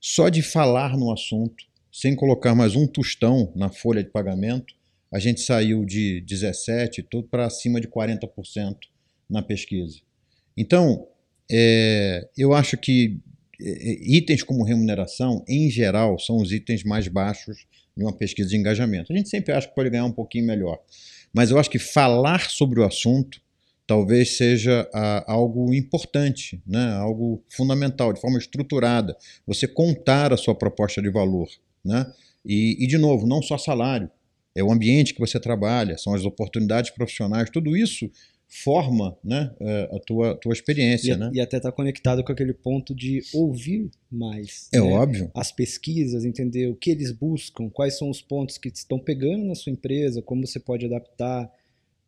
Só 0.00 0.28
de 0.28 0.42
falar 0.42 0.96
no 0.96 1.12
assunto, 1.12 1.64
sem 2.00 2.16
colocar 2.16 2.54
mais 2.54 2.74
um 2.74 2.86
tostão 2.86 3.52
na 3.54 3.68
folha 3.68 4.02
de 4.02 4.08
pagamento, 4.08 4.72
a 5.12 5.18
gente 5.18 5.42
saiu 5.42 5.84
de 5.84 6.22
17 6.22 7.02
tudo 7.02 7.28
para 7.28 7.44
acima 7.44 7.78
de 7.78 7.86
40% 7.88 8.74
na 9.28 9.42
pesquisa. 9.42 9.98
Então, 10.56 11.06
é, 11.52 12.26
eu 12.38 12.54
acho 12.54 12.78
que 12.78 13.20
é, 13.60 13.70
é, 13.70 14.16
itens 14.16 14.42
como 14.42 14.64
remuneração, 14.64 15.44
em 15.46 15.68
geral, 15.68 16.18
são 16.18 16.38
os 16.38 16.52
itens 16.52 16.84
mais 16.84 17.06
baixos 17.06 17.66
de 17.94 18.02
uma 18.02 18.16
pesquisa 18.16 18.48
de 18.48 18.56
engajamento. 18.56 19.12
A 19.12 19.16
gente 19.16 19.28
sempre 19.28 19.52
acha 19.52 19.68
que 19.68 19.74
pode 19.74 19.90
ganhar 19.90 20.06
um 20.06 20.12
pouquinho 20.12 20.46
melhor, 20.46 20.78
mas 21.34 21.50
eu 21.50 21.58
acho 21.58 21.68
que 21.68 21.78
falar 21.78 22.48
sobre 22.48 22.80
o 22.80 22.84
assunto 22.84 23.42
talvez 23.86 24.38
seja 24.38 24.88
a, 24.94 25.30
algo 25.30 25.74
importante, 25.74 26.62
né? 26.66 26.94
algo 26.94 27.44
fundamental, 27.50 28.10
de 28.10 28.20
forma 28.22 28.38
estruturada. 28.38 29.14
Você 29.46 29.68
contar 29.68 30.32
a 30.32 30.38
sua 30.38 30.54
proposta 30.54 31.02
de 31.02 31.10
valor. 31.10 31.48
Né? 31.84 32.10
E, 32.44 32.82
e, 32.82 32.86
de 32.86 32.98
novo, 32.98 33.26
não 33.26 33.42
só 33.42 33.58
salário, 33.58 34.10
é 34.54 34.62
o 34.62 34.72
ambiente 34.72 35.14
que 35.14 35.20
você 35.20 35.38
trabalha, 35.38 35.96
são 35.96 36.14
as 36.14 36.24
oportunidades 36.24 36.90
profissionais, 36.90 37.50
tudo 37.50 37.76
isso 37.76 38.10
forma 38.50 39.16
né, 39.22 39.54
é, 39.60 39.88
a 39.92 40.00
tua, 40.00 40.34
tua 40.34 40.52
experiência. 40.52 41.12
E, 41.12 41.16
né? 41.16 41.30
e 41.34 41.40
até 41.40 41.58
está 41.58 41.70
conectado 41.70 42.24
com 42.24 42.32
aquele 42.32 42.52
ponto 42.52 42.94
de 42.94 43.22
ouvir 43.32 43.88
mais. 44.10 44.68
É 44.72 44.80
né? 44.80 44.86
óbvio. 44.86 45.30
As 45.34 45.52
pesquisas, 45.52 46.24
entender 46.24 46.66
o 46.66 46.74
que 46.74 46.90
eles 46.90 47.12
buscam, 47.12 47.70
quais 47.70 47.96
são 47.96 48.10
os 48.10 48.20
pontos 48.20 48.58
que 48.58 48.68
estão 48.68 48.98
pegando 48.98 49.44
na 49.44 49.54
sua 49.54 49.70
empresa, 49.70 50.20
como 50.20 50.44
você 50.44 50.58
pode 50.58 50.84
adaptar 50.84 51.48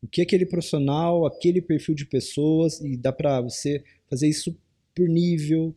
o 0.02 0.08
que 0.08 0.20
aquele 0.20 0.44
profissional, 0.44 1.24
aquele 1.24 1.62
perfil 1.62 1.94
de 1.94 2.04
pessoas, 2.04 2.80
e 2.80 2.96
dá 2.96 3.12
para 3.12 3.40
você 3.40 3.84
fazer 4.10 4.28
isso 4.28 4.56
por 4.94 5.08
nível, 5.08 5.72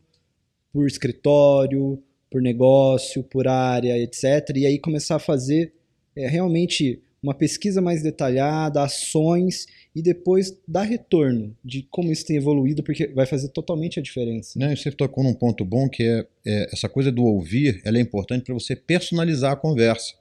por 0.72 0.84
escritório, 0.86 2.02
por 2.30 2.42
negócio, 2.42 3.22
por 3.22 3.46
área, 3.46 3.98
etc. 3.98 4.56
E 4.56 4.66
aí 4.66 4.78
começar 4.78 5.16
a 5.16 5.20
fazer 5.20 5.72
é, 6.14 6.28
realmente 6.28 7.00
uma 7.22 7.34
pesquisa 7.34 7.80
mais 7.80 8.02
detalhada, 8.02 8.82
ações 8.82 9.66
e 9.94 10.00
depois 10.02 10.56
dar 10.66 10.82
retorno 10.82 11.56
de 11.64 11.82
como 11.90 12.12
isso 12.12 12.24
tem 12.26 12.36
evoluído, 12.36 12.82
porque 12.82 13.08
vai 13.08 13.26
fazer 13.26 13.48
totalmente 13.48 13.98
a 13.98 14.02
diferença. 14.02 14.58
Não, 14.58 14.74
você 14.74 14.92
tocou 14.92 15.24
num 15.24 15.34
ponto 15.34 15.64
bom 15.64 15.88
que 15.88 16.02
é, 16.02 16.26
é 16.46 16.68
essa 16.72 16.88
coisa 16.88 17.10
do 17.10 17.24
ouvir, 17.24 17.80
ela 17.84 17.98
é 17.98 18.00
importante 18.00 18.44
para 18.44 18.54
você 18.54 18.76
personalizar 18.76 19.52
a 19.52 19.56
conversa. 19.56 20.14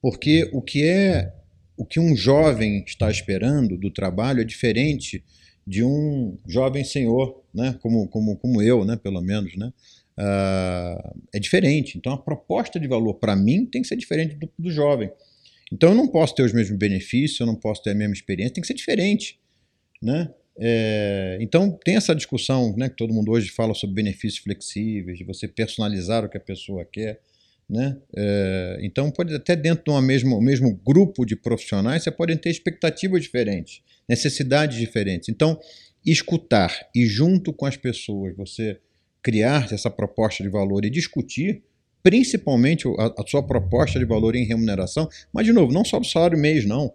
Porque 0.00 0.50
o 0.52 0.60
que 0.60 0.84
é 0.84 1.32
o 1.76 1.84
que 1.84 1.98
um 1.98 2.16
jovem 2.16 2.84
está 2.86 3.10
esperando 3.10 3.76
do 3.76 3.90
trabalho 3.90 4.40
é 4.40 4.44
diferente 4.44 5.24
de 5.66 5.82
um 5.82 6.38
jovem 6.46 6.84
senhor, 6.84 7.42
né? 7.52 7.76
como, 7.80 8.06
como, 8.08 8.36
como 8.36 8.62
eu, 8.62 8.84
né? 8.84 8.96
pelo 8.96 9.20
menos. 9.20 9.56
Né? 9.56 9.72
Uh, 10.18 11.20
é 11.32 11.40
diferente. 11.40 11.98
Então, 11.98 12.12
a 12.12 12.18
proposta 12.18 12.78
de 12.78 12.86
valor 12.86 13.14
para 13.14 13.34
mim 13.34 13.66
tem 13.66 13.82
que 13.82 13.88
ser 13.88 13.96
diferente 13.96 14.36
do, 14.36 14.48
do 14.58 14.70
jovem. 14.70 15.10
Então, 15.72 15.90
eu 15.90 15.94
não 15.94 16.06
posso 16.06 16.34
ter 16.34 16.42
os 16.42 16.52
mesmos 16.52 16.78
benefícios, 16.78 17.40
eu 17.40 17.46
não 17.46 17.56
posso 17.56 17.82
ter 17.82 17.90
a 17.90 17.94
mesma 17.94 18.14
experiência, 18.14 18.54
tem 18.54 18.62
que 18.62 18.68
ser 18.68 18.74
diferente. 18.74 19.38
Né? 20.00 20.30
É, 20.56 21.38
então, 21.40 21.70
tem 21.84 21.96
essa 21.96 22.14
discussão 22.14 22.76
né, 22.76 22.88
que 22.88 22.96
todo 22.96 23.12
mundo 23.12 23.32
hoje 23.32 23.48
fala 23.48 23.74
sobre 23.74 23.94
benefícios 23.94 24.42
flexíveis, 24.42 25.18
de 25.18 25.24
você 25.24 25.48
personalizar 25.48 26.24
o 26.24 26.28
que 26.28 26.36
a 26.36 26.40
pessoa 26.40 26.84
quer. 26.84 27.20
Né? 27.68 27.96
É, 28.16 28.78
então, 28.82 29.10
pode 29.10 29.34
até 29.34 29.56
dentro 29.56 29.84
de 29.84 29.90
um 29.90 30.00
mesmo, 30.00 30.40
mesmo 30.40 30.76
grupo 30.86 31.24
de 31.24 31.34
profissionais, 31.34 32.04
você 32.04 32.10
pode 32.10 32.36
ter 32.36 32.50
expectativas 32.50 33.22
diferentes, 33.22 33.82
necessidades 34.08 34.78
diferentes. 34.78 35.28
Então, 35.28 35.58
escutar 36.04 36.88
e 36.94 37.06
junto 37.06 37.52
com 37.52 37.64
as 37.64 37.76
pessoas 37.76 38.36
você 38.36 38.78
criar 39.24 39.72
essa 39.72 39.90
proposta 39.90 40.44
de 40.44 40.50
valor 40.50 40.84
e 40.84 40.90
discutir, 40.90 41.62
principalmente 42.02 42.86
a, 42.98 43.22
a 43.22 43.26
sua 43.26 43.42
proposta 43.42 43.98
de 43.98 44.04
valor 44.04 44.36
em 44.36 44.44
remuneração, 44.44 45.08
mas 45.32 45.46
de 45.46 45.52
novo, 45.52 45.72
não 45.72 45.84
só 45.84 45.98
do 45.98 46.04
salário 46.04 46.38
mês, 46.38 46.66
não. 46.66 46.92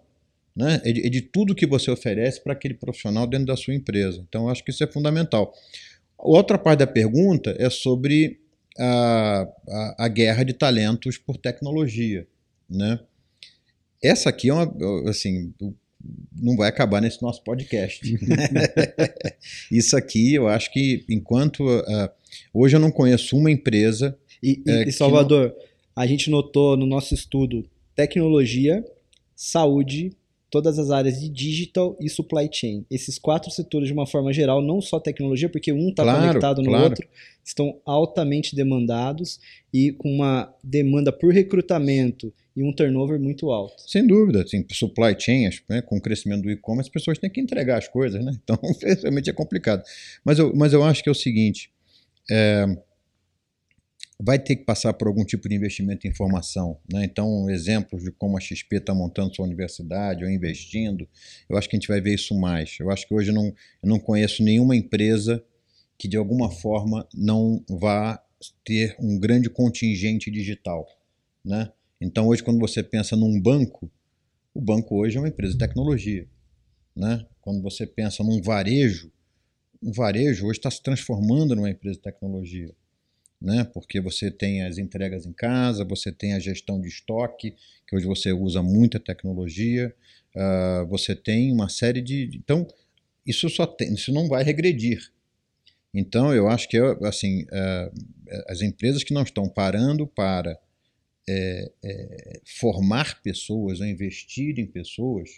Né? 0.54 0.80
É, 0.84 0.92
de, 0.92 1.06
é 1.06 1.10
de 1.10 1.20
tudo 1.20 1.54
que 1.54 1.66
você 1.66 1.90
oferece 1.90 2.42
para 2.42 2.52
aquele 2.52 2.74
profissional 2.74 3.26
dentro 3.26 3.46
da 3.46 3.56
sua 3.56 3.74
empresa. 3.74 4.24
Então, 4.28 4.48
acho 4.48 4.64
que 4.64 4.70
isso 4.70 4.84
é 4.84 4.86
fundamental. 4.86 5.52
Outra 6.16 6.56
parte 6.56 6.78
da 6.80 6.86
pergunta 6.86 7.56
é 7.58 7.68
sobre 7.68 8.38
a, 8.78 9.48
a, 9.68 10.04
a 10.04 10.08
guerra 10.08 10.44
de 10.44 10.52
talentos 10.52 11.18
por 11.18 11.36
tecnologia. 11.36 12.26
Né? 12.68 13.00
Essa 14.02 14.30
aqui 14.30 14.50
é 14.50 14.54
uma. 14.54 14.72
Assim, 15.08 15.52
não 16.34 16.56
vai 16.56 16.68
acabar 16.68 17.00
nesse 17.00 17.22
nosso 17.22 17.42
podcast. 17.42 18.00
Isso 19.70 19.96
aqui, 19.96 20.34
eu 20.34 20.48
acho 20.48 20.72
que 20.72 21.04
enquanto. 21.08 21.60
Uh, 21.64 22.08
hoje 22.54 22.76
eu 22.76 22.80
não 22.80 22.90
conheço 22.90 23.36
uma 23.36 23.50
empresa. 23.50 24.16
E, 24.42 24.62
e, 24.66 24.70
uh, 24.70 24.88
e 24.88 24.92
Salvador, 24.92 25.48
não... 25.48 26.02
a 26.02 26.06
gente 26.06 26.30
notou 26.30 26.76
no 26.76 26.86
nosso 26.86 27.14
estudo 27.14 27.64
tecnologia, 27.94 28.84
saúde 29.34 30.16
todas 30.50 30.78
as 30.78 30.90
áreas 30.90 31.20
de 31.20 31.28
digital 31.28 31.96
e 32.00 32.08
supply 32.10 32.48
chain. 32.52 32.84
Esses 32.90 33.18
quatro 33.18 33.50
setores, 33.50 33.86
de 33.86 33.92
uma 33.92 34.06
forma 34.06 34.32
geral, 34.32 34.60
não 34.60 34.80
só 34.80 34.98
tecnologia, 34.98 35.48
porque 35.48 35.72
um 35.72 35.90
está 35.90 36.02
claro, 36.02 36.26
conectado 36.26 36.60
no 36.60 36.70
claro. 36.70 36.84
outro, 36.84 37.08
estão 37.44 37.80
altamente 37.86 38.56
demandados 38.56 39.38
e 39.72 39.92
com 39.92 40.10
uma 40.10 40.52
demanda 40.62 41.12
por 41.12 41.32
recrutamento 41.32 42.32
e 42.56 42.62
um 42.62 42.72
turnover 42.72 43.18
muito 43.18 43.50
alto. 43.50 43.82
Sem 43.86 44.06
dúvida, 44.06 44.42
assim, 44.42 44.64
supply 44.72 45.14
chain, 45.18 45.48
né, 45.68 45.80
com 45.82 45.96
o 45.96 46.00
crescimento 46.00 46.42
do 46.42 46.50
e-commerce, 46.50 46.88
as 46.88 46.92
pessoas 46.92 47.18
têm 47.18 47.30
que 47.30 47.40
entregar 47.40 47.78
as 47.78 47.88
coisas, 47.88 48.24
né? 48.24 48.32
Então, 48.42 48.58
realmente 49.02 49.30
é 49.30 49.32
complicado. 49.32 49.82
Mas 50.24 50.38
eu, 50.38 50.54
mas 50.54 50.72
eu 50.72 50.82
acho 50.82 51.02
que 51.02 51.08
é 51.08 51.12
o 51.12 51.14
seguinte, 51.14 51.70
é, 52.30 52.66
vai 54.22 54.38
ter 54.38 54.56
que 54.56 54.64
passar 54.64 54.92
por 54.92 55.08
algum 55.08 55.24
tipo 55.24 55.48
de 55.48 55.54
investimento 55.54 56.06
em 56.06 56.12
formação. 56.12 56.78
Né? 56.92 57.04
Então, 57.04 57.48
exemplos 57.48 58.02
de 58.02 58.10
como 58.12 58.36
a 58.36 58.40
XP 58.40 58.76
está 58.76 58.94
montando 58.94 59.34
sua 59.34 59.46
universidade 59.46 60.24
ou 60.24 60.30
investindo, 60.30 61.08
eu 61.48 61.56
acho 61.56 61.68
que 61.68 61.76
a 61.76 61.78
gente 61.78 61.88
vai 61.88 62.00
ver 62.00 62.14
isso 62.14 62.38
mais. 62.38 62.76
Eu 62.78 62.90
acho 62.90 63.08
que 63.08 63.14
hoje 63.14 63.30
eu 63.30 63.34
não, 63.34 63.46
eu 63.46 63.88
não 63.88 63.98
conheço 63.98 64.42
nenhuma 64.42 64.76
empresa 64.76 65.42
que, 65.96 66.06
de 66.06 66.16
alguma 66.16 66.50
forma, 66.50 67.08
não 67.14 67.64
vá 67.68 68.22
ter 68.64 68.94
um 68.98 69.18
grande 69.18 69.48
contingente 69.48 70.30
digital. 70.30 70.86
Né? 71.44 71.70
Então, 72.00 72.28
hoje, 72.28 72.42
quando 72.42 72.58
você 72.58 72.82
pensa 72.82 73.16
num 73.16 73.40
banco, 73.40 73.90
o 74.54 74.60
banco 74.60 74.96
hoje 74.96 75.16
é 75.16 75.20
uma 75.20 75.28
empresa 75.28 75.52
de 75.52 75.58
tecnologia. 75.58 76.26
Né? 76.96 77.26
Quando 77.40 77.62
você 77.62 77.86
pensa 77.86 78.22
num 78.22 78.40
varejo, 78.42 79.12
um 79.82 79.92
varejo 79.92 80.46
hoje 80.46 80.58
está 80.58 80.70
se 80.70 80.82
transformando 80.82 81.54
numa 81.54 81.70
empresa 81.70 81.96
de 81.96 82.02
tecnologia 82.02 82.74
né? 83.40 83.64
porque 83.72 84.00
você 84.00 84.30
tem 84.30 84.62
as 84.62 84.76
entregas 84.76 85.24
em 85.24 85.32
casa, 85.32 85.84
você 85.84 86.12
tem 86.12 86.34
a 86.34 86.38
gestão 86.38 86.80
de 86.80 86.88
estoque, 86.88 87.54
que 87.86 87.96
hoje 87.96 88.06
você 88.06 88.32
usa 88.32 88.62
muita 88.62 89.00
tecnologia, 89.00 89.94
uh, 90.36 90.86
você 90.86 91.16
tem 91.16 91.50
uma 91.50 91.68
série 91.68 92.02
de. 92.02 92.30
Então, 92.34 92.66
isso, 93.26 93.48
só 93.48 93.66
tem, 93.66 93.94
isso 93.94 94.12
não 94.12 94.28
vai 94.28 94.44
regredir. 94.44 95.10
Então, 95.94 96.34
eu 96.34 96.48
acho 96.48 96.68
que 96.68 96.76
assim, 96.76 97.44
uh, 97.44 97.92
as 98.48 98.60
empresas 98.60 99.02
que 99.02 99.14
não 99.14 99.22
estão 99.22 99.48
parando 99.48 100.06
para 100.06 100.58
é, 101.28 101.72
é, 101.84 102.40
formar 102.58 103.22
pessoas 103.22 103.80
ou 103.80 103.86
investir 103.86 104.58
em 104.58 104.66
pessoas 104.66 105.30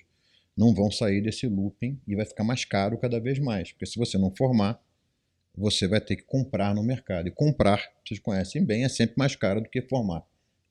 não 0.57 0.75
vão 0.75 0.91
sair 0.91 1.23
desse 1.23 1.47
looping 1.47 1.99
e 2.07 2.15
vai 2.15 2.27
ficar 2.27 2.45
mais 2.45 2.65
caro 2.65 2.99
cada 2.99 3.19
vez 3.19 3.39
mais. 3.39 3.73
Porque 3.73 3.87
se 3.87 3.99
você 3.99 4.19
não 4.19 4.31
formar, 4.35 4.81
você 5.57 5.87
vai 5.87 6.01
ter 6.01 6.17
que 6.17 6.23
comprar 6.23 6.75
no 6.75 6.83
mercado. 6.83 7.29
E 7.29 7.31
comprar, 7.31 7.83
vocês 8.05 8.21
conhecem 8.21 8.65
bem, 8.65 8.85
é 8.85 8.89
sempre 8.89 9.15
mais 9.17 9.35
caro 9.35 9.61
do 9.61 9.69
que 9.69 9.83
formar. 9.83 10.23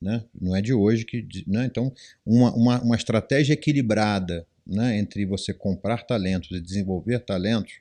Né? 0.02 0.24
Não 0.40 0.56
é 0.56 0.62
de 0.62 0.74
hoje 0.74 1.06
que. 1.06 1.28
Né? 1.48 1.66
Então, 1.66 1.94
uma, 2.26 2.54
uma, 2.56 2.82
uma 2.82 2.96
estratégia 2.96 3.54
equilibrada 3.54 4.48
né, 4.66 4.98
entre 4.98 5.26
você 5.26 5.54
comprar 5.54 6.04
talentos 6.04 6.52
e 6.52 6.62
desenvolver 6.62 7.20
talentos, 7.20 7.74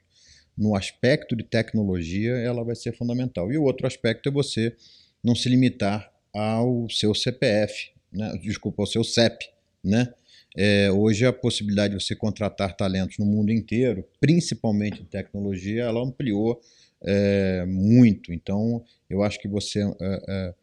no 0.57 0.75
aspecto 0.75 1.35
de 1.35 1.45
tecnologia, 1.45 2.33
ela 2.33 2.63
vai 2.63 2.75
ser 2.75 2.95
fundamental. 2.95 3.51
E 3.51 3.57
o 3.57 3.63
outro 3.63 3.87
aspecto 3.87 4.29
é 4.29 4.33
você 4.33 4.77
não 5.23 5.35
se 5.35 5.49
limitar 5.49 6.10
ao 6.35 6.89
seu 6.91 7.15
CPF, 7.15 7.91
né? 8.13 8.39
desculpa, 8.43 8.83
ao 8.83 8.87
seu 8.87 9.05
CEP. 9.05 9.47
Né? 9.83 10.13
É, 10.57 10.91
hoje 10.91 11.25
a 11.25 11.33
possibilidade 11.33 11.97
de 11.97 12.03
você 12.03 12.15
contratar 12.15 12.77
talentos 12.77 13.19
no 13.19 13.27
mundo 13.27 13.51
inteiro, 13.53 14.07
principalmente 14.21 15.03
em 15.03 15.07
tecnologia, 15.07 15.85
ela 15.85 16.03
ampliou 16.03 16.61
é, 17.03 17.65
muito. 17.67 18.33
Então, 18.33 18.85
eu 19.09 19.23
acho 19.23 19.39
que 19.39 19.49
você 19.49 19.81
é, 19.81 20.23
é 20.29 20.55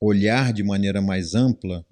olhar 0.00 0.52
de 0.52 0.62
maneira 0.62 1.02
mais 1.02 1.34
ampla 1.34 1.84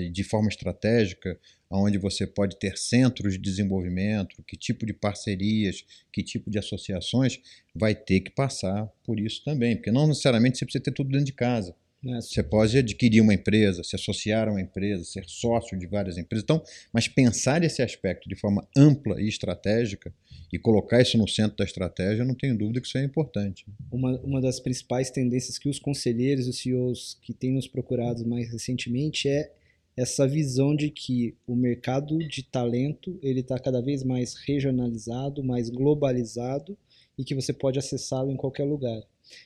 e 0.00 0.10
de 0.10 0.24
forma 0.24 0.48
estratégica 0.48 1.38
onde 1.72 1.96
você 1.96 2.26
pode 2.26 2.58
ter 2.58 2.76
centros 2.76 3.34
de 3.34 3.38
desenvolvimento, 3.38 4.42
que 4.46 4.56
tipo 4.56 4.84
de 4.84 4.92
parcerias, 4.92 5.84
que 6.12 6.22
tipo 6.22 6.50
de 6.50 6.58
associações, 6.58 7.40
vai 7.74 7.94
ter 7.94 8.20
que 8.20 8.30
passar 8.30 8.86
por 9.02 9.18
isso 9.18 9.42
também, 9.44 9.76
porque 9.76 9.90
não 9.90 10.06
necessariamente 10.06 10.58
você 10.58 10.66
precisa 10.66 10.84
ter 10.84 10.92
tudo 10.92 11.10
dentro 11.10 11.26
de 11.26 11.32
casa. 11.32 11.74
É. 12.04 12.20
Você 12.20 12.42
pode 12.42 12.76
adquirir 12.76 13.20
uma 13.20 13.32
empresa, 13.32 13.84
se 13.84 13.94
associar 13.94 14.48
a 14.48 14.50
uma 14.50 14.60
empresa, 14.60 15.04
ser 15.04 15.24
sócio 15.26 15.78
de 15.78 15.86
várias 15.86 16.18
empresas. 16.18 16.42
Então, 16.42 16.62
mas 16.92 17.06
pensar 17.06 17.62
esse 17.62 17.80
aspecto 17.80 18.28
de 18.28 18.34
forma 18.34 18.66
ampla 18.76 19.20
e 19.20 19.28
estratégica 19.28 20.12
e 20.52 20.58
colocar 20.58 21.00
isso 21.00 21.16
no 21.16 21.28
centro 21.28 21.56
da 21.56 21.64
estratégia, 21.64 22.22
eu 22.22 22.26
não 22.26 22.34
tenho 22.34 22.58
dúvida 22.58 22.80
que 22.80 22.86
isso 22.86 22.98
é 22.98 23.04
importante. 23.04 23.64
Uma, 23.90 24.18
uma 24.20 24.40
das 24.40 24.58
principais 24.58 25.10
tendências 25.10 25.58
que 25.58 25.68
os 25.68 25.78
conselheiros 25.78 26.46
e 26.46 26.50
os 26.50 26.58
CEOs 26.58 27.18
que 27.22 27.32
têm 27.32 27.52
nos 27.52 27.68
procurado 27.68 28.26
mais 28.26 28.50
recentemente 28.50 29.28
é 29.28 29.52
essa 29.96 30.26
visão 30.26 30.74
de 30.74 30.90
que 30.90 31.36
o 31.46 31.54
mercado 31.54 32.18
de 32.18 32.42
talento 32.42 33.18
ele 33.22 33.40
está 33.40 33.58
cada 33.58 33.80
vez 33.80 34.02
mais 34.02 34.34
regionalizado, 34.34 35.44
mais 35.44 35.68
globalizado 35.68 36.76
e 37.16 37.24
que 37.24 37.34
você 37.34 37.52
pode 37.52 37.78
acessá-lo 37.78 38.32
em 38.32 38.36
qualquer 38.36 38.64
lugar. 38.64 39.02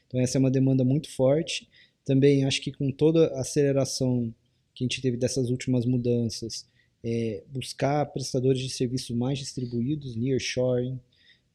Então 0.06 0.20
essa 0.20 0.38
é 0.38 0.40
uma 0.40 0.50
demanda 0.50 0.84
muito 0.84 1.10
forte. 1.10 1.68
Também 2.06 2.44
acho 2.44 2.62
que 2.62 2.72
com 2.72 2.90
toda 2.90 3.26
a 3.34 3.40
aceleração 3.40 4.32
que 4.74 4.84
a 4.84 4.86
gente 4.86 5.02
teve 5.02 5.16
dessas 5.16 5.50
últimas 5.50 5.84
mudanças, 5.84 6.66
é, 7.04 7.42
buscar 7.48 8.06
prestadores 8.06 8.60
de 8.60 8.70
serviços 8.70 9.14
mais 9.14 9.38
distribuídos, 9.38 10.16
nearshoring, 10.16 10.98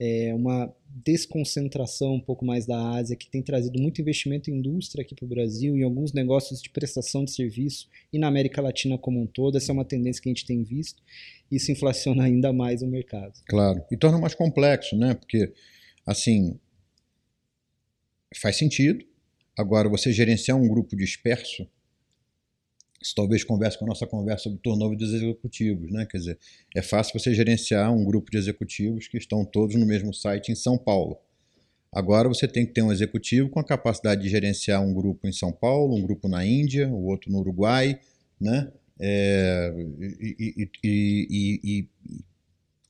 é, 0.04 0.34
uma 0.34 0.74
desconcentração 0.90 2.16
um 2.16 2.20
pouco 2.20 2.44
mais 2.44 2.66
da 2.66 2.96
Ásia, 2.96 3.16
que 3.16 3.30
tem 3.30 3.42
trazido 3.42 3.80
muito 3.80 4.02
investimento 4.02 4.50
em 4.50 4.56
indústria 4.56 5.04
aqui 5.04 5.14
para 5.14 5.26
o 5.26 5.28
Brasil, 5.28 5.78
em 5.78 5.84
alguns 5.84 6.12
negócios 6.12 6.60
de 6.60 6.70
prestação 6.72 7.24
de 7.24 7.32
serviço 7.32 7.88
e 8.12 8.18
na 8.18 8.28
América 8.28 8.62
Latina 8.62 8.98
como 8.98 9.22
um 9.22 9.28
todo. 9.28 9.58
Essa 9.58 9.72
é 9.72 9.74
uma 9.74 9.86
tendência 9.86 10.22
que 10.22 10.28
a 10.28 10.32
gente 10.32 10.46
tem 10.46 10.64
visto. 10.64 11.02
Isso 11.52 11.72
inflaciona 11.72 12.24
ainda 12.24 12.52
mais 12.52 12.82
o 12.82 12.88
mercado. 12.88 13.34
Claro, 13.48 13.84
e 13.92 13.96
torna 13.96 14.18
mais 14.18 14.34
complexo, 14.34 14.98
né? 14.98 15.14
Porque, 15.14 15.54
assim, 16.04 16.60
faz 18.36 18.58
sentido. 18.58 19.06
Agora, 19.58 19.90
você 19.90 20.12
gerenciar 20.12 20.58
um 20.58 20.68
grupo 20.68 20.96
disperso 20.96 21.68
isso 23.02 23.16
talvez 23.16 23.44
converse 23.44 23.78
com 23.80 23.86
a 23.86 23.88
nossa 23.88 24.06
conversa 24.06 24.44
sobre 24.44 24.60
turnover 24.60 24.96
dos 24.96 25.12
executivos, 25.12 25.92
né? 25.92 26.06
Quer 26.06 26.18
dizer, 26.20 26.40
é 26.76 26.82
fácil 26.84 27.20
você 27.20 27.34
gerenciar 27.34 27.92
um 27.92 28.06
grupo 28.06 28.30
de 28.30 28.38
executivos 28.38 29.08
que 29.08 29.18
estão 29.18 29.44
todos 29.44 29.76
no 29.76 29.86
mesmo 29.86 30.14
site 30.14 30.52
em 30.52 30.56
São 30.56 30.78
Paulo. 30.78 31.18
Agora 31.92 32.30
você 32.30 32.48
tem 32.48 32.66
que 32.66 32.74
ter 32.74 32.84
um 32.84 32.92
executivo 32.92 33.50
com 33.50 33.60
a 33.60 33.64
capacidade 33.64 34.22
de 34.22 34.30
gerenciar 34.30 34.82
um 34.82 34.94
grupo 34.94 35.28
em 35.28 35.32
São 35.32 35.52
Paulo, 35.52 35.96
um 35.96 36.02
grupo 36.02 36.28
na 36.30 36.46
Índia, 36.46 36.88
o 36.90 37.06
outro 37.06 37.32
no 37.32 37.40
Uruguai, 37.40 38.00
né? 38.40 38.72
É, 39.00 39.74
e, 40.00 40.70
e, 40.84 41.60
e, 41.64 41.88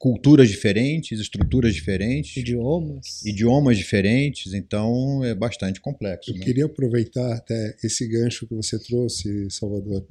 culturas 0.02 0.50
diferentes, 0.50 1.20
estruturas 1.20 1.76
diferentes, 1.76 2.36
idiomas, 2.36 3.24
idiomas 3.24 3.78
diferentes, 3.78 4.52
então 4.52 5.24
é 5.24 5.36
bastante 5.36 5.80
complexo. 5.80 6.32
Eu 6.32 6.38
né? 6.38 6.44
queria 6.44 6.66
aproveitar 6.66 7.36
até 7.36 7.78
esse 7.84 8.08
gancho 8.08 8.48
que 8.48 8.56
você 8.56 8.80
trouxe, 8.80 9.48
Salvador, 9.52 10.04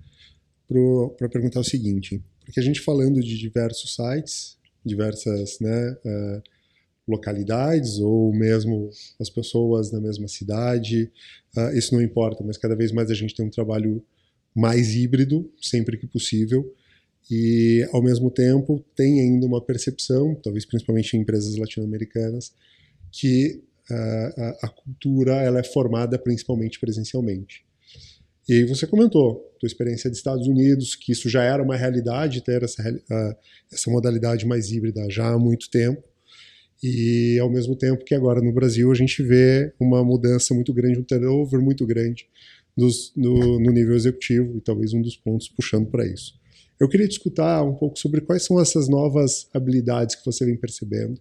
para 1.18 1.28
perguntar 1.28 1.58
o 1.58 1.64
seguinte, 1.64 2.22
porque 2.44 2.60
a 2.60 2.62
gente 2.62 2.80
falando 2.80 3.20
de 3.20 3.36
diversos 3.36 3.96
sites, 3.96 4.56
diversas 4.86 5.58
né, 5.58 5.96
uh, 6.04 6.42
localidades 7.08 7.98
ou 7.98 8.32
mesmo 8.32 8.90
as 9.18 9.28
pessoas 9.28 9.90
na 9.90 10.00
mesma 10.00 10.28
cidade, 10.28 11.10
uh, 11.56 11.76
isso 11.76 11.92
não 11.96 12.00
importa, 12.00 12.44
mas 12.44 12.56
cada 12.56 12.76
vez 12.76 12.92
mais 12.92 13.10
a 13.10 13.14
gente 13.14 13.34
tem 13.34 13.44
um 13.44 13.50
trabalho 13.50 14.00
mais 14.54 14.94
híbrido, 14.94 15.52
sempre 15.60 15.98
que 15.98 16.06
possível, 16.06 16.72
e 17.30 17.86
ao 17.92 18.02
mesmo 18.02 18.28
tempo 18.28 18.84
tem 18.96 19.20
ainda 19.20 19.46
uma 19.46 19.64
percepção, 19.64 20.34
talvez 20.42 20.64
principalmente 20.64 21.16
em 21.16 21.20
empresas 21.20 21.56
latino-americanas, 21.56 22.52
que 23.12 23.62
uh, 23.88 24.56
a, 24.62 24.68
cultura 24.68 25.36
ela 25.36 25.60
é 25.60 25.62
formada 25.62 26.18
principalmente 26.18 26.80
presencialmente. 26.80 27.64
E 28.48 28.64
você 28.64 28.84
comentou 28.84 29.48
tua 29.60 29.66
experiência 29.68 30.10
de 30.10 30.16
Estados 30.16 30.48
Unidos, 30.48 30.96
que 30.96 31.12
isso 31.12 31.28
já 31.28 31.44
era 31.44 31.62
uma 31.62 31.76
realidade 31.76 32.42
ter 32.42 32.64
essa, 32.64 32.82
uh, 32.90 33.36
essa 33.72 33.90
modalidade 33.90 34.44
mais 34.44 34.72
híbrida 34.72 35.08
já 35.08 35.28
há 35.28 35.38
muito 35.38 35.70
tempo, 35.70 36.02
e 36.82 37.38
ao 37.38 37.50
mesmo 37.50 37.76
tempo 37.76 38.04
que 38.04 38.14
agora 38.14 38.40
no 38.40 38.52
Brasil 38.52 38.90
a 38.90 38.94
gente 38.94 39.22
vê 39.22 39.72
uma 39.78 40.02
mudança 40.02 40.52
muito 40.52 40.72
grande, 40.72 40.98
um 40.98 41.04
turnover 41.04 41.60
muito 41.60 41.86
grande 41.86 42.26
dos, 42.76 43.12
no, 43.14 43.60
no 43.60 43.70
nível 43.70 43.94
executivo, 43.94 44.56
e 44.56 44.60
talvez 44.60 44.92
um 44.94 45.02
dos 45.02 45.16
pontos 45.16 45.48
puxando 45.48 45.88
para 45.90 46.04
isso. 46.06 46.39
Eu 46.80 46.88
queria 46.88 47.06
te 47.06 47.12
escutar 47.12 47.62
um 47.62 47.74
pouco 47.74 47.98
sobre 47.98 48.22
quais 48.22 48.42
são 48.42 48.58
essas 48.58 48.88
novas 48.88 49.46
habilidades 49.52 50.16
que 50.16 50.24
você 50.24 50.46
vem 50.46 50.56
percebendo 50.56 51.20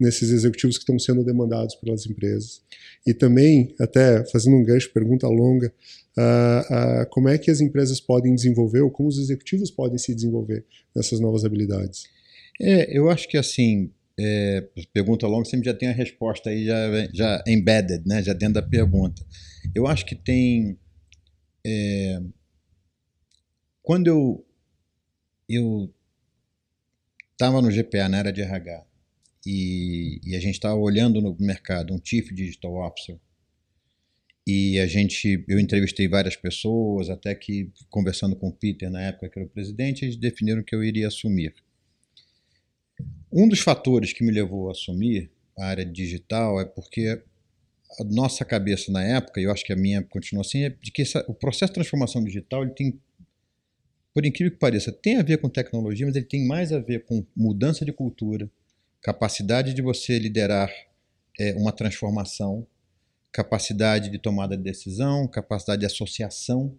nesses 0.00 0.30
executivos 0.30 0.78
que 0.78 0.82
estão 0.82 0.98
sendo 0.98 1.22
demandados 1.22 1.74
pelas 1.74 2.06
empresas. 2.06 2.62
E 3.06 3.12
também, 3.12 3.74
até 3.78 4.24
fazendo 4.26 4.56
um 4.56 4.64
gancho, 4.64 4.90
pergunta 4.92 5.28
longa, 5.28 5.72
uh, 6.16 7.02
uh, 7.02 7.10
como 7.10 7.28
é 7.28 7.36
que 7.36 7.50
as 7.50 7.60
empresas 7.60 8.00
podem 8.00 8.34
desenvolver 8.34 8.80
ou 8.80 8.90
como 8.90 9.10
os 9.10 9.18
executivos 9.18 9.70
podem 9.70 9.98
se 9.98 10.14
desenvolver 10.14 10.64
nessas 10.96 11.20
novas 11.20 11.44
habilidades? 11.44 12.04
É, 12.60 12.96
eu 12.96 13.10
acho 13.10 13.28
que 13.28 13.36
assim, 13.36 13.90
é, 14.18 14.66
pergunta 14.92 15.26
longa 15.26 15.44
sempre 15.44 15.66
já 15.66 15.74
tem 15.74 15.88
a 15.88 15.92
resposta 15.92 16.48
aí 16.48 16.64
já, 16.64 17.08
já 17.12 17.44
embedded, 17.46 18.06
né, 18.06 18.22
já 18.22 18.32
dentro 18.32 18.54
da 18.54 18.62
pergunta. 18.62 19.22
Eu 19.74 19.86
acho 19.86 20.06
que 20.06 20.14
tem... 20.14 20.78
É, 21.66 22.20
quando 23.82 24.06
eu 24.06 24.44
eu 25.48 25.92
estava 27.32 27.60
no 27.60 27.70
GPA, 27.70 28.08
na 28.08 28.18
área 28.18 28.32
de 28.32 28.42
RH, 28.42 28.86
e, 29.46 30.20
e 30.24 30.36
a 30.36 30.40
gente 30.40 30.54
estava 30.54 30.76
olhando 30.76 31.20
no 31.20 31.36
mercado 31.38 31.92
um 31.92 32.00
Chief 32.02 32.32
Digital 32.32 32.74
Officer, 32.76 33.18
e 34.46 34.78
a 34.78 34.86
gente, 34.86 35.42
eu 35.48 35.58
entrevistei 35.58 36.06
várias 36.06 36.36
pessoas, 36.36 37.08
até 37.08 37.34
que 37.34 37.72
conversando 37.88 38.36
com 38.36 38.48
o 38.48 38.52
Peter 38.52 38.90
na 38.90 39.00
época 39.00 39.30
que 39.30 39.38
era 39.38 39.46
o 39.46 39.50
presidente, 39.50 40.04
eles 40.04 40.16
definiram 40.16 40.62
que 40.62 40.74
eu 40.74 40.84
iria 40.84 41.08
assumir. 41.08 41.54
Um 43.32 43.48
dos 43.48 43.60
fatores 43.60 44.12
que 44.12 44.22
me 44.22 44.30
levou 44.30 44.68
a 44.68 44.72
assumir 44.72 45.30
a 45.58 45.66
área 45.66 45.84
digital 45.84 46.60
é 46.60 46.64
porque 46.64 47.22
a 47.98 48.04
nossa 48.04 48.44
cabeça 48.44 48.92
na 48.92 49.02
época, 49.02 49.40
e 49.40 49.44
eu 49.44 49.52
acho 49.52 49.64
que 49.64 49.72
a 49.72 49.76
minha 49.76 50.02
continua 50.02 50.42
assim, 50.42 50.64
é 50.64 50.68
de 50.68 50.90
que 50.90 51.02
essa, 51.02 51.24
o 51.26 51.34
processo 51.34 51.70
de 51.70 51.74
transformação 51.74 52.22
digital 52.22 52.62
ele 52.62 52.72
tem 52.72 53.00
por 54.14 54.24
incrível 54.24 54.52
que 54.52 54.58
pareça, 54.58 54.92
tem 54.92 55.16
a 55.16 55.22
ver 55.22 55.38
com 55.38 55.48
tecnologia, 55.48 56.06
mas 56.06 56.14
ele 56.14 56.24
tem 56.24 56.46
mais 56.46 56.72
a 56.72 56.78
ver 56.78 57.04
com 57.04 57.26
mudança 57.36 57.84
de 57.84 57.92
cultura, 57.92 58.48
capacidade 59.02 59.74
de 59.74 59.82
você 59.82 60.20
liderar 60.20 60.70
é, 61.38 61.52
uma 61.54 61.72
transformação, 61.72 62.64
capacidade 63.32 64.08
de 64.08 64.18
tomada 64.18 64.56
de 64.56 64.62
decisão, 64.62 65.26
capacidade 65.26 65.80
de 65.80 65.86
associação, 65.86 66.78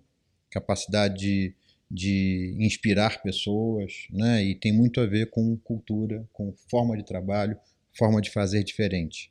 capacidade 0.50 1.20
de, 1.20 1.54
de 1.92 2.56
inspirar 2.58 3.22
pessoas, 3.22 4.08
né? 4.10 4.42
e 4.42 4.56
tem 4.56 4.72
muito 4.72 5.02
a 5.02 5.06
ver 5.06 5.30
com 5.30 5.58
cultura, 5.58 6.26
com 6.32 6.54
forma 6.70 6.96
de 6.96 7.06
trabalho, 7.06 7.58
forma 7.92 8.22
de 8.22 8.32
fazer 8.32 8.64
diferente. 8.64 9.30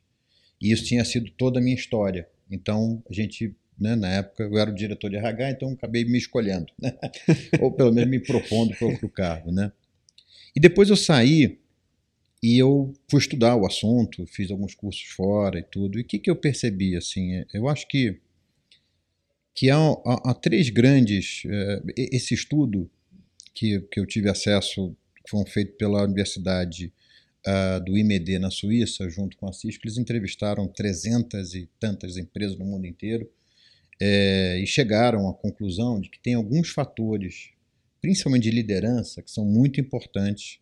E 0.61 0.71
isso 0.71 0.85
tinha 0.85 1.03
sido 1.03 1.31
toda 1.31 1.59
a 1.59 1.63
minha 1.63 1.75
história. 1.75 2.29
Então, 2.49 3.03
a 3.09 3.13
gente 3.13 3.55
né? 3.79 3.95
Na 3.95 4.09
época 4.09 4.43
eu 4.43 4.57
era 4.57 4.69
o 4.69 4.75
diretor 4.75 5.09
de 5.09 5.17
RH, 5.17 5.51
então 5.51 5.69
acabei 5.69 6.05
me 6.05 6.17
escolhendo, 6.17 6.71
né? 6.79 6.93
ou 7.61 7.71
pelo 7.71 7.91
menos 7.91 8.09
me 8.09 8.19
propondo 8.19 8.75
para 8.75 8.87
o 8.87 9.09
cargo. 9.09 9.51
Né? 9.51 9.71
E 10.55 10.59
depois 10.59 10.89
eu 10.89 10.95
saí 10.95 11.59
e 12.41 12.57
eu 12.57 12.93
fui 13.09 13.19
estudar 13.19 13.55
o 13.55 13.65
assunto, 13.65 14.25
fiz 14.27 14.51
alguns 14.51 14.75
cursos 14.75 15.03
fora 15.03 15.59
e 15.59 15.63
tudo. 15.63 15.97
E 15.97 16.01
o 16.01 16.05
que, 16.05 16.19
que 16.19 16.29
eu 16.29 16.35
percebi? 16.35 16.95
Assim, 16.95 17.43
eu 17.53 17.67
acho 17.67 17.87
que, 17.87 18.19
que 19.53 19.69
há, 19.69 19.77
há, 19.77 20.31
há 20.31 20.33
três 20.33 20.69
grandes. 20.69 21.43
Uh, 21.45 21.91
esse 21.97 22.33
estudo 22.33 22.89
que, 23.53 23.79
que 23.91 23.99
eu 23.99 24.05
tive 24.05 24.29
acesso, 24.29 24.95
que 25.23 25.31
foi 25.31 25.45
feito 25.47 25.75
pela 25.75 26.03
Universidade 26.03 26.93
uh, 27.47 27.83
do 27.83 27.97
IMD 27.97 28.37
na 28.37 28.51
Suíça, 28.51 29.09
junto 29.09 29.35
com 29.37 29.47
a 29.47 29.53
CISC, 29.53 29.81
eles 29.83 29.97
entrevistaram 29.97 30.67
300 30.67 31.55
e 31.55 31.69
tantas 31.79 32.15
empresas 32.15 32.57
no 32.57 32.65
mundo 32.65 32.85
inteiro 32.85 33.29
é, 34.01 34.59
e 34.61 34.67
chegaram 34.67 35.29
à 35.29 35.33
conclusão 35.33 35.99
de 35.99 36.09
que 36.09 36.19
tem 36.19 36.33
alguns 36.33 36.69
fatores, 36.69 37.51
principalmente 38.01 38.43
de 38.43 38.51
liderança, 38.51 39.21
que 39.21 39.31
são 39.31 39.45
muito 39.45 39.79
importantes 39.79 40.59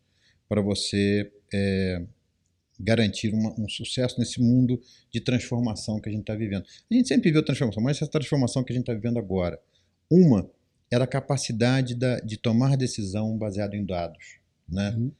para 0.48 0.60
você 0.60 1.32
é, 1.52 2.02
garantir 2.78 3.32
uma, 3.32 3.54
um 3.58 3.68
sucesso 3.68 4.18
nesse 4.18 4.40
mundo 4.40 4.80
de 5.10 5.20
transformação 5.20 6.00
que 6.00 6.08
a 6.08 6.12
gente 6.12 6.22
está 6.22 6.34
vivendo. 6.34 6.64
A 6.90 6.94
gente 6.94 7.08
sempre 7.08 7.30
viveu 7.30 7.44
transformação, 7.44 7.82
mas 7.82 7.96
essa 7.96 8.06
transformação 8.06 8.62
que 8.62 8.72
a 8.72 8.74
gente 8.74 8.82
está 8.82 8.94
vivendo 8.94 9.18
agora, 9.18 9.60
uma 10.10 10.50
era 10.90 11.04
a 11.04 11.08
capacidade 11.08 11.94
da, 11.94 12.20
de 12.20 12.36
tomar 12.36 12.76
decisão 12.76 13.36
baseada 13.36 13.76
em 13.76 13.84
dados, 13.84 14.38
né? 14.68 14.90
Uhum. 14.90 15.12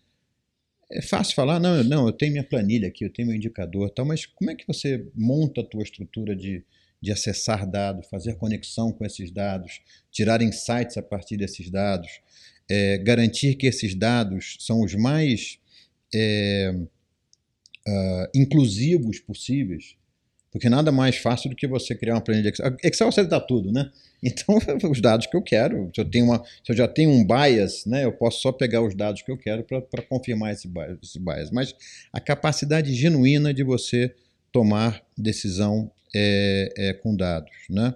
É 0.93 1.03
fácil 1.03 1.35
falar, 1.35 1.59
não, 1.59 1.83
não, 1.83 2.07
eu 2.07 2.13
tenho 2.13 2.33
minha 2.33 2.45
planilha 2.45 2.89
aqui, 2.89 3.05
eu 3.05 3.13
tenho 3.13 3.27
meu 3.27 3.37
indicador, 3.37 3.91
tal, 3.91 4.05
mas 4.05 4.27
como 4.27 4.51
é 4.51 4.55
que 4.55 4.67
você 4.67 5.09
monta 5.15 5.63
a 5.63 5.65
tua 5.65 5.83
estrutura 5.83 6.37
de, 6.37 6.63
de 7.05 7.13
acessar 7.13 7.71
dados, 7.71 8.09
fazer 8.09 8.37
conexão 8.37 8.91
com 8.91 9.05
esses 9.05 9.31
dados, 9.31 9.81
tirar 10.11 10.41
insights 10.41 10.97
a 10.97 11.03
partir 11.03 11.37
desses 11.37 11.71
dados, 11.71 12.21
é, 12.69 12.97
garantir 12.99 13.57
que 13.57 13.67
esses 13.67 13.95
dados 13.95 14.57
são 14.61 14.81
os 14.81 14.95
mais 14.95 15.59
é, 16.15 16.75
uh, 17.87 18.31
inclusivos 18.35 19.21
possíveis, 19.21 19.97
porque 20.51 20.69
nada 20.69 20.91
mais 20.91 21.17
fácil 21.17 21.51
do 21.51 21.57
que 21.57 21.67
você 21.67 21.95
criar 21.95 22.15
uma 22.15 22.21
planilha 22.23 22.49
Excel. 22.49 22.77
Excel 22.83 23.13
você 23.13 23.25
dá 23.25 23.41
tudo, 23.41 23.71
né? 23.71 23.91
Então, 24.27 24.57
os 24.91 25.03
dados 25.03 25.27
que 25.27 25.37
eu 25.37 25.43
quero, 25.43 25.91
se 25.95 26.01
eu, 26.01 26.05
tenho 26.07 26.25
uma, 26.25 26.43
se 26.65 26.73
eu 26.73 26.75
já 26.75 26.89
tenho 26.89 27.11
um 27.11 27.27
bias, 27.27 27.85
né, 27.85 28.07
eu 28.07 28.13
posso 28.13 28.41
só 28.41 28.51
pegar 28.51 28.81
os 28.81 28.95
dados 28.95 29.21
que 29.21 29.31
eu 29.31 29.37
quero 29.37 29.63
para 29.65 30.01
confirmar 30.09 30.51
esse 30.55 30.67
bias, 30.67 30.97
esse 31.03 31.19
bias. 31.19 31.51
Mas 31.51 31.75
a 32.11 32.19
capacidade 32.19 32.95
genuína 32.95 33.53
de 33.53 33.63
você 33.63 34.15
tomar 34.55 35.05
decisão 35.19 35.91
é, 36.15 36.73
é, 36.79 36.93
com 36.95 37.15
dados. 37.15 37.51
Né? 37.69 37.93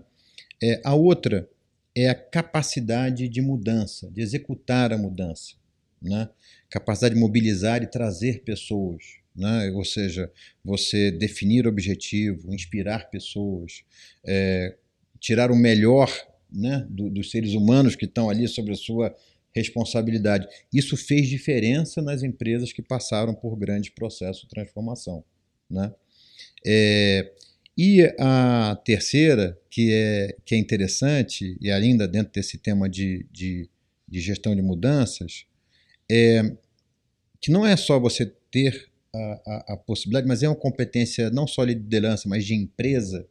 É, 0.61 0.83
a 0.85 0.93
outra 0.93 1.49
é 1.97 2.09
a 2.09 2.15
capacidade 2.15 3.29
de 3.29 3.41
mudança, 3.41 4.11
de 4.11 4.21
executar 4.21 4.93
a 4.93 4.99
mudança. 4.99 5.55
Né? 6.03 6.29
Capacidade 6.69 7.15
de 7.15 7.21
mobilizar 7.21 7.81
e 7.83 7.87
trazer 7.87 8.43
pessoas 8.43 9.19
né? 9.39 9.71
ou 9.71 9.85
seja, 9.85 10.33
você 10.65 11.13
definir 11.13 11.65
objetivo, 11.69 12.53
inspirar 12.53 13.09
pessoas, 13.09 13.85
é, 14.27 14.77
tirar 15.21 15.53
o 15.53 15.57
melhor 15.57 16.11
né, 16.51 16.85
do, 16.91 17.09
dos 17.09 17.31
seres 17.31 17.55
humanos 17.55 17.95
que 17.95 18.05
estão 18.05 18.29
ali 18.29 18.49
sobre 18.49 18.73
a 18.73 18.77
sua 18.77 19.15
responsabilidade. 19.55 20.49
Isso 20.75 20.97
fez 20.97 21.29
diferença 21.29 22.03
nas 22.03 22.25
empresas 22.25 22.73
que 22.73 22.83
passaram 22.83 23.33
por 23.33 23.57
grande 23.57 23.93
processo 23.93 24.43
de 24.43 24.49
transformação. 24.49 25.23
Né? 25.71 25.95
É, 26.67 27.33
e 27.77 28.03
a 28.19 28.77
terceira, 28.85 29.59
que 29.71 29.93
é, 29.93 30.37
que 30.45 30.55
é 30.55 30.59
interessante, 30.59 31.57
e 31.61 31.71
ainda 31.71 32.09
dentro 32.09 32.33
desse 32.33 32.59
tema 32.59 32.89
de, 32.89 33.27
de, 33.31 33.69
de 34.09 34.21
gestão 34.21 34.55
de 34.55 34.63
mudanças, 34.63 35.47
é 36.11 36.43
que 37.41 37.51
não 37.53 37.65
é 37.65 37.77
só 37.77 38.01
você 38.01 38.27
ter 38.51 38.89
a, 39.15 39.19
a, 39.19 39.75
a, 39.75 39.77
possibilidade, 39.77 40.27
mas 40.27 40.43
é 40.43 40.49
uma 40.49 40.57
competência 40.57 41.31
não 41.31 41.47
só 41.47 41.65
de 41.65 41.75
liderança, 41.75 42.29
mas 42.29 42.45
de 42.45 42.55
empresa, 42.55 43.29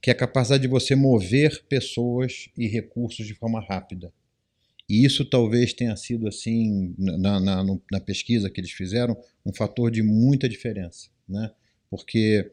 que 0.00 0.10
é 0.10 0.12
a 0.12 0.16
capacidade 0.16 0.62
de 0.62 0.68
você 0.68 0.94
mover 0.94 1.64
pessoas 1.68 2.48
e 2.56 2.66
recursos 2.66 3.26
de 3.26 3.34
forma 3.34 3.60
rápida. 3.60 4.12
E 4.88 5.04
isso 5.04 5.24
talvez 5.24 5.72
tenha 5.72 5.96
sido, 5.96 6.28
assim, 6.28 6.94
na, 6.98 7.40
na, 7.40 7.64
na 7.90 8.00
pesquisa 8.00 8.50
que 8.50 8.60
eles 8.60 8.72
fizeram, 8.72 9.16
um 9.46 9.54
fator 9.54 9.90
de 9.90 10.02
muita 10.02 10.48
diferença. 10.48 11.08
Né? 11.26 11.50
Porque, 11.92 12.50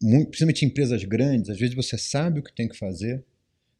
principalmente 0.00 0.64
em 0.64 0.68
empresas 0.68 1.04
grandes, 1.04 1.48
às 1.48 1.60
vezes 1.60 1.76
você 1.76 1.96
sabe 1.96 2.40
o 2.40 2.42
que 2.42 2.52
tem 2.52 2.66
que 2.66 2.76
fazer, 2.76 3.22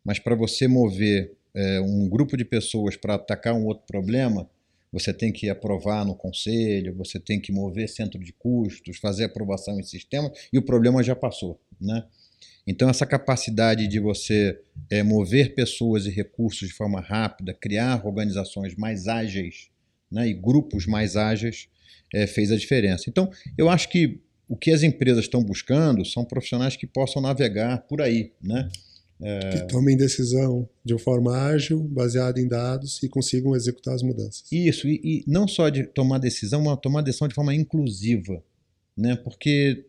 mas 0.04 0.20
para 0.20 0.36
você 0.36 0.68
mover 0.68 1.34
é, 1.52 1.80
um 1.80 2.08
grupo 2.08 2.36
de 2.36 2.44
pessoas 2.44 2.96
para 2.96 3.16
atacar 3.16 3.54
um 3.54 3.66
outro 3.66 3.84
problema, 3.88 4.48
você 4.92 5.12
tem 5.12 5.32
que 5.32 5.50
aprovar 5.50 6.04
no 6.04 6.14
conselho, 6.14 6.94
você 6.94 7.18
tem 7.18 7.40
que 7.40 7.50
mover 7.50 7.88
centro 7.88 8.22
de 8.22 8.32
custos, 8.32 8.98
fazer 8.98 9.24
aprovação 9.24 9.80
em 9.80 9.82
sistema, 9.82 10.32
e 10.52 10.58
o 10.58 10.62
problema 10.62 11.02
já 11.02 11.16
passou. 11.16 11.60
Né? 11.80 12.04
Então, 12.64 12.88
essa 12.88 13.04
capacidade 13.04 13.88
de 13.88 13.98
você 13.98 14.60
é, 14.88 15.02
mover 15.02 15.56
pessoas 15.56 16.06
e 16.06 16.10
recursos 16.10 16.68
de 16.68 16.74
forma 16.74 17.00
rápida, 17.00 17.52
criar 17.52 18.06
organizações 18.06 18.76
mais 18.76 19.08
ágeis 19.08 19.72
né, 20.08 20.28
e 20.28 20.32
grupos 20.32 20.86
mais 20.86 21.16
ágeis 21.16 21.68
é, 22.14 22.28
fez 22.28 22.52
a 22.52 22.56
diferença. 22.56 23.10
Então, 23.10 23.28
eu 23.58 23.68
acho 23.68 23.88
que 23.88 24.20
o 24.48 24.56
que 24.56 24.70
as 24.70 24.82
empresas 24.82 25.24
estão 25.24 25.42
buscando 25.42 26.04
são 26.04 26.24
profissionais 26.24 26.76
que 26.76 26.86
possam 26.86 27.22
navegar 27.22 27.86
por 27.86 28.02
aí. 28.02 28.32
Né? 28.42 28.68
É... 29.20 29.50
Que 29.50 29.68
tomem 29.68 29.96
decisão 29.96 30.68
de 30.84 30.92
uma 30.92 30.98
forma 30.98 31.36
ágil, 31.36 31.80
baseada 31.80 32.40
em 32.40 32.48
dados 32.48 33.02
e 33.02 33.08
consigam 33.08 33.54
executar 33.54 33.94
as 33.94 34.02
mudanças. 34.02 34.44
Isso, 34.50 34.88
e, 34.88 35.00
e 35.02 35.24
não 35.26 35.46
só 35.46 35.68
de 35.68 35.84
tomar 35.84 36.18
decisão, 36.18 36.62
mas 36.62 36.78
tomar 36.80 37.02
decisão 37.02 37.28
de 37.28 37.34
forma 37.34 37.54
inclusiva. 37.54 38.42
Né? 38.96 39.16
Porque 39.16 39.86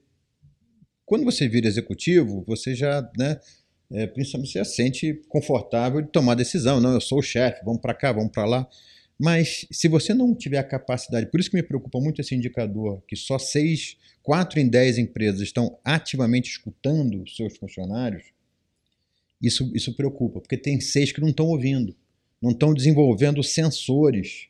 quando 1.05 1.25
você 1.25 1.47
vira 1.47 1.67
executivo, 1.67 2.43
você 2.47 2.73
já, 2.75 3.07
né, 3.17 3.39
é, 3.91 4.07
principalmente 4.07 4.51
você 4.51 4.65
se 4.65 4.75
sente 4.75 5.21
confortável 5.27 6.01
de 6.01 6.09
tomar 6.09 6.35
decisão. 6.35 6.79
Não, 6.79 6.93
eu 6.93 7.01
sou 7.01 7.19
o 7.19 7.23
chefe, 7.23 7.63
vamos 7.65 7.81
para 7.81 7.93
cá, 7.93 8.11
vamos 8.11 8.31
para 8.31 8.45
lá. 8.45 8.67
Mas 9.23 9.65
se 9.71 9.87
você 9.87 10.13
não 10.13 10.35
tiver 10.35 10.57
a 10.57 10.63
capacidade, 10.65 11.27
por 11.27 11.39
isso 11.39 11.49
que 11.49 11.55
me 11.55 11.63
preocupa 11.63 11.97
muito 11.97 12.19
esse 12.19 12.35
indicador, 12.35 13.01
que 13.07 13.15
só 13.15 13.39
seis, 13.39 13.95
quatro 14.21 14.59
em 14.59 14.67
dez 14.67 14.97
empresas 14.97 15.39
estão 15.39 15.79
ativamente 15.81 16.51
escutando 16.51 17.25
seus 17.29 17.55
funcionários, 17.55 18.25
isso, 19.41 19.71
isso 19.73 19.95
preocupa, 19.95 20.41
porque 20.41 20.57
tem 20.57 20.77
seis 20.81 21.13
que 21.13 21.21
não 21.21 21.29
estão 21.29 21.47
ouvindo, 21.47 21.95
não 22.41 22.51
estão 22.51 22.73
desenvolvendo 22.73 23.41
sensores 23.41 24.49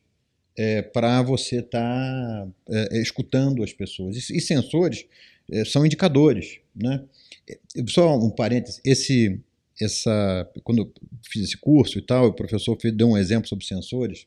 é, 0.58 0.82
para 0.82 1.22
você 1.22 1.60
estar 1.60 1.80
tá, 1.80 2.48
é, 2.72 2.98
é, 2.98 3.00
escutando 3.00 3.62
as 3.62 3.74
pessoas. 3.74 4.28
E, 4.28 4.38
e 4.38 4.42
sensores 4.42 5.06
é, 5.52 5.64
são 5.66 5.86
indicadores. 5.86 6.58
Né? 6.76 7.04
É, 7.48 7.60
só 7.88 8.18
um 8.18 8.32
parênteses, 8.32 8.82
esse, 8.84 9.40
essa, 9.80 10.52
quando 10.64 10.80
eu 10.80 10.94
fiz 11.30 11.44
esse 11.44 11.58
curso 11.58 12.00
e 12.00 12.02
tal, 12.02 12.30
o 12.30 12.34
professor 12.34 12.76
deu 12.92 13.10
um 13.10 13.18
exemplo 13.20 13.48
sobre 13.48 13.66
sensores 13.66 14.26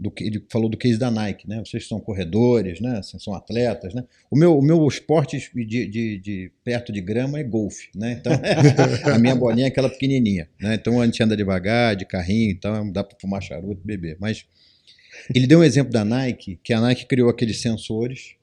do 0.00 0.10
que 0.10 0.24
ele 0.24 0.42
falou 0.50 0.70
do 0.70 0.78
case 0.78 0.98
da 0.98 1.10
Nike, 1.10 1.46
né? 1.46 1.62
Vocês 1.64 1.86
são 1.86 2.00
corredores, 2.00 2.80
né? 2.80 3.02
São 3.02 3.34
atletas, 3.34 3.92
né? 3.92 4.02
O 4.30 4.36
meu, 4.36 4.58
o 4.58 4.62
meu 4.62 4.86
esporte 4.88 5.38
de, 5.54 5.86
de, 5.86 6.18
de 6.18 6.52
perto 6.64 6.90
de 6.90 7.02
grama 7.02 7.38
é 7.38 7.44
golfe, 7.44 7.90
né? 7.94 8.12
Então 8.18 8.32
a 9.12 9.18
minha 9.18 9.36
bolinha 9.36 9.66
é 9.66 9.68
aquela 9.68 9.90
pequenininha, 9.90 10.48
né? 10.58 10.74
Então 10.74 11.00
a 11.00 11.04
gente 11.04 11.22
anda 11.22 11.36
devagar, 11.36 11.94
de 11.94 12.06
carrinho, 12.06 12.50
então 12.50 12.90
dá 12.90 13.04
para 13.04 13.18
fumar 13.20 13.42
charuto, 13.42 13.82
beber. 13.84 14.16
Mas 14.18 14.46
ele 15.34 15.46
deu 15.46 15.58
um 15.58 15.64
exemplo 15.64 15.92
da 15.92 16.04
Nike, 16.04 16.58
que 16.64 16.72
a 16.72 16.80
Nike 16.80 17.04
criou 17.04 17.28
aqueles 17.28 17.60
sensores 17.60 18.36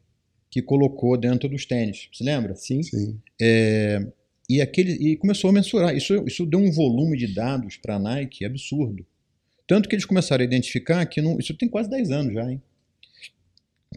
que 0.52 0.62
colocou 0.62 1.18
dentro 1.18 1.50
dos 1.50 1.66
tênis. 1.66 2.08
Você 2.14 2.24
lembra? 2.24 2.56
Sim. 2.56 2.84
Sim. 2.84 3.20
É, 3.42 4.06
e 4.48 4.62
aquele 4.62 4.92
e 4.92 5.18
começou 5.18 5.50
a 5.50 5.54
mensurar. 5.54 5.96
Isso, 5.96 6.24
isso 6.28 6.46
deu 6.46 6.60
um 6.60 6.72
volume 6.72 7.18
de 7.18 7.34
dados 7.34 7.78
para 7.78 7.96
a 7.96 8.00
Nike 8.00 8.46
absurdo. 8.46 9.04
Tanto 9.68 9.90
que 9.90 9.96
eles 9.96 10.06
começaram 10.06 10.42
a 10.42 10.46
identificar 10.46 11.06
que, 11.06 11.22
não, 11.22 11.38
isso 11.38 11.54
tem 11.54 11.68
quase 11.68 11.90
10 11.90 12.12
anos 12.12 12.34
já, 12.34 12.50
hein? 12.50 12.62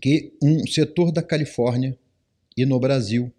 que 0.00 0.32
um 0.42 0.66
setor 0.66 1.12
da 1.12 1.22
Califórnia 1.22 1.96
e 2.56 2.64
no 2.64 2.80
Brasil 2.80 3.32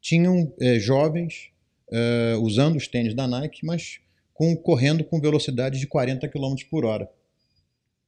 tinham 0.00 0.52
é, 0.60 0.78
jovens 0.78 1.50
é, 1.90 2.36
usando 2.40 2.76
os 2.76 2.88
tênis 2.88 3.14
da 3.14 3.26
Nike, 3.26 3.64
mas 3.64 4.00
com, 4.34 4.54
correndo 4.56 5.04
com 5.04 5.20
velocidade 5.20 5.78
de 5.78 5.86
40 5.86 6.28
km 6.28 6.54
por 6.70 6.84
hora. 6.84 7.08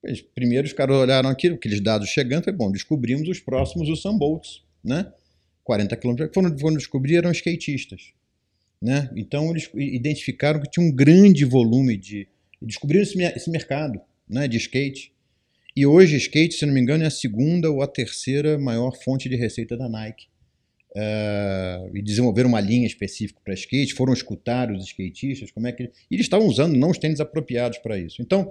Eles, 0.02 0.20
primeiro 0.20 0.66
os 0.66 0.72
caras 0.72 0.96
olharam 0.96 1.30
aqueles 1.30 1.80
dados 1.80 2.08
chegando, 2.08 2.44
foi 2.44 2.52
bom, 2.52 2.70
descobrimos 2.70 3.28
os 3.28 3.40
próximos 3.40 3.88
Usain 3.88 4.18
Bolts, 4.18 4.62
né? 4.82 5.10
40 5.62 5.96
km. 5.96 6.16
Foram, 6.34 6.58
foram 6.58 6.76
descobrir 6.76 7.16
eram 7.16 7.30
skatistas, 7.30 8.12
né? 8.82 9.10
Então 9.16 9.50
eles 9.50 9.70
identificaram 9.74 10.60
que 10.60 10.70
tinha 10.70 10.84
um 10.84 10.92
grande 10.92 11.44
volume 11.44 11.96
de 11.96 12.28
descobriram 12.66 13.02
esse, 13.02 13.20
esse 13.22 13.50
mercado 13.50 14.00
né, 14.28 14.48
de 14.48 14.56
skate. 14.56 15.12
E 15.76 15.84
hoje, 15.84 16.16
skate, 16.16 16.54
se 16.54 16.64
não 16.64 16.72
me 16.72 16.80
engano, 16.80 17.02
é 17.04 17.06
a 17.06 17.10
segunda 17.10 17.70
ou 17.70 17.82
a 17.82 17.86
terceira 17.86 18.58
maior 18.58 18.96
fonte 19.02 19.28
de 19.28 19.36
receita 19.36 19.76
da 19.76 19.88
Nike. 19.88 20.26
Uh, 20.96 21.90
e 21.96 22.00
desenvolveram 22.00 22.48
uma 22.48 22.60
linha 22.60 22.86
específica 22.86 23.40
para 23.44 23.52
skate, 23.54 23.94
foram 23.94 24.12
escutar 24.12 24.70
os 24.70 24.84
skatistas, 24.84 25.50
como 25.50 25.66
é 25.66 25.72
que. 25.72 25.82
E 25.82 26.14
eles 26.14 26.26
estavam 26.26 26.46
usando 26.46 26.76
não 26.76 26.90
os 26.90 26.98
tênis 26.98 27.18
apropriados 27.18 27.78
para 27.78 27.98
isso. 27.98 28.22
Então, 28.22 28.48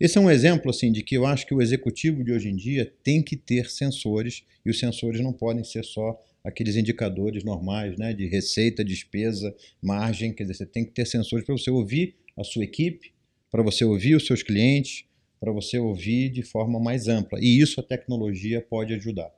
esse 0.00 0.18
é 0.18 0.20
um 0.20 0.28
exemplo 0.28 0.68
assim 0.68 0.90
de 0.90 1.04
que 1.04 1.16
eu 1.16 1.24
acho 1.24 1.46
que 1.46 1.54
o 1.54 1.62
executivo 1.62 2.24
de 2.24 2.32
hoje 2.32 2.48
em 2.48 2.56
dia 2.56 2.92
tem 3.04 3.22
que 3.22 3.36
ter 3.36 3.70
sensores, 3.70 4.42
e 4.64 4.70
os 4.70 4.80
sensores 4.80 5.20
não 5.20 5.32
podem 5.32 5.62
ser 5.62 5.84
só 5.84 6.20
aqueles 6.44 6.76
indicadores 6.76 7.42
normais, 7.42 7.96
né, 7.96 8.12
de 8.12 8.26
receita, 8.26 8.84
despesa, 8.84 9.54
margem, 9.82 10.32
quer 10.32 10.44
dizer, 10.44 10.54
você 10.54 10.66
tem 10.66 10.84
que 10.84 10.92
ter 10.92 11.06
sensores 11.06 11.44
para 11.44 11.56
você 11.56 11.70
ouvir 11.70 12.14
a 12.36 12.44
sua 12.44 12.62
equipe, 12.62 13.12
para 13.50 13.62
você 13.62 13.84
ouvir 13.84 14.14
os 14.14 14.26
seus 14.26 14.42
clientes, 14.42 15.04
para 15.40 15.52
você 15.52 15.78
ouvir 15.78 16.30
de 16.30 16.42
forma 16.42 16.80
mais 16.80 17.08
ampla. 17.08 17.38
E 17.40 17.60
isso 17.60 17.80
a 17.80 17.82
tecnologia 17.82 18.60
pode 18.60 18.94
ajudar. 18.94 19.30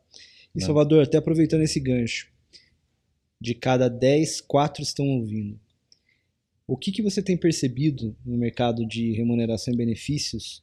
E 0.55 0.61
né? 0.61 0.67
Salvador, 0.67 1.03
até 1.03 1.19
aproveitando 1.19 1.63
esse 1.63 1.81
gancho, 1.81 2.31
de 3.41 3.55
cada 3.55 3.89
10, 3.89 4.41
4 4.43 4.83
estão 4.83 5.07
ouvindo. 5.07 5.59
O 6.67 6.77
que, 6.77 6.93
que 6.93 7.03
você 7.03 7.23
tem 7.23 7.37
percebido 7.37 8.15
no 8.25 8.37
mercado 8.37 8.87
de 8.87 9.13
remuneração 9.13 9.73
e 9.73 9.77
benefícios 9.77 10.63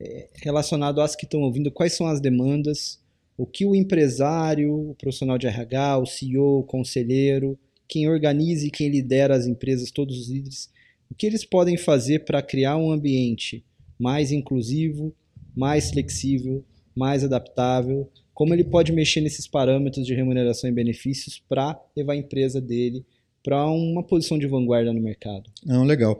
é, 0.00 0.28
relacionado 0.34 1.00
às 1.00 1.14
que 1.14 1.24
estão 1.24 1.42
ouvindo, 1.42 1.70
quais 1.70 1.92
são 1.92 2.06
as 2.06 2.20
demandas, 2.20 3.00
o 3.36 3.46
que 3.46 3.64
o 3.64 3.74
empresário, 3.74 4.90
o 4.90 4.94
profissional 4.94 5.38
de 5.38 5.46
RH, 5.46 5.98
o 5.98 6.06
CEO, 6.06 6.60
o 6.60 6.64
conselheiro, 6.64 7.58
quem 7.86 8.08
organiza 8.08 8.66
e 8.66 8.70
quem 8.70 8.88
lidera 8.88 9.36
as 9.36 9.46
empresas, 9.46 9.90
todos 9.90 10.18
os 10.18 10.28
líderes, 10.28 10.70
o 11.14 11.16
que 11.16 11.26
eles 11.26 11.44
podem 11.44 11.76
fazer 11.76 12.24
para 12.24 12.42
criar 12.42 12.76
um 12.76 12.90
ambiente 12.90 13.64
mais 13.96 14.32
inclusivo, 14.32 15.14
mais 15.54 15.92
flexível, 15.92 16.64
mais 16.94 17.22
adaptável, 17.22 18.10
como 18.34 18.52
ele 18.52 18.64
pode 18.64 18.90
mexer 18.90 19.20
nesses 19.20 19.46
parâmetros 19.46 20.04
de 20.04 20.12
remuneração 20.12 20.68
e 20.68 20.72
benefícios 20.72 21.40
para 21.48 21.80
levar 21.96 22.14
a 22.14 22.16
empresa 22.16 22.60
dele 22.60 23.06
para 23.44 23.64
uma 23.64 24.02
posição 24.02 24.36
de 24.36 24.48
vanguarda 24.48 24.92
no 24.92 25.00
mercado. 25.00 25.48
Não, 25.64 25.84
legal. 25.84 26.18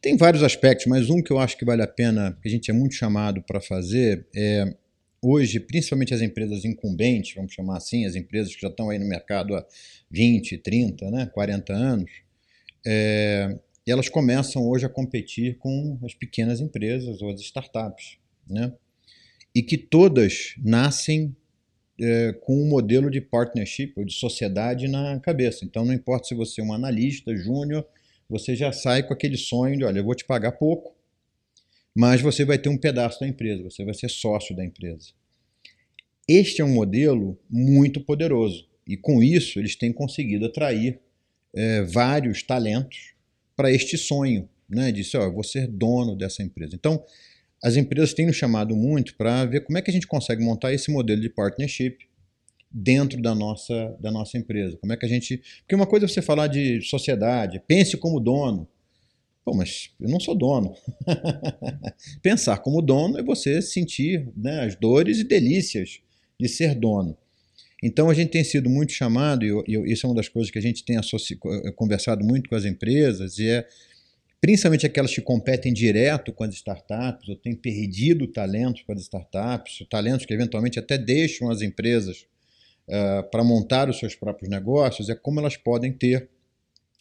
Tem 0.00 0.16
vários 0.16 0.44
aspectos, 0.44 0.86
mas 0.86 1.10
um 1.10 1.20
que 1.20 1.32
eu 1.32 1.40
acho 1.40 1.58
que 1.58 1.64
vale 1.64 1.82
a 1.82 1.88
pena, 1.88 2.38
que 2.40 2.48
a 2.48 2.50
gente 2.50 2.70
é 2.70 2.74
muito 2.74 2.94
chamado 2.94 3.42
para 3.42 3.60
fazer, 3.60 4.28
é 4.32 4.76
hoje, 5.20 5.58
principalmente 5.58 6.14
as 6.14 6.22
empresas 6.22 6.64
incumbentes, 6.64 7.34
vamos 7.34 7.52
chamar 7.52 7.78
assim, 7.78 8.06
as 8.06 8.14
empresas 8.14 8.54
que 8.54 8.62
já 8.62 8.68
estão 8.68 8.90
aí 8.90 8.98
no 8.98 9.08
mercado 9.08 9.56
há 9.56 9.66
20, 10.08 10.58
30, 10.58 11.10
né, 11.10 11.26
40 11.34 11.72
anos, 11.72 12.10
é, 12.86 13.58
elas 13.92 14.08
começam 14.08 14.66
hoje 14.68 14.84
a 14.84 14.88
competir 14.88 15.56
com 15.58 15.98
as 16.02 16.12
pequenas 16.12 16.60
empresas 16.60 17.22
ou 17.22 17.30
as 17.30 17.40
startups, 17.40 18.18
né? 18.48 18.72
E 19.54 19.62
que 19.62 19.78
todas 19.78 20.54
nascem 20.58 21.34
é, 21.98 22.32
com 22.42 22.62
um 22.62 22.68
modelo 22.68 23.10
de 23.10 23.20
partnership 23.20 23.92
ou 23.96 24.04
de 24.04 24.12
sociedade 24.12 24.88
na 24.88 25.18
cabeça. 25.20 25.64
Então, 25.64 25.84
não 25.84 25.94
importa 25.94 26.28
se 26.28 26.34
você 26.34 26.60
é 26.60 26.64
um 26.64 26.72
analista, 26.72 27.34
júnior, 27.34 27.86
você 28.28 28.54
já 28.54 28.72
sai 28.72 29.02
com 29.02 29.14
aquele 29.14 29.36
sonho 29.36 29.78
de, 29.78 29.84
olha, 29.84 30.00
eu 30.00 30.04
vou 30.04 30.14
te 30.14 30.24
pagar 30.24 30.52
pouco, 30.52 30.94
mas 31.94 32.20
você 32.20 32.44
vai 32.44 32.58
ter 32.58 32.68
um 32.68 32.76
pedaço 32.76 33.20
da 33.20 33.26
empresa, 33.26 33.62
você 33.62 33.84
vai 33.84 33.94
ser 33.94 34.10
sócio 34.10 34.54
da 34.54 34.64
empresa. 34.64 35.12
Este 36.28 36.60
é 36.60 36.64
um 36.64 36.74
modelo 36.74 37.38
muito 37.48 38.00
poderoso 38.00 38.68
e 38.86 38.96
com 38.96 39.22
isso 39.22 39.58
eles 39.58 39.76
têm 39.76 39.92
conseguido 39.92 40.46
atrair 40.46 40.98
é, 41.54 41.82
vários 41.82 42.42
talentos 42.42 43.15
para 43.56 43.72
este 43.72 43.96
sonho, 43.96 44.48
né? 44.68 44.92
De 44.92 45.02
ser, 45.02 45.16
ó, 45.18 45.24
eu 45.24 45.32
vou 45.32 45.42
ser 45.42 45.66
dono 45.66 46.14
dessa 46.14 46.42
empresa. 46.42 46.74
Então, 46.74 47.02
as 47.62 47.76
empresas 47.76 48.12
têm 48.12 48.26
nos 48.26 48.36
chamado 48.36 48.76
muito 48.76 49.16
para 49.16 49.44
ver 49.46 49.62
como 49.62 49.78
é 49.78 49.82
que 49.82 49.90
a 49.90 49.94
gente 49.94 50.06
consegue 50.06 50.44
montar 50.44 50.72
esse 50.72 50.90
modelo 50.90 51.20
de 51.20 51.30
partnership 51.30 51.96
dentro 52.70 53.20
da 53.20 53.34
nossa, 53.34 53.96
da 53.98 54.10
nossa 54.10 54.36
empresa. 54.36 54.76
Como 54.76 54.92
é 54.92 54.96
que 54.96 55.06
a 55.06 55.08
gente. 55.08 55.42
Porque 55.60 55.74
uma 55.74 55.86
coisa 55.86 56.04
é 56.04 56.08
você 56.08 56.20
falar 56.20 56.46
de 56.48 56.80
sociedade, 56.82 57.60
pense 57.66 57.96
como 57.96 58.20
dono. 58.20 58.68
Pô, 59.44 59.54
mas 59.54 59.90
eu 60.00 60.08
não 60.08 60.20
sou 60.20 60.36
dono. 60.36 60.74
Pensar 62.20 62.58
como 62.58 62.82
dono 62.82 63.18
é 63.18 63.22
você 63.22 63.62
sentir 63.62 64.28
né, 64.36 64.64
as 64.64 64.74
dores 64.74 65.18
e 65.18 65.24
delícias 65.24 66.00
de 66.38 66.48
ser 66.48 66.74
dono. 66.74 67.16
Então 67.86 68.10
a 68.10 68.14
gente 68.14 68.30
tem 68.30 68.42
sido 68.42 68.68
muito 68.68 68.90
chamado, 68.90 69.44
e, 69.44 69.52
e 69.68 69.92
isso 69.92 70.04
é 70.04 70.08
uma 70.08 70.16
das 70.16 70.28
coisas 70.28 70.50
que 70.50 70.58
a 70.58 70.62
gente 70.62 70.84
tem 70.84 70.96
eh, 70.96 71.72
conversado 71.76 72.24
muito 72.24 72.50
com 72.50 72.56
as 72.56 72.64
empresas, 72.64 73.38
e 73.38 73.48
é 73.48 73.64
principalmente 74.40 74.84
aquelas 74.84 75.14
que 75.14 75.20
competem 75.20 75.72
direto 75.72 76.32
com 76.32 76.42
as 76.42 76.52
startups, 76.54 77.28
ou 77.28 77.36
têm 77.36 77.54
perdido 77.54 78.26
talentos 78.26 78.82
para 78.82 78.96
as 78.96 79.02
startups, 79.02 79.86
talentos 79.88 80.26
que 80.26 80.34
eventualmente 80.34 80.80
até 80.80 80.98
deixam 80.98 81.48
as 81.48 81.62
empresas 81.62 82.26
uh, 82.88 83.30
para 83.30 83.44
montar 83.44 83.88
os 83.88 84.00
seus 84.00 84.16
próprios 84.16 84.50
negócios, 84.50 85.08
é 85.08 85.14
como 85.14 85.38
elas 85.38 85.56
podem 85.56 85.92
ter, 85.92 86.28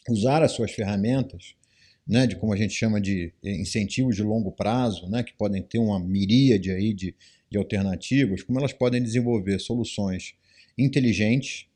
usar 0.07 0.43
as 0.43 0.51
suas 0.51 0.71
ferramentas 0.71 1.55
né, 2.07 2.27
de 2.27 2.35
como 2.35 2.53
a 2.53 2.55
gente 2.55 2.75
chama 2.75 3.01
de 3.01 3.33
incentivos 3.43 4.15
de 4.15 4.21
longo 4.21 4.51
prazo, 4.51 5.09
né, 5.09 5.23
que 5.23 5.33
podem 5.33 5.63
ter 5.63 5.79
uma 5.79 5.99
miríade 5.99 6.69
aí 6.69 6.93
de, 6.93 7.15
de 7.49 7.57
alternativas, 7.57 8.43
como 8.43 8.59
elas 8.59 8.71
podem 8.71 9.01
desenvolver 9.01 9.57
soluções 9.57 10.35
inteligentes, 10.77 11.67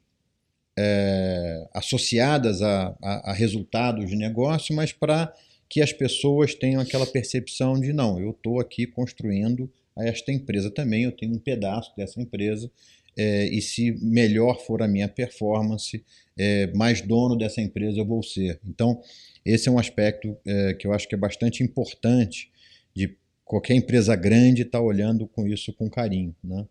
é, 0.78 1.68
associadas 1.74 2.62
a, 2.62 2.95
a, 3.02 3.32
a, 3.32 3.34
resultados 3.34 4.10
de 4.10 4.16
negócio, 4.16 4.76
mas 4.76 4.91
para 4.91 5.34
que 5.70 5.82
as 5.82 5.91
pessoas 5.91 6.56
tenham 6.56 6.82
aquela 6.82 7.06
percepção 7.06 7.80
de 7.80 7.93
não, 7.93 8.20
eu 8.20 8.32
estou 8.32 8.60
aqui 8.60 8.88
construindo 8.88 9.70
esta 9.97 10.32
empresa 10.32 10.72
também, 10.72 11.04
eu 11.04 11.12
tenho 11.12 11.34
um 11.34 11.39
pedaço 11.39 11.93
dessa 11.97 12.22
empresa, 12.22 12.72
é, 13.18 13.45
e 13.45 13.62
se 13.62 13.91
melhor 14.02 14.62
for 14.66 14.82
a 14.82 14.88
minha 14.88 15.10
performance, 15.10 16.04
é, 16.38 16.68
mais 16.68 17.02
dono 17.02 17.38
dessa 17.38 17.60
empresa 17.60 18.00
eu 18.00 18.06
vou 18.06 18.24
ser. 18.24 18.60
Então, 18.66 19.02
esse 19.45 19.68
é 19.68 19.72
um 19.72 19.78
aspecto 19.78 20.38
é, 20.45 20.74
que 20.74 20.88
eu 20.88 20.93
acho 20.93 21.08
que 21.08 21.16
é 21.16 21.18
bastante 21.18 21.62
importante 21.62 22.50
de 22.95 23.18
qualquer 23.43 23.74
empresa 23.74 24.16
grande 24.16 24.62
estar 24.62 24.78
tá 24.78 24.84
olhando 24.84 25.28
com 25.28 25.45
isso 25.45 25.74
com 25.74 25.89
carinho. 25.89 26.34
Né? 26.41 26.66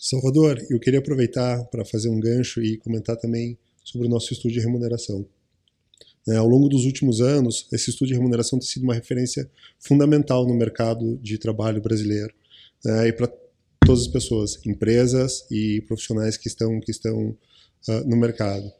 Salvador, 0.00 0.64
eu 0.70 0.78
queria 0.78 1.00
aproveitar 1.00 1.64
para 1.64 1.84
fazer 1.84 2.08
um 2.08 2.20
gancho 2.20 2.62
e 2.62 2.78
comentar 2.78 3.16
também 3.16 3.58
sobre 3.82 4.06
o 4.06 4.10
nosso 4.10 4.32
estudo 4.32 4.52
de 4.52 4.60
remuneração. 4.60 5.26
É, 6.28 6.36
ao 6.36 6.46
longo 6.46 6.68
dos 6.68 6.84
últimos 6.84 7.20
anos, 7.20 7.66
esse 7.72 7.90
estudo 7.90 8.08
de 8.08 8.14
remuneração 8.14 8.60
tem 8.60 8.68
sido 8.68 8.84
uma 8.84 8.94
referência 8.94 9.50
fundamental 9.80 10.46
no 10.46 10.54
mercado 10.54 11.18
de 11.18 11.36
trabalho 11.36 11.82
brasileiro 11.82 12.32
é, 12.86 13.08
e 13.08 13.12
para 13.12 13.26
todas 13.84 14.02
as 14.02 14.08
pessoas, 14.08 14.60
empresas 14.64 15.44
e 15.50 15.82
profissionais 15.88 16.36
que 16.36 16.46
estão, 16.46 16.78
que 16.78 16.92
estão 16.92 17.30
uh, 17.88 18.04
no 18.06 18.16
mercado. 18.16 18.70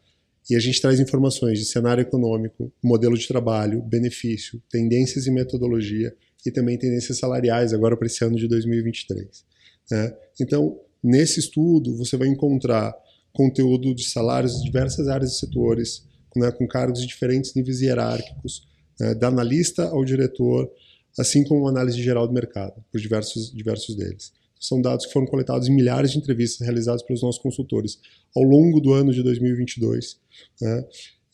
E 0.48 0.54
a 0.54 0.60
gente 0.60 0.80
traz 0.80 1.00
informações 1.00 1.58
de 1.58 1.64
cenário 1.64 2.02
econômico, 2.02 2.70
modelo 2.82 3.16
de 3.16 3.26
trabalho, 3.26 3.82
benefício, 3.82 4.62
tendências 4.70 5.26
e 5.26 5.30
metodologia 5.30 6.14
e 6.46 6.50
também 6.50 6.78
tendências 6.78 7.18
salariais 7.18 7.72
agora 7.72 7.96
para 7.96 8.06
esse 8.06 8.22
ano 8.24 8.36
de 8.36 8.46
2023. 8.46 9.44
Né? 9.90 10.16
Então, 10.40 10.78
nesse 11.02 11.40
estudo, 11.40 11.96
você 11.96 12.16
vai 12.16 12.28
encontrar 12.28 12.94
conteúdo 13.32 13.94
de 13.94 14.04
salários 14.08 14.58
de 14.58 14.64
diversas 14.64 15.08
áreas 15.08 15.32
e 15.32 15.38
setores, 15.38 16.04
né, 16.34 16.50
com 16.50 16.66
cargos 16.66 17.00
de 17.00 17.06
diferentes 17.06 17.54
níveis 17.54 17.80
hierárquicos, 17.80 18.66
né, 18.98 19.14
da 19.14 19.28
analista 19.28 19.84
ao 19.84 20.04
diretor, 20.04 20.70
assim 21.18 21.44
como 21.44 21.60
uma 21.60 21.70
análise 21.70 22.00
geral 22.02 22.26
do 22.26 22.32
mercado, 22.34 22.84
por 22.90 23.00
diversos, 23.00 23.52
diversos 23.52 23.94
deles. 23.96 24.32
São 24.60 24.80
dados 24.80 25.06
que 25.06 25.12
foram 25.12 25.26
coletados 25.26 25.68
em 25.68 25.74
milhares 25.74 26.10
de 26.10 26.18
entrevistas 26.18 26.66
realizadas 26.66 27.02
pelos 27.02 27.22
nossos 27.22 27.40
consultores 27.40 27.98
ao 28.34 28.42
longo 28.42 28.80
do 28.80 28.92
ano 28.92 29.12
de 29.12 29.22
2022. 29.22 30.18
Né? 30.60 30.84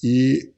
E 0.03 0.53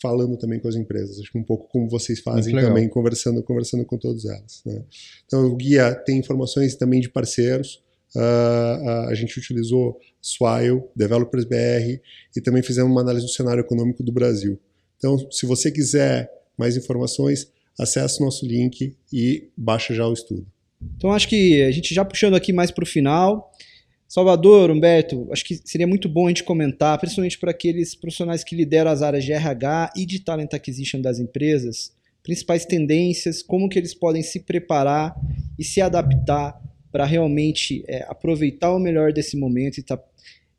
falando 0.00 0.36
também 0.38 0.58
com 0.58 0.68
as 0.68 0.76
empresas, 0.76 1.20
acho 1.20 1.30
que 1.30 1.38
um 1.38 1.44
pouco 1.44 1.68
como 1.68 1.88
vocês 1.88 2.20
fazem 2.20 2.54
também, 2.54 2.88
conversando, 2.88 3.42
conversando 3.42 3.84
com 3.84 3.98
todas 3.98 4.24
elas. 4.24 4.62
Né? 4.64 4.82
Então, 5.26 5.44
o 5.44 5.56
guia 5.56 5.94
tem 5.94 6.18
informações 6.18 6.74
também 6.74 7.00
de 7.00 7.10
parceiros. 7.10 7.82
Uh, 8.14 8.18
uh, 8.18 9.08
a 9.08 9.14
gente 9.14 9.38
utilizou 9.38 9.98
Swile, 10.20 10.82
Developers 10.96 11.44
BR 11.44 12.00
e 12.36 12.40
também 12.40 12.62
fizemos 12.62 12.90
uma 12.90 13.00
análise 13.00 13.24
do 13.24 13.32
cenário 13.32 13.60
econômico 13.60 14.02
do 14.02 14.10
Brasil. 14.10 14.58
Então, 14.98 15.30
se 15.30 15.46
você 15.46 15.70
quiser 15.70 16.30
mais 16.58 16.76
informações, 16.76 17.50
acesse 17.78 18.20
o 18.20 18.24
nosso 18.24 18.46
link 18.46 18.96
e 19.12 19.48
baixa 19.56 19.94
já 19.94 20.06
o 20.06 20.12
estudo. 20.12 20.46
Então 20.96 21.12
acho 21.12 21.28
que 21.28 21.62
a 21.62 21.70
gente 21.70 21.94
já 21.94 22.04
puxando 22.04 22.34
aqui 22.34 22.52
mais 22.52 22.70
para 22.70 22.84
o 22.84 22.86
final. 22.86 23.50
Salvador, 24.08 24.70
Humberto, 24.70 25.28
acho 25.30 25.44
que 25.44 25.60
seria 25.64 25.86
muito 25.86 26.08
bom 26.08 26.26
a 26.26 26.30
gente 26.30 26.42
comentar, 26.42 26.98
principalmente 26.98 27.38
para 27.38 27.52
aqueles 27.52 27.94
profissionais 27.94 28.42
que 28.42 28.56
lideram 28.56 28.90
as 28.90 29.02
áreas 29.02 29.24
de 29.24 29.32
RH 29.32 29.92
e 29.96 30.04
de 30.04 30.20
Talent 30.20 30.52
Acquisition 30.52 31.00
das 31.00 31.20
empresas, 31.20 31.92
principais 32.22 32.64
tendências, 32.64 33.40
como 33.40 33.68
que 33.68 33.78
eles 33.78 33.94
podem 33.94 34.22
se 34.22 34.40
preparar 34.40 35.14
e 35.56 35.62
se 35.62 35.80
adaptar 35.80 36.60
para 36.90 37.04
realmente 37.04 37.84
é, 37.86 38.04
aproveitar 38.08 38.74
o 38.74 38.78
melhor 38.78 39.12
desse 39.12 39.36
momento 39.36 39.78
e 39.78 39.80
estar 39.80 39.96
tá, 39.96 40.04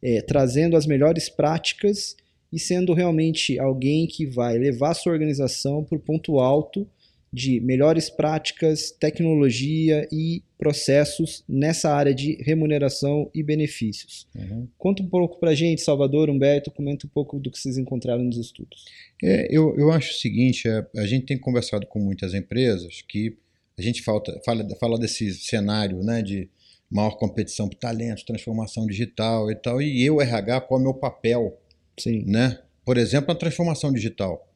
é, 0.01 0.21
trazendo 0.21 0.75
as 0.75 0.85
melhores 0.85 1.29
práticas 1.29 2.15
e 2.51 2.59
sendo 2.59 2.93
realmente 2.93 3.57
alguém 3.59 4.05
que 4.07 4.25
vai 4.25 4.57
levar 4.57 4.91
a 4.91 4.93
sua 4.93 5.13
organização 5.13 5.83
para 5.83 5.97
o 5.97 6.01
ponto 6.01 6.39
alto 6.39 6.87
de 7.33 7.61
melhores 7.61 8.09
práticas, 8.09 8.91
tecnologia 8.91 10.05
e 10.11 10.43
processos 10.57 11.43
nessa 11.47 11.89
área 11.89 12.13
de 12.13 12.35
remuneração 12.41 13.31
e 13.33 13.41
benefícios. 13.41 14.27
Uhum. 14.35 14.67
Conta 14.77 15.01
um 15.01 15.07
pouco 15.07 15.39
para 15.39 15.51
a 15.51 15.55
gente, 15.55 15.81
Salvador, 15.81 16.29
Humberto, 16.29 16.69
comenta 16.71 17.07
um 17.07 17.09
pouco 17.09 17.39
do 17.39 17.49
que 17.49 17.57
vocês 17.57 17.77
encontraram 17.77 18.23
nos 18.23 18.37
estudos. 18.37 18.83
É, 19.23 19.47
eu, 19.49 19.73
eu 19.77 19.91
acho 19.91 20.11
o 20.11 20.15
seguinte, 20.15 20.67
a, 20.67 20.85
é, 20.93 21.01
a 21.01 21.05
gente 21.05 21.25
tem 21.25 21.37
conversado 21.37 21.87
com 21.87 21.99
muitas 21.99 22.33
empresas 22.33 23.01
que 23.07 23.37
a 23.81 23.83
gente 23.83 24.03
falta, 24.03 24.39
fala, 24.45 24.67
fala 24.79 24.99
desse 24.99 25.33
cenário 25.33 26.03
né, 26.03 26.21
de 26.21 26.49
maior 26.89 27.17
competição 27.17 27.67
por 27.67 27.75
talentos, 27.75 28.23
transformação 28.23 28.85
digital 28.85 29.49
e 29.49 29.55
tal, 29.55 29.81
e 29.81 30.03
eu, 30.03 30.21
RH, 30.21 30.61
qual 30.61 30.79
é 30.79 30.81
o 30.81 30.83
meu 30.83 30.93
papel? 30.93 31.59
Sim. 31.99 32.23
Né? 32.25 32.61
Por 32.85 32.97
exemplo, 32.97 33.31
a 33.31 33.35
transformação 33.35 33.91
digital. 33.91 34.47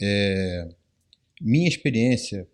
É, 0.00 0.68
minha 1.40 1.68
experiência, 1.68 2.46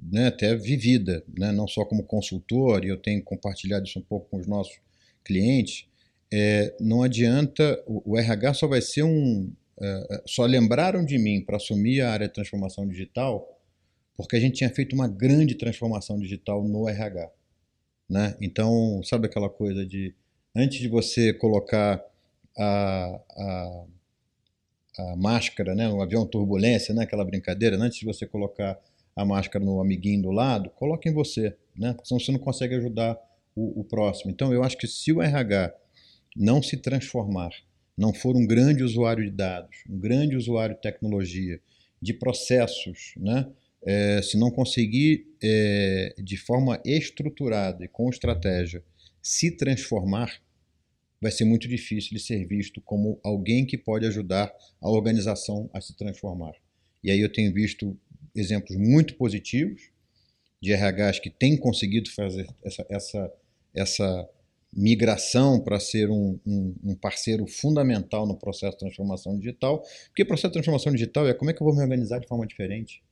né, 0.00 0.28
até 0.28 0.54
vivida, 0.54 1.24
né, 1.36 1.52
não 1.52 1.68
só 1.68 1.84
como 1.84 2.04
consultor, 2.04 2.84
e 2.84 2.88
eu 2.88 2.96
tenho 2.96 3.22
compartilhado 3.22 3.86
isso 3.86 3.98
um 3.98 4.02
pouco 4.02 4.30
com 4.30 4.38
os 4.38 4.46
nossos 4.46 4.80
clientes, 5.24 5.86
é, 6.32 6.74
não 6.80 7.02
adianta, 7.02 7.82
o, 7.86 8.12
o, 8.12 8.18
RH 8.18 8.54
só 8.54 8.66
vai 8.66 8.80
ser 8.80 9.02
um. 9.02 9.52
É, 9.78 9.86
é 10.14 10.22
só 10.26 10.46
lembraram 10.46 11.04
de 11.04 11.18
mim 11.18 11.44
para 11.44 11.56
assumir 11.56 12.00
a 12.00 12.10
área 12.10 12.26
de 12.26 12.32
transformação 12.32 12.88
digital 12.88 13.46
porque 14.16 14.36
a 14.36 14.40
gente 14.40 14.56
tinha 14.56 14.70
feito 14.70 14.94
uma 14.94 15.08
grande 15.08 15.54
transformação 15.54 16.18
digital 16.18 16.62
no 16.66 16.88
RH. 16.88 17.30
Né? 18.08 18.36
Então, 18.40 19.00
sabe 19.02 19.26
aquela 19.26 19.48
coisa 19.48 19.86
de 19.86 20.14
antes 20.54 20.78
de 20.78 20.88
você 20.88 21.32
colocar 21.32 22.04
a, 22.58 23.20
a, 23.30 23.84
a 24.98 25.16
máscara, 25.16 25.74
né, 25.74 25.88
no 25.88 26.02
avião 26.02 26.26
turbulência, 26.26 26.94
né, 26.94 27.04
aquela 27.04 27.24
brincadeira, 27.24 27.78
né? 27.78 27.86
antes 27.86 27.98
de 27.98 28.04
você 28.04 28.26
colocar 28.26 28.78
a 29.16 29.24
máscara 29.24 29.64
no 29.64 29.80
amiguinho 29.80 30.22
do 30.22 30.30
lado, 30.30 30.70
coloque 30.70 31.08
em 31.08 31.12
você, 31.12 31.56
né? 31.76 31.96
senão 32.04 32.20
você 32.20 32.32
não 32.32 32.38
consegue 32.38 32.74
ajudar 32.74 33.18
o, 33.54 33.80
o 33.80 33.84
próximo. 33.84 34.30
Então, 34.30 34.52
eu 34.52 34.62
acho 34.62 34.76
que 34.76 34.86
se 34.86 35.12
o 35.12 35.22
RH 35.22 35.74
não 36.36 36.62
se 36.62 36.76
transformar, 36.76 37.50
não 37.96 38.12
for 38.12 38.36
um 38.36 38.46
grande 38.46 38.82
usuário 38.82 39.24
de 39.24 39.30
dados, 39.30 39.76
um 39.88 39.98
grande 39.98 40.36
usuário 40.36 40.74
de 40.74 40.80
tecnologia, 40.80 41.60
de 42.00 42.12
processos, 42.14 43.14
né? 43.16 43.46
É, 43.84 44.22
se 44.22 44.36
não 44.38 44.50
conseguir 44.50 45.26
é, 45.42 46.14
de 46.18 46.36
forma 46.36 46.80
estruturada 46.84 47.84
e 47.84 47.88
com 47.88 48.08
estratégia 48.08 48.82
se 49.20 49.50
transformar, 49.56 50.40
vai 51.20 51.30
ser 51.30 51.44
muito 51.44 51.68
difícil 51.68 52.10
de 52.10 52.20
ser 52.20 52.44
visto 52.46 52.80
como 52.80 53.20
alguém 53.22 53.64
que 53.64 53.78
pode 53.78 54.06
ajudar 54.06 54.52
a 54.80 54.90
organização 54.90 55.70
a 55.72 55.80
se 55.80 55.96
transformar. 55.96 56.52
E 57.02 57.10
aí 57.10 57.20
eu 57.20 57.32
tenho 57.32 57.52
visto 57.52 57.96
exemplos 58.34 58.76
muito 58.76 59.14
positivos 59.16 59.90
de 60.60 60.72
RHs 60.74 61.20
que 61.20 61.30
têm 61.30 61.56
conseguido 61.56 62.10
fazer 62.10 62.48
essa, 62.64 62.86
essa, 62.88 63.32
essa 63.74 64.28
migração 64.72 65.60
para 65.60 65.78
ser 65.78 66.08
um, 66.08 66.38
um, 66.46 66.74
um, 66.84 66.94
parceiro 66.94 67.46
fundamental 67.46 68.26
no 68.26 68.36
processo 68.36 68.72
de 68.72 68.78
transformação 68.78 69.36
digital, 69.36 69.82
porque 70.06 70.22
o 70.22 70.26
processo 70.26 70.48
de 70.48 70.54
transformação 70.54 70.92
digital 70.92 71.28
é 71.28 71.34
como 71.34 71.50
é 71.50 71.54
que 71.54 71.62
eu 71.62 71.66
vou 71.66 71.74
me 71.74 71.82
organizar 71.82 72.20
de 72.20 72.26
forma 72.26 72.46
diferente, 72.46 73.02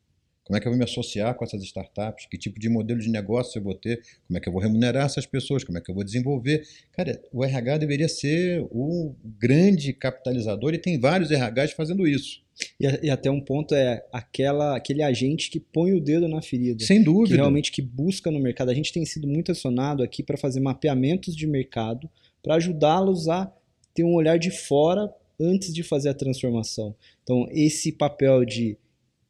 como 0.50 0.56
é 0.56 0.60
que 0.60 0.66
eu 0.66 0.72
vou 0.72 0.78
me 0.78 0.82
associar 0.82 1.32
com 1.36 1.44
essas 1.44 1.62
startups, 1.62 2.26
que 2.26 2.36
tipo 2.36 2.58
de 2.58 2.68
modelo 2.68 2.98
de 2.98 3.08
negócio 3.08 3.56
eu 3.56 3.62
vou 3.62 3.72
ter, 3.72 4.02
como 4.26 4.36
é 4.36 4.40
que 4.40 4.48
eu 4.48 4.52
vou 4.52 4.60
remunerar 4.60 5.06
essas 5.06 5.24
pessoas, 5.24 5.62
como 5.62 5.78
é 5.78 5.80
que 5.80 5.88
eu 5.88 5.94
vou 5.94 6.02
desenvolver. 6.02 6.66
Cara, 6.90 7.22
o 7.32 7.44
RH 7.44 7.78
deveria 7.78 8.08
ser 8.08 8.66
o 8.72 9.14
grande 9.38 9.92
capitalizador 9.92 10.74
e 10.74 10.78
tem 10.78 10.98
vários 10.98 11.30
RHs 11.30 11.70
fazendo 11.70 12.04
isso. 12.04 12.42
E, 12.80 13.06
e, 13.06 13.10
até 13.10 13.30
um 13.30 13.40
ponto 13.40 13.76
é 13.76 14.04
aquela, 14.12 14.76
aquele 14.76 15.04
agente 15.04 15.52
que 15.52 15.60
põe 15.60 15.92
o 15.92 16.00
dedo 16.00 16.26
na 16.26 16.42
ferida. 16.42 16.84
Sem 16.84 17.00
dúvida. 17.00 17.28
Que 17.28 17.40
realmente 17.40 17.70
que 17.70 17.80
busca 17.80 18.28
no 18.28 18.40
mercado. 18.40 18.72
A 18.72 18.74
gente 18.74 18.92
tem 18.92 19.06
sido 19.06 19.28
muito 19.28 19.52
acionado 19.52 20.02
aqui 20.02 20.20
para 20.20 20.36
fazer 20.36 20.58
mapeamentos 20.58 21.36
de 21.36 21.46
mercado, 21.46 22.10
para 22.42 22.56
ajudá-los 22.56 23.28
a 23.28 23.52
ter 23.94 24.02
um 24.02 24.14
olhar 24.14 24.36
de 24.36 24.50
fora 24.50 25.14
antes 25.40 25.72
de 25.72 25.84
fazer 25.84 26.08
a 26.08 26.14
transformação. 26.14 26.92
Então, 27.22 27.46
esse 27.52 27.92
papel 27.92 28.44
de 28.44 28.76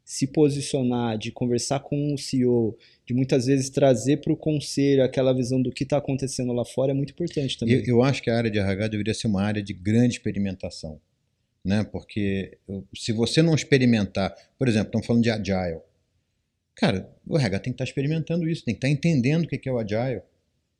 se 0.05 0.27
posicionar, 0.27 1.17
de 1.17 1.31
conversar 1.31 1.81
com 1.81 2.15
o 2.15 2.19
CEO, 2.19 2.77
de 3.07 3.15
muitas 3.15 3.47
vezes 3.47 3.71
trazer 3.71 4.19
para 4.19 4.33
o 4.33 4.37
conselho 4.37 5.05
aquela 5.05 5.33
visão 5.33 5.63
do 5.63 5.71
que 5.71 5.85
está 5.85 5.99
acontecendo 5.99 6.53
lá 6.53 6.65
fora 6.65 6.93
é 6.93 6.95
muito 6.95 7.13
importante 7.13 7.59
também. 7.59 7.77
Eu, 7.77 7.85
eu 7.85 8.03
acho 8.03 8.23
que 8.23 8.31
a 8.31 8.37
área 8.37 8.51
de 8.51 8.59
RH 8.59 8.89
deveria 8.89 9.15
ser 9.15 9.29
uma 9.29 9.43
área 9.43 9.63
de 9.63 9.73
grande 9.73 10.15
experimentação 10.15 11.01
né? 11.65 11.85
Porque 11.85 12.59
se 12.95 13.13
você 13.13 13.43
não 13.43 13.55
experimentar, 13.55 14.35
por 14.59 14.69
exemplo, 14.69 14.89
estamos 14.89 15.07
falando 15.07 15.23
de 15.23 15.31
agile. 15.31 15.81
Cara, 16.75 17.11
o 17.27 17.37
RH 17.37 17.59
tem 17.61 17.73
que 17.73 17.75
estar 17.75 17.85
experimentando 17.85 18.49
isso, 18.49 18.65
tem 18.65 18.75
que 18.75 18.79
estar 18.79 18.89
entendendo 18.89 19.45
o 19.45 19.49
que 19.49 19.69
é 19.69 19.73
o 19.73 19.79
agile, 19.79 20.23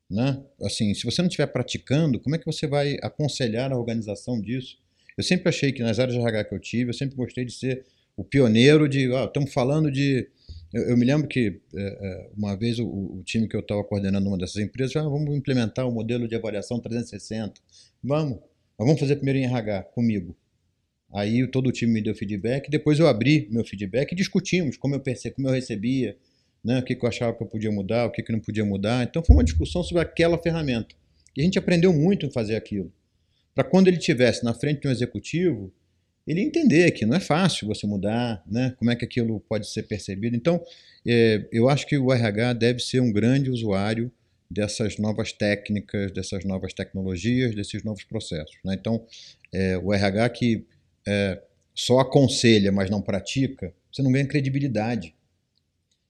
né? 0.09 0.43
Assim, 0.63 0.95
se 0.95 1.05
você 1.05 1.21
não 1.21 1.29
estiver 1.29 1.47
praticando, 1.47 2.19
como 2.19 2.35
é 2.35 2.39
que 2.39 2.47
você 2.47 2.67
vai 2.67 2.97
aconselhar 3.03 3.71
a 3.73 3.79
organização 3.79 4.41
disso? 4.41 4.79
Eu 5.17 5.23
sempre 5.23 5.49
achei 5.49 5.73
que 5.73 5.83
nas 5.83 5.99
áreas 5.99 6.17
de 6.17 6.21
RH 6.21 6.45
que 6.45 6.55
eu 6.55 6.59
tive, 6.59 6.91
eu 6.91 6.95
sempre 6.95 7.17
gostei 7.17 7.45
de 7.45 7.53
ser 7.53 7.85
o 8.17 8.25
pioneiro 8.25 8.89
de, 8.89 9.11
ó, 9.11 9.25
estamos 9.25 9.53
falando 9.53 9.91
de 9.91 10.29
eu, 10.73 10.91
eu, 10.91 10.97
me 10.97 11.05
lembro 11.05 11.27
que 11.27 11.61
é, 11.75 12.31
uma 12.37 12.57
vez 12.57 12.79
o, 12.79 12.87
o, 12.87 13.23
time 13.25 13.49
que 13.49 13.57
eu 13.57 13.61
estava 13.61 13.83
coordenando 13.83 14.29
uma 14.29 14.39
dessas 14.39 14.63
empresas, 14.63 14.95
ah, 14.97 15.03
vamos 15.03 15.35
implementar 15.37 15.85
o 15.85 15.91
um 15.91 15.95
modelo 15.95 16.29
de 16.29 16.37
avaliação 16.37 16.79
360. 16.79 17.61
Vamos, 18.03 18.39
vamos 18.79 19.01
fazer 19.01 19.17
primeiro 19.17 19.41
em 19.41 19.45
RH 19.45 19.83
comigo. 19.95 20.37
Aí 21.13 21.45
todo 21.49 21.69
o 21.69 21.73
time 21.73 21.93
me 21.93 22.01
deu 22.01 22.15
feedback, 22.15 22.71
depois 22.71 23.01
eu 23.01 23.09
abri 23.09 23.49
meu 23.51 23.65
feedback 23.65 24.13
e 24.13 24.15
discutimos 24.15 24.77
como 24.77 24.95
eu 24.95 25.01
percebi, 25.01 25.35
como 25.35 25.49
eu 25.49 25.53
recebia, 25.53 26.17
né, 26.63 26.79
o 26.79 26.85
que, 26.85 26.95
que 26.95 27.05
eu 27.05 27.09
achava 27.09 27.37
que 27.37 27.43
eu 27.43 27.49
podia 27.49 27.73
mudar, 27.73 28.07
o 28.07 28.13
que, 28.13 28.23
que 28.23 28.31
não 28.31 28.39
podia 28.39 28.65
mudar. 28.65 29.03
Então 29.03 29.25
foi 29.25 29.35
uma 29.35 29.45
discussão 29.45 29.83
sobre 29.83 30.05
aquela 30.05 30.39
ferramenta. 30.39 30.95
E 31.37 31.41
a 31.41 31.45
gente 31.45 31.59
aprendeu 31.59 31.93
muito 31.93 32.27
em 32.27 32.31
fazer 32.31 32.55
aquilo. 32.55 32.93
Para 33.55 33.65
quando 33.65 33.89
ele 33.89 33.97
estivesse 33.97 34.45
na 34.45 34.55
frente 34.55 34.83
de 34.83 34.89
um 34.89 34.91
executivo, 34.93 35.73
ele 36.27 36.41
entender 36.41 36.91
que 36.93 37.07
não 37.07 37.17
é 37.17 37.21
fácil 37.21 37.67
você 37.67 37.87
mudar, 37.87 38.43
né? 38.47 38.75
como 38.79 38.91
é 38.91 38.97
que 38.97 39.05
aquilo 39.05 39.41
pode 39.41 39.69
ser 39.69 39.85
percebido. 39.85 40.37
Então, 40.37 40.63
é, 41.07 41.47
eu 41.51 41.69
acho 41.69 41.87
que 41.87 41.97
o 41.99 42.13
RH 42.13 42.53
deve 42.55 42.81
ser 42.81 43.01
um 43.01 43.13
grande 43.13 43.51
usuário 43.51 44.11
dessas 44.51 44.99
novas 44.99 45.33
técnicas, 45.33 46.13
dessas 46.13 46.45
novas 46.45 46.73
tecnologias, 46.73 47.55
desses 47.55 47.83
novos 47.83 48.05
processos. 48.05 48.57
Né? 48.65 48.77
Então, 48.79 49.05
é, 49.53 49.79
o 49.79 49.93
RH 49.93 50.29
que 50.31 50.67
é, 51.07 51.41
só 51.75 52.01
aconselha, 52.01 52.71
mas 52.71 52.91
não 52.91 53.01
pratica, 53.01 53.73
você 53.91 54.03
não 54.03 54.13
ganha 54.13 54.27
credibilidade. 54.27 55.15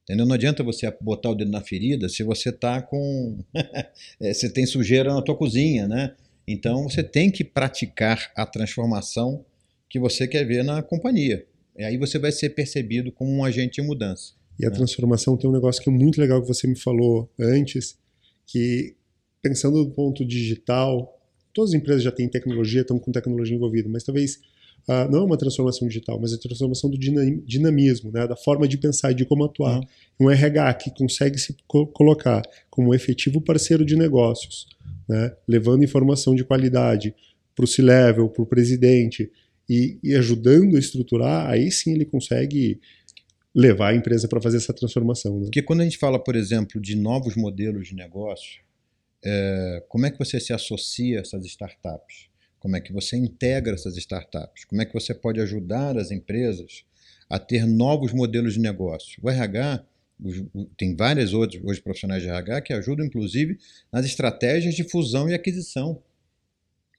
Entendeu? 0.03 0.27
Não 0.27 0.35
adianta 0.35 0.65
você 0.65 0.93
botar 1.01 1.31
o 1.31 1.35
dedo 1.35 1.51
na 1.51 1.61
ferida 1.61 2.09
se 2.09 2.25
você 2.25 2.51
tá 2.51 2.83
com. 2.83 3.39
é, 4.21 4.35
você 4.35 4.51
tem 4.51 4.67
sujeira 4.67 5.15
na 5.15 5.23
tua 5.23 5.37
cozinha, 5.37 5.87
né? 5.87 6.17
Então 6.49 6.89
você 6.89 7.03
tem 7.03 7.31
que 7.31 7.45
praticar 7.45 8.33
a 8.35 8.45
transformação 8.45 9.45
que 9.91 9.99
você 9.99 10.27
quer 10.29 10.47
ver 10.47 10.63
na 10.63 10.83
companhia. 10.83 11.45
E 11.77 11.83
aí 11.83 11.99
você 11.99 12.19
vai 12.19 12.31
ser 12.31 12.51
percebido 12.51 13.11
como 13.11 13.31
um 13.31 13.45
agente 13.45 13.83
de 13.83 13.87
mudança. 13.87 14.33
E 14.59 14.65
a 14.65 14.71
né? 14.71 14.77
transformação 14.77 15.37
tem 15.37 15.51
um 15.51 15.53
negócio 15.53 15.83
que 15.83 15.91
é 15.91 15.93
muito 15.93 16.21
legal 16.21 16.41
que 16.41 16.49
você 16.49 16.67
me 16.67 16.79
falou 16.79 17.29
antes, 17.39 17.99
que 18.47 18.95
pensando 19.43 19.85
do 19.85 19.91
ponto 19.91 20.25
digital, 20.25 21.19
todas 21.53 21.71
as 21.71 21.81
empresas 21.81 22.03
já 22.03 22.13
têm 22.13 22.29
tecnologia, 22.29 22.83
estão 22.83 22.99
com 22.99 23.11
tecnologia 23.11 23.57
envolvida, 23.57 23.89
mas 23.89 24.05
talvez 24.05 24.37
uh, 24.89 25.11
não 25.11 25.21
é 25.21 25.25
uma 25.25 25.37
transformação 25.37 25.89
digital, 25.89 26.21
mas 26.21 26.33
é 26.33 26.37
a 26.37 26.39
transformação 26.39 26.91
do 26.91 26.99
dinamismo, 26.99 28.13
né, 28.13 28.27
da 28.27 28.37
forma 28.37 28.69
de 28.69 28.77
pensar 28.77 29.13
e 29.13 29.15
de 29.15 29.25
como 29.25 29.45
atuar. 29.45 29.79
Uhum. 29.79 30.27
Um 30.27 30.31
RH 30.31 30.75
que 30.75 30.91
consegue 30.95 31.39
se 31.39 31.57
co 31.67 31.87
colocar 31.87 32.43
como 32.69 32.91
um 32.91 32.95
efetivo 32.95 33.41
parceiro 33.41 33.85
de 33.85 33.97
negócios, 33.97 34.67
né, 35.09 35.35
levando 35.49 35.83
informação 35.83 36.35
de 36.35 36.45
qualidade 36.45 37.15
para 37.57 37.65
o 37.65 37.69
C-level, 37.69 38.29
para 38.29 38.43
o 38.43 38.47
presidente 38.47 39.31
e, 39.71 40.01
e 40.03 40.17
ajudando 40.17 40.75
a 40.75 40.81
estruturar, 40.81 41.49
aí 41.49 41.71
sim 41.71 41.93
ele 41.93 42.05
consegue 42.05 42.81
levar 43.55 43.91
a 43.91 43.95
empresa 43.95 44.27
para 44.27 44.41
fazer 44.41 44.57
essa 44.57 44.75
transformação. 44.75 45.39
Né? 45.39 45.45
Porque 45.45 45.63
quando 45.63 45.83
a 45.83 45.85
gente 45.85 45.97
fala, 45.97 46.19
por 46.19 46.35
exemplo, 46.35 46.81
de 46.81 46.97
novos 46.97 47.37
modelos 47.37 47.87
de 47.87 47.95
negócio, 47.95 48.63
é, 49.25 49.85
como 49.89 50.07
é 50.07 50.11
que 50.11 50.19
você 50.19 50.41
se 50.41 50.53
associa 50.53 51.19
a 51.19 51.21
essas 51.21 51.45
startups? 51.45 52.29
Como 52.59 52.75
é 52.75 52.81
que 52.81 52.93
você 52.93 53.17
integra 53.17 53.75
essas 53.75 53.97
startups? 53.97 54.65
Como 54.65 54.83
é 54.83 54.85
que 54.85 54.93
você 54.93 55.15
pode 55.15 55.41
ajudar 55.41 55.97
as 55.97 56.11
empresas 56.11 56.85
a 57.29 57.39
ter 57.39 57.65
novos 57.65 58.13
modelos 58.13 58.55
de 58.55 58.61
negócio? 58.61 59.21
O 59.23 59.31
RH 59.31 59.85
tem 60.77 60.97
várias 60.97 61.33
outros 61.33 61.63
hoje 61.65 61.81
profissionais 61.81 62.25
de 62.25 62.29
RH 62.29 62.61
que 62.63 62.73
ajudam, 62.73 63.07
inclusive, 63.07 63.57
nas 63.93 64.05
estratégias 64.05 64.75
de 64.75 64.83
fusão 64.83 65.29
e 65.29 65.35
aquisição. 65.35 66.03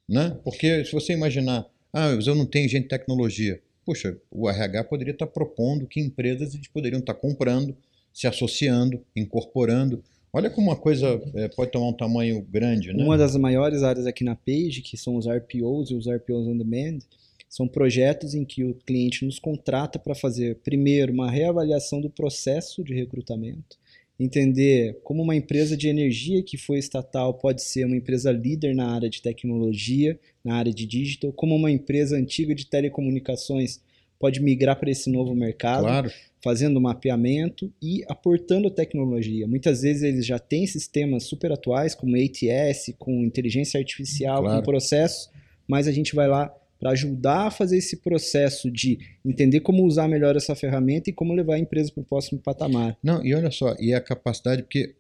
Né? 0.07 0.39
Porque 0.43 0.86
se 0.86 0.93
você 0.93 1.11
imaginar, 1.11 1.69
ah, 1.93 2.09
eu 2.11 2.35
não 2.35 2.45
tenho 2.45 2.69
gente 2.69 2.83
de 2.83 2.89
tecnologia. 2.89 3.61
Puxa, 3.85 4.17
o 4.29 4.49
RH 4.49 4.83
poderia 4.85 5.11
estar 5.11 5.27
propondo 5.27 5.87
que 5.87 5.99
empresas 5.99 6.55
poderiam 6.67 6.99
estar 6.99 7.13
comprando, 7.13 7.75
se 8.13 8.27
associando, 8.27 9.03
incorporando 9.15 10.03
Olha 10.33 10.49
como 10.49 10.69
uma 10.69 10.77
coisa 10.77 11.21
é, 11.35 11.49
pode 11.49 11.71
tomar 11.71 11.89
um 11.89 11.93
tamanho 11.93 12.41
grande, 12.41 12.93
né? 12.93 13.03
Uma 13.03 13.17
das 13.17 13.35
maiores 13.35 13.83
áreas 13.83 14.07
aqui 14.07 14.23
na 14.23 14.33
Page, 14.33 14.81
que 14.81 14.95
são 14.95 15.17
os 15.17 15.27
RPOs 15.27 15.91
e 15.91 15.95
os 15.95 16.07
RPOs 16.07 16.47
on 16.47 16.57
demand, 16.57 16.99
são 17.49 17.67
projetos 17.67 18.33
em 18.33 18.45
que 18.45 18.63
o 18.63 18.73
cliente 18.73 19.25
nos 19.25 19.37
contrata 19.37 19.99
para 19.99 20.15
fazer, 20.15 20.55
primeiro, 20.63 21.11
uma 21.11 21.29
reavaliação 21.29 21.99
do 21.99 22.09
processo 22.09 22.81
de 22.81 22.93
recrutamento, 22.93 23.77
entender 24.20 24.99
como 25.03 25.24
uma 25.24 25.36
empresa 25.36 25.76
de 25.76 25.88
energia 25.88 26.43
que 26.43 26.57
foi 26.57 26.78
estatal 26.78 27.34
pode 27.34 27.64
ser 27.64 27.86
uma 27.86 27.95
empresa 27.95 28.32
líder 28.32 28.76
na 28.76 28.93
área 28.93 29.09
de 29.09 29.22
tecnologia, 29.22 30.20
na 30.43 30.55
área 30.55 30.74
de 30.74 30.86
digital, 30.86 31.34
como 31.34 31.55
uma 31.55 31.72
empresa 31.72 32.16
antiga 32.16 32.53
de 32.53 32.68
telecomunicações 32.68 33.82
pode 34.20 34.39
migrar 34.39 34.80
para 34.80 34.91
esse 34.91 35.09
novo 35.09 35.34
mercado. 35.34 35.84
Claro 35.84 36.12
fazendo 36.43 36.82
mapeamento 36.82 37.72
e 37.82 38.03
aportando 38.07 38.70
tecnologia. 38.72 39.47
Muitas 39.47 39.82
vezes 39.82 40.01
eles 40.01 40.26
já 40.26 40.39
têm 40.39 40.66
sistemas 40.66 41.24
super 41.24 41.51
atuais, 41.51 41.93
como 41.93 42.16
ATS, 42.16 42.93
com 42.97 43.24
inteligência 43.24 43.80
artificial, 43.80 44.41
claro. 44.41 44.57
com 44.57 44.66
processos, 44.66 45.30
mas 45.68 45.88
a 45.88 45.91
gente 45.91 46.16
vai 46.16 46.28
lá 46.28 46.53
para 46.82 46.89
ajudar 46.89 47.45
a 47.45 47.51
fazer 47.51 47.77
esse 47.77 47.97
processo 47.97 48.71
de 48.71 48.97
entender 49.23 49.59
como 49.59 49.86
usar 49.86 50.07
melhor 50.07 50.36
essa 50.36 50.55
ferramenta 50.55 51.11
e 51.11 51.13
como 51.13 51.32
levar 51.32 51.53
a 51.53 51.59
empresa 51.59 51.91
para 51.91 52.01
o 52.01 52.05
próximo 52.05 52.41
patamar. 52.41 52.97
Não, 53.03 53.23
e 53.23 53.36
olha 53.36 53.51
só, 53.51 53.75
e 53.79 53.93
a 53.93 54.01
capacidade, 54.01 54.63
porque 54.63 54.95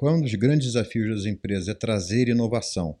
um 0.00 0.20
dos 0.20 0.34
grandes 0.34 0.68
desafios 0.68 1.08
das 1.16 1.26
empresas 1.26 1.66
é 1.66 1.74
trazer 1.74 2.28
inovação, 2.28 2.96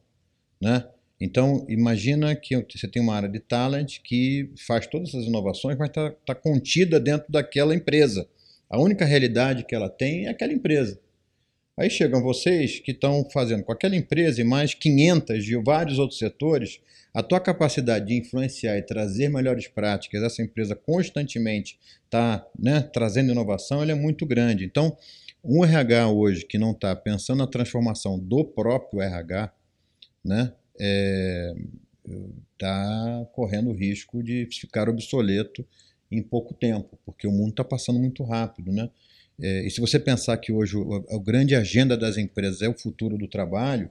né? 0.60 0.84
Então, 1.20 1.64
imagina 1.68 2.34
que 2.34 2.56
você 2.56 2.88
tem 2.88 3.00
uma 3.00 3.14
área 3.14 3.28
de 3.28 3.38
talent 3.38 3.98
que 4.02 4.50
faz 4.66 4.84
todas 4.88 5.10
essas 5.10 5.26
inovações, 5.26 5.78
mas 5.78 5.88
está 5.88 6.10
tá 6.26 6.34
contida 6.34 6.98
dentro 6.98 7.30
daquela 7.30 7.72
empresa. 7.72 8.28
A 8.68 8.80
única 8.80 9.04
realidade 9.04 9.64
que 9.64 9.76
ela 9.76 9.88
tem 9.88 10.26
é 10.26 10.30
aquela 10.30 10.52
empresa. 10.52 10.98
Aí 11.76 11.90
chegam 11.90 12.22
vocês 12.22 12.78
que 12.78 12.92
estão 12.92 13.28
fazendo 13.32 13.64
com 13.64 13.72
aquela 13.72 13.96
empresa 13.96 14.40
e 14.40 14.44
mais 14.44 14.74
500 14.74 15.44
de 15.44 15.56
vários 15.56 15.98
outros 15.98 16.18
setores, 16.18 16.80
a 17.12 17.22
tua 17.22 17.40
capacidade 17.40 18.06
de 18.06 18.14
influenciar 18.14 18.76
e 18.78 18.82
trazer 18.82 19.28
melhores 19.28 19.66
práticas, 19.66 20.22
essa 20.22 20.42
empresa 20.42 20.76
constantemente 20.76 21.78
está 22.04 22.46
né, 22.58 22.80
trazendo 22.80 23.32
inovação, 23.32 23.82
ela 23.82 23.92
é 23.92 23.94
muito 23.94 24.24
grande. 24.24 24.64
Então, 24.64 24.96
um 25.42 25.64
RH 25.64 26.08
hoje 26.08 26.46
que 26.46 26.58
não 26.58 26.70
está 26.70 26.94
pensando 26.94 27.38
na 27.38 27.46
transformação 27.46 28.18
do 28.18 28.44
próprio 28.44 29.00
RH, 29.00 29.52
né, 30.24 30.52
é, 30.80 31.54
está 32.52 33.26
correndo 33.32 33.70
o 33.70 33.74
risco 33.74 34.22
de 34.22 34.48
ficar 34.50 34.88
obsoleto 34.88 35.66
em 36.10 36.22
pouco 36.22 36.54
tempo, 36.54 36.98
porque 37.04 37.26
o 37.26 37.32
mundo 37.32 37.50
está 37.50 37.64
passando 37.64 37.98
muito 37.98 38.22
rápido, 38.22 38.72
né? 38.72 38.88
É, 39.40 39.66
e 39.66 39.70
se 39.70 39.80
você 39.80 39.98
pensar 39.98 40.36
que 40.38 40.52
hoje 40.52 40.76
a, 40.76 41.16
a, 41.16 41.18
grande 41.18 41.54
agenda 41.54 41.96
das 41.96 42.16
empresas 42.16 42.62
é 42.62 42.68
o 42.68 42.78
futuro 42.78 43.18
do 43.18 43.26
trabalho, 43.26 43.90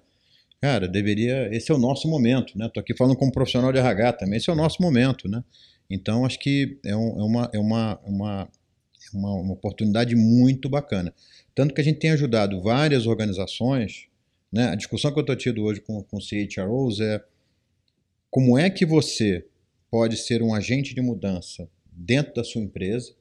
cara, 0.62 0.88
deveria. 0.88 1.54
Esse 1.54 1.72
é 1.72 1.76
o 1.76 1.78
nosso 1.78 2.08
momento, 2.08 2.58
né? 2.58 2.68
Estou 2.68 2.82
aqui 2.82 2.96
falando 2.96 3.18
como 3.18 3.32
profissional 3.32 3.72
de 3.72 3.80
RH 3.80 4.14
também, 4.14 4.38
esse 4.38 4.50
é 4.50 4.54
o 4.54 4.56
nosso 4.56 4.82
momento, 4.82 5.28
né? 5.28 5.44
Então, 5.90 6.26
acho 6.26 6.40
que 6.40 6.80
é, 6.86 6.96
um, 6.96 7.20
é, 7.20 7.24
uma, 7.24 7.50
é 7.54 7.60
uma, 7.60 8.00
uma, 8.06 8.50
uma, 9.14 9.34
uma 9.42 9.54
oportunidade 9.54 10.16
muito 10.16 10.70
bacana. 10.70 11.14
Tanto 11.54 11.74
que 11.74 11.82
a 11.82 11.84
gente 11.84 12.00
tem 12.00 12.12
ajudado 12.12 12.62
várias 12.62 13.06
organizações, 13.06 14.08
né? 14.52 14.70
A 14.70 14.76
discussão 14.76 15.12
que 15.12 15.20
eu 15.20 15.22
estou 15.22 15.36
tendo 15.36 15.64
hoje 15.64 15.82
com, 15.82 16.02
com 16.04 16.20
CHROs 16.20 17.00
é 17.02 17.22
como 18.30 18.58
é 18.58 18.70
que 18.70 18.86
você 18.86 19.46
pode 19.92 20.18
ser 20.18 20.42
um 20.42 20.56
agente 20.56 20.96
de 20.96 21.02
mudança 21.02 21.70
dentro 21.92 22.34
da 22.34 22.44
sua 22.44 22.62
empresa, 22.62 23.14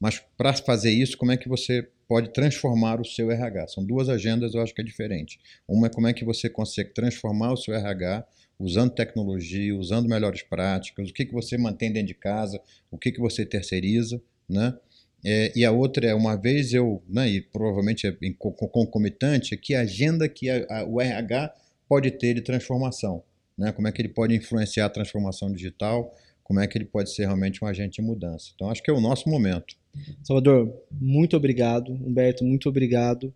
mas 0.00 0.18
para 0.36 0.54
fazer 0.54 0.90
isso, 0.90 1.18
como 1.18 1.30
é 1.30 1.36
que 1.36 1.48
você 1.48 1.86
pode 2.08 2.32
transformar 2.32 3.00
o 3.00 3.04
seu 3.04 3.30
RH? 3.30 3.68
São 3.68 3.84
duas 3.84 4.08
agendas, 4.08 4.54
eu 4.54 4.62
acho 4.62 4.74
que 4.74 4.80
é 4.80 4.84
diferente. 4.84 5.38
Uma 5.68 5.88
é 5.88 5.90
como 5.90 6.06
é 6.08 6.12
que 6.14 6.24
você 6.24 6.48
consegue 6.48 6.94
transformar 6.94 7.52
o 7.52 7.56
seu 7.56 7.74
RH 7.74 8.26
usando 8.58 8.90
tecnologia, 8.90 9.76
usando 9.76 10.08
melhores 10.08 10.42
práticas, 10.42 11.10
o 11.10 11.12
que, 11.12 11.26
que 11.26 11.32
você 11.32 11.56
mantém 11.56 11.92
dentro 11.92 12.08
de 12.08 12.14
casa, 12.14 12.60
o 12.90 12.98
que, 12.98 13.12
que 13.12 13.20
você 13.20 13.44
terceiriza, 13.44 14.20
né? 14.48 14.74
É, 15.22 15.52
e 15.54 15.66
a 15.66 15.70
outra 15.70 16.06
é, 16.06 16.14
uma 16.14 16.34
vez 16.34 16.72
eu, 16.72 17.02
né, 17.06 17.28
e 17.28 17.42
provavelmente 17.42 18.06
é 18.06 18.16
concomitante, 18.40 19.52
é 19.52 19.56
que 19.56 19.74
agenda 19.74 20.26
que 20.26 20.48
a, 20.48 20.64
a, 20.70 20.84
o 20.84 20.98
RH 20.98 21.54
pode 21.86 22.10
ter 22.10 22.34
de 22.34 22.40
transformação. 22.40 23.22
Né? 23.56 23.70
Como 23.70 23.86
é 23.86 23.92
que 23.92 24.00
ele 24.00 24.08
pode 24.08 24.34
influenciar 24.34 24.86
a 24.86 24.88
transformação 24.88 25.52
digital, 25.52 26.14
como 26.42 26.58
é 26.58 26.66
que 26.66 26.78
ele 26.78 26.86
pode 26.86 27.14
ser 27.14 27.26
realmente 27.26 27.62
um 27.62 27.68
agente 27.68 28.00
de 28.00 28.02
mudança. 28.02 28.50
Então, 28.54 28.70
acho 28.70 28.82
que 28.82 28.90
é 28.90 28.94
o 28.94 29.00
nosso 29.00 29.28
momento. 29.28 29.76
Salvador, 30.22 30.72
muito 30.90 31.36
obrigado. 31.36 31.92
Humberto, 31.92 32.44
muito 32.44 32.68
obrigado. 32.68 33.32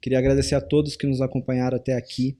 Queria 0.00 0.18
agradecer 0.18 0.54
a 0.54 0.60
todos 0.60 0.96
que 0.96 1.06
nos 1.06 1.20
acompanharam 1.20 1.76
até 1.76 1.94
aqui. 1.94 2.36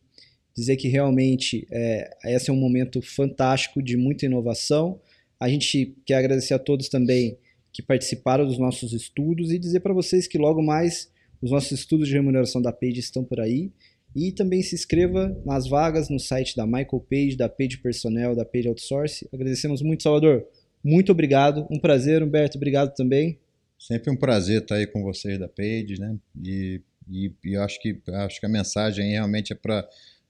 Dizer 0.54 0.76
que 0.76 0.86
realmente 0.86 1.66
é, 1.70 2.10
esse 2.26 2.50
é 2.50 2.52
um 2.52 2.56
momento 2.56 3.02
fantástico 3.02 3.82
de 3.82 3.96
muita 3.96 4.26
inovação. 4.26 5.00
A 5.40 5.48
gente 5.48 5.96
quer 6.06 6.16
agradecer 6.16 6.54
a 6.54 6.58
todos 6.58 6.88
também 6.88 7.38
que 7.72 7.82
participaram 7.82 8.46
dos 8.46 8.58
nossos 8.58 8.92
estudos 8.92 9.50
e 9.50 9.58
dizer 9.58 9.80
para 9.80 9.92
vocês 9.92 10.28
que 10.28 10.38
logo 10.38 10.62
mais 10.62 11.10
os 11.42 11.50
nossos 11.50 11.72
estudos 11.72 12.06
de 12.06 12.14
remuneração 12.14 12.62
da 12.62 12.72
Page 12.72 13.00
estão 13.00 13.24
por 13.24 13.40
aí. 13.40 13.72
E 14.14 14.30
também 14.30 14.62
se 14.62 14.76
inscreva 14.76 15.36
nas 15.44 15.66
vagas 15.66 16.08
no 16.08 16.20
site 16.20 16.54
da 16.56 16.64
Michael 16.64 17.04
Page, 17.10 17.36
da 17.36 17.48
Page 17.48 17.78
Personnel, 17.78 18.36
da 18.36 18.44
Page 18.44 18.68
Outsource. 18.68 19.28
Agradecemos 19.32 19.82
muito, 19.82 20.04
Salvador. 20.04 20.46
Muito 20.84 21.10
obrigado. 21.10 21.66
Um 21.68 21.80
prazer, 21.80 22.22
Humberto. 22.22 22.56
Obrigado 22.56 22.94
também. 22.94 23.38
Sempre 23.78 24.10
um 24.10 24.16
prazer 24.16 24.62
estar 24.62 24.76
aí 24.76 24.86
com 24.86 25.02
vocês 25.02 25.38
da 25.38 25.48
Page, 25.48 25.98
né? 25.98 26.16
E, 26.42 26.80
e, 27.08 27.32
e 27.44 27.56
acho, 27.56 27.80
que, 27.80 28.00
acho 28.08 28.40
que 28.40 28.46
a 28.46 28.48
mensagem 28.48 29.10
realmente 29.10 29.52
é 29.52 29.56
para 29.56 29.86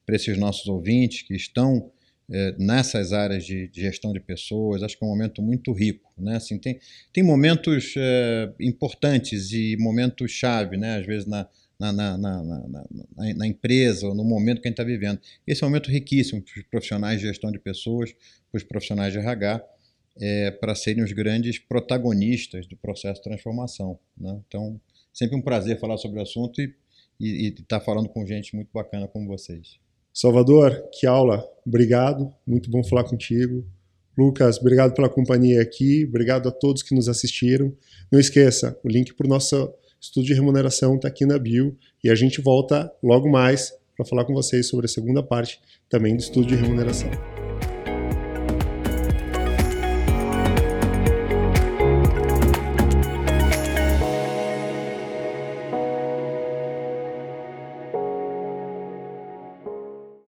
esses 0.08 0.36
nossos 0.36 0.66
ouvintes 0.66 1.22
que 1.22 1.34
estão 1.34 1.90
é, 2.30 2.54
nessas 2.58 3.12
áreas 3.12 3.44
de, 3.44 3.68
de, 3.68 3.80
gestão 3.82 4.12
de 4.12 4.20
pessoas. 4.20 4.82
Acho 4.82 4.98
que 4.98 5.04
é 5.04 5.06
um 5.06 5.10
momento 5.10 5.42
muito 5.42 5.72
rico, 5.72 6.10
né? 6.18 6.36
Assim, 6.36 6.58
tem, 6.58 6.80
tem 7.12 7.22
momentos 7.22 7.94
é, 7.96 8.52
importantes 8.60 9.52
e 9.52 9.76
momentos 9.78 10.30
chave, 10.32 10.76
né? 10.76 10.98
Às 10.98 11.06
vezes 11.06 11.26
na 11.26 11.48
na, 11.78 11.92
na, 11.92 12.16
na, 12.16 12.84
na, 13.36 13.46
empresa 13.46 14.06
ou 14.06 14.14
no 14.14 14.24
momento 14.24 14.60
que 14.60 14.68
a 14.68 14.70
gente 14.70 14.80
está 14.80 14.84
vivendo. 14.84 15.20
Esse 15.46 15.62
é 15.62 15.66
um 15.66 15.70
momento 15.70 15.90
riquíssimo 15.90 16.42
para 16.42 16.60
os 16.60 16.66
profissionais 16.68 17.20
de 17.20 17.26
gestão 17.26 17.50
de 17.50 17.58
pessoas, 17.58 18.12
para 18.50 18.58
os 18.58 18.62
profissionais 18.62 19.12
de 19.12 19.18
RH, 19.18 19.62
é, 20.20 20.50
para 20.50 20.74
serem 20.74 21.02
os 21.02 21.12
grandes 21.12 21.58
protagonistas 21.58 22.66
do 22.66 22.76
processo 22.76 23.20
de 23.20 23.28
transformação. 23.28 23.98
Né? 24.16 24.40
Então, 24.46 24.80
sempre 25.12 25.36
um 25.36 25.42
prazer 25.42 25.78
falar 25.78 25.96
sobre 25.96 26.18
o 26.18 26.22
assunto 26.22 26.60
e 26.60 26.74
estar 27.20 27.78
tá 27.78 27.80
falando 27.80 28.08
com 28.08 28.26
gente 28.26 28.54
muito 28.54 28.70
bacana 28.72 29.08
como 29.08 29.26
vocês. 29.26 29.78
Salvador, 30.12 30.88
que 30.92 31.06
aula. 31.06 31.44
Obrigado, 31.66 32.32
muito 32.46 32.70
bom 32.70 32.82
falar 32.84 33.04
contigo. 33.04 33.66
Lucas, 34.16 34.58
obrigado 34.58 34.94
pela 34.94 35.08
companhia 35.08 35.60
aqui, 35.60 36.04
obrigado 36.06 36.48
a 36.48 36.52
todos 36.52 36.84
que 36.84 36.94
nos 36.94 37.08
assistiram. 37.08 37.76
Não 38.12 38.20
esqueça, 38.20 38.78
o 38.84 38.88
link 38.88 39.12
para 39.14 39.26
o 39.26 39.28
nosso 39.28 39.74
Estudo 40.04 40.26
de 40.26 40.34
remuneração 40.34 40.96
está 40.96 41.08
aqui 41.08 41.24
na 41.24 41.38
bio 41.38 41.74
e 42.02 42.10
a 42.10 42.14
gente 42.14 42.38
volta 42.42 42.92
logo 43.02 43.26
mais 43.26 43.72
para 43.96 44.04
falar 44.04 44.26
com 44.26 44.34
vocês 44.34 44.68
sobre 44.68 44.84
a 44.84 44.88
segunda 44.88 45.22
parte 45.22 45.58
também 45.88 46.14
do 46.14 46.20
estudo 46.20 46.46
de 46.46 46.54
remuneração. 46.54 47.08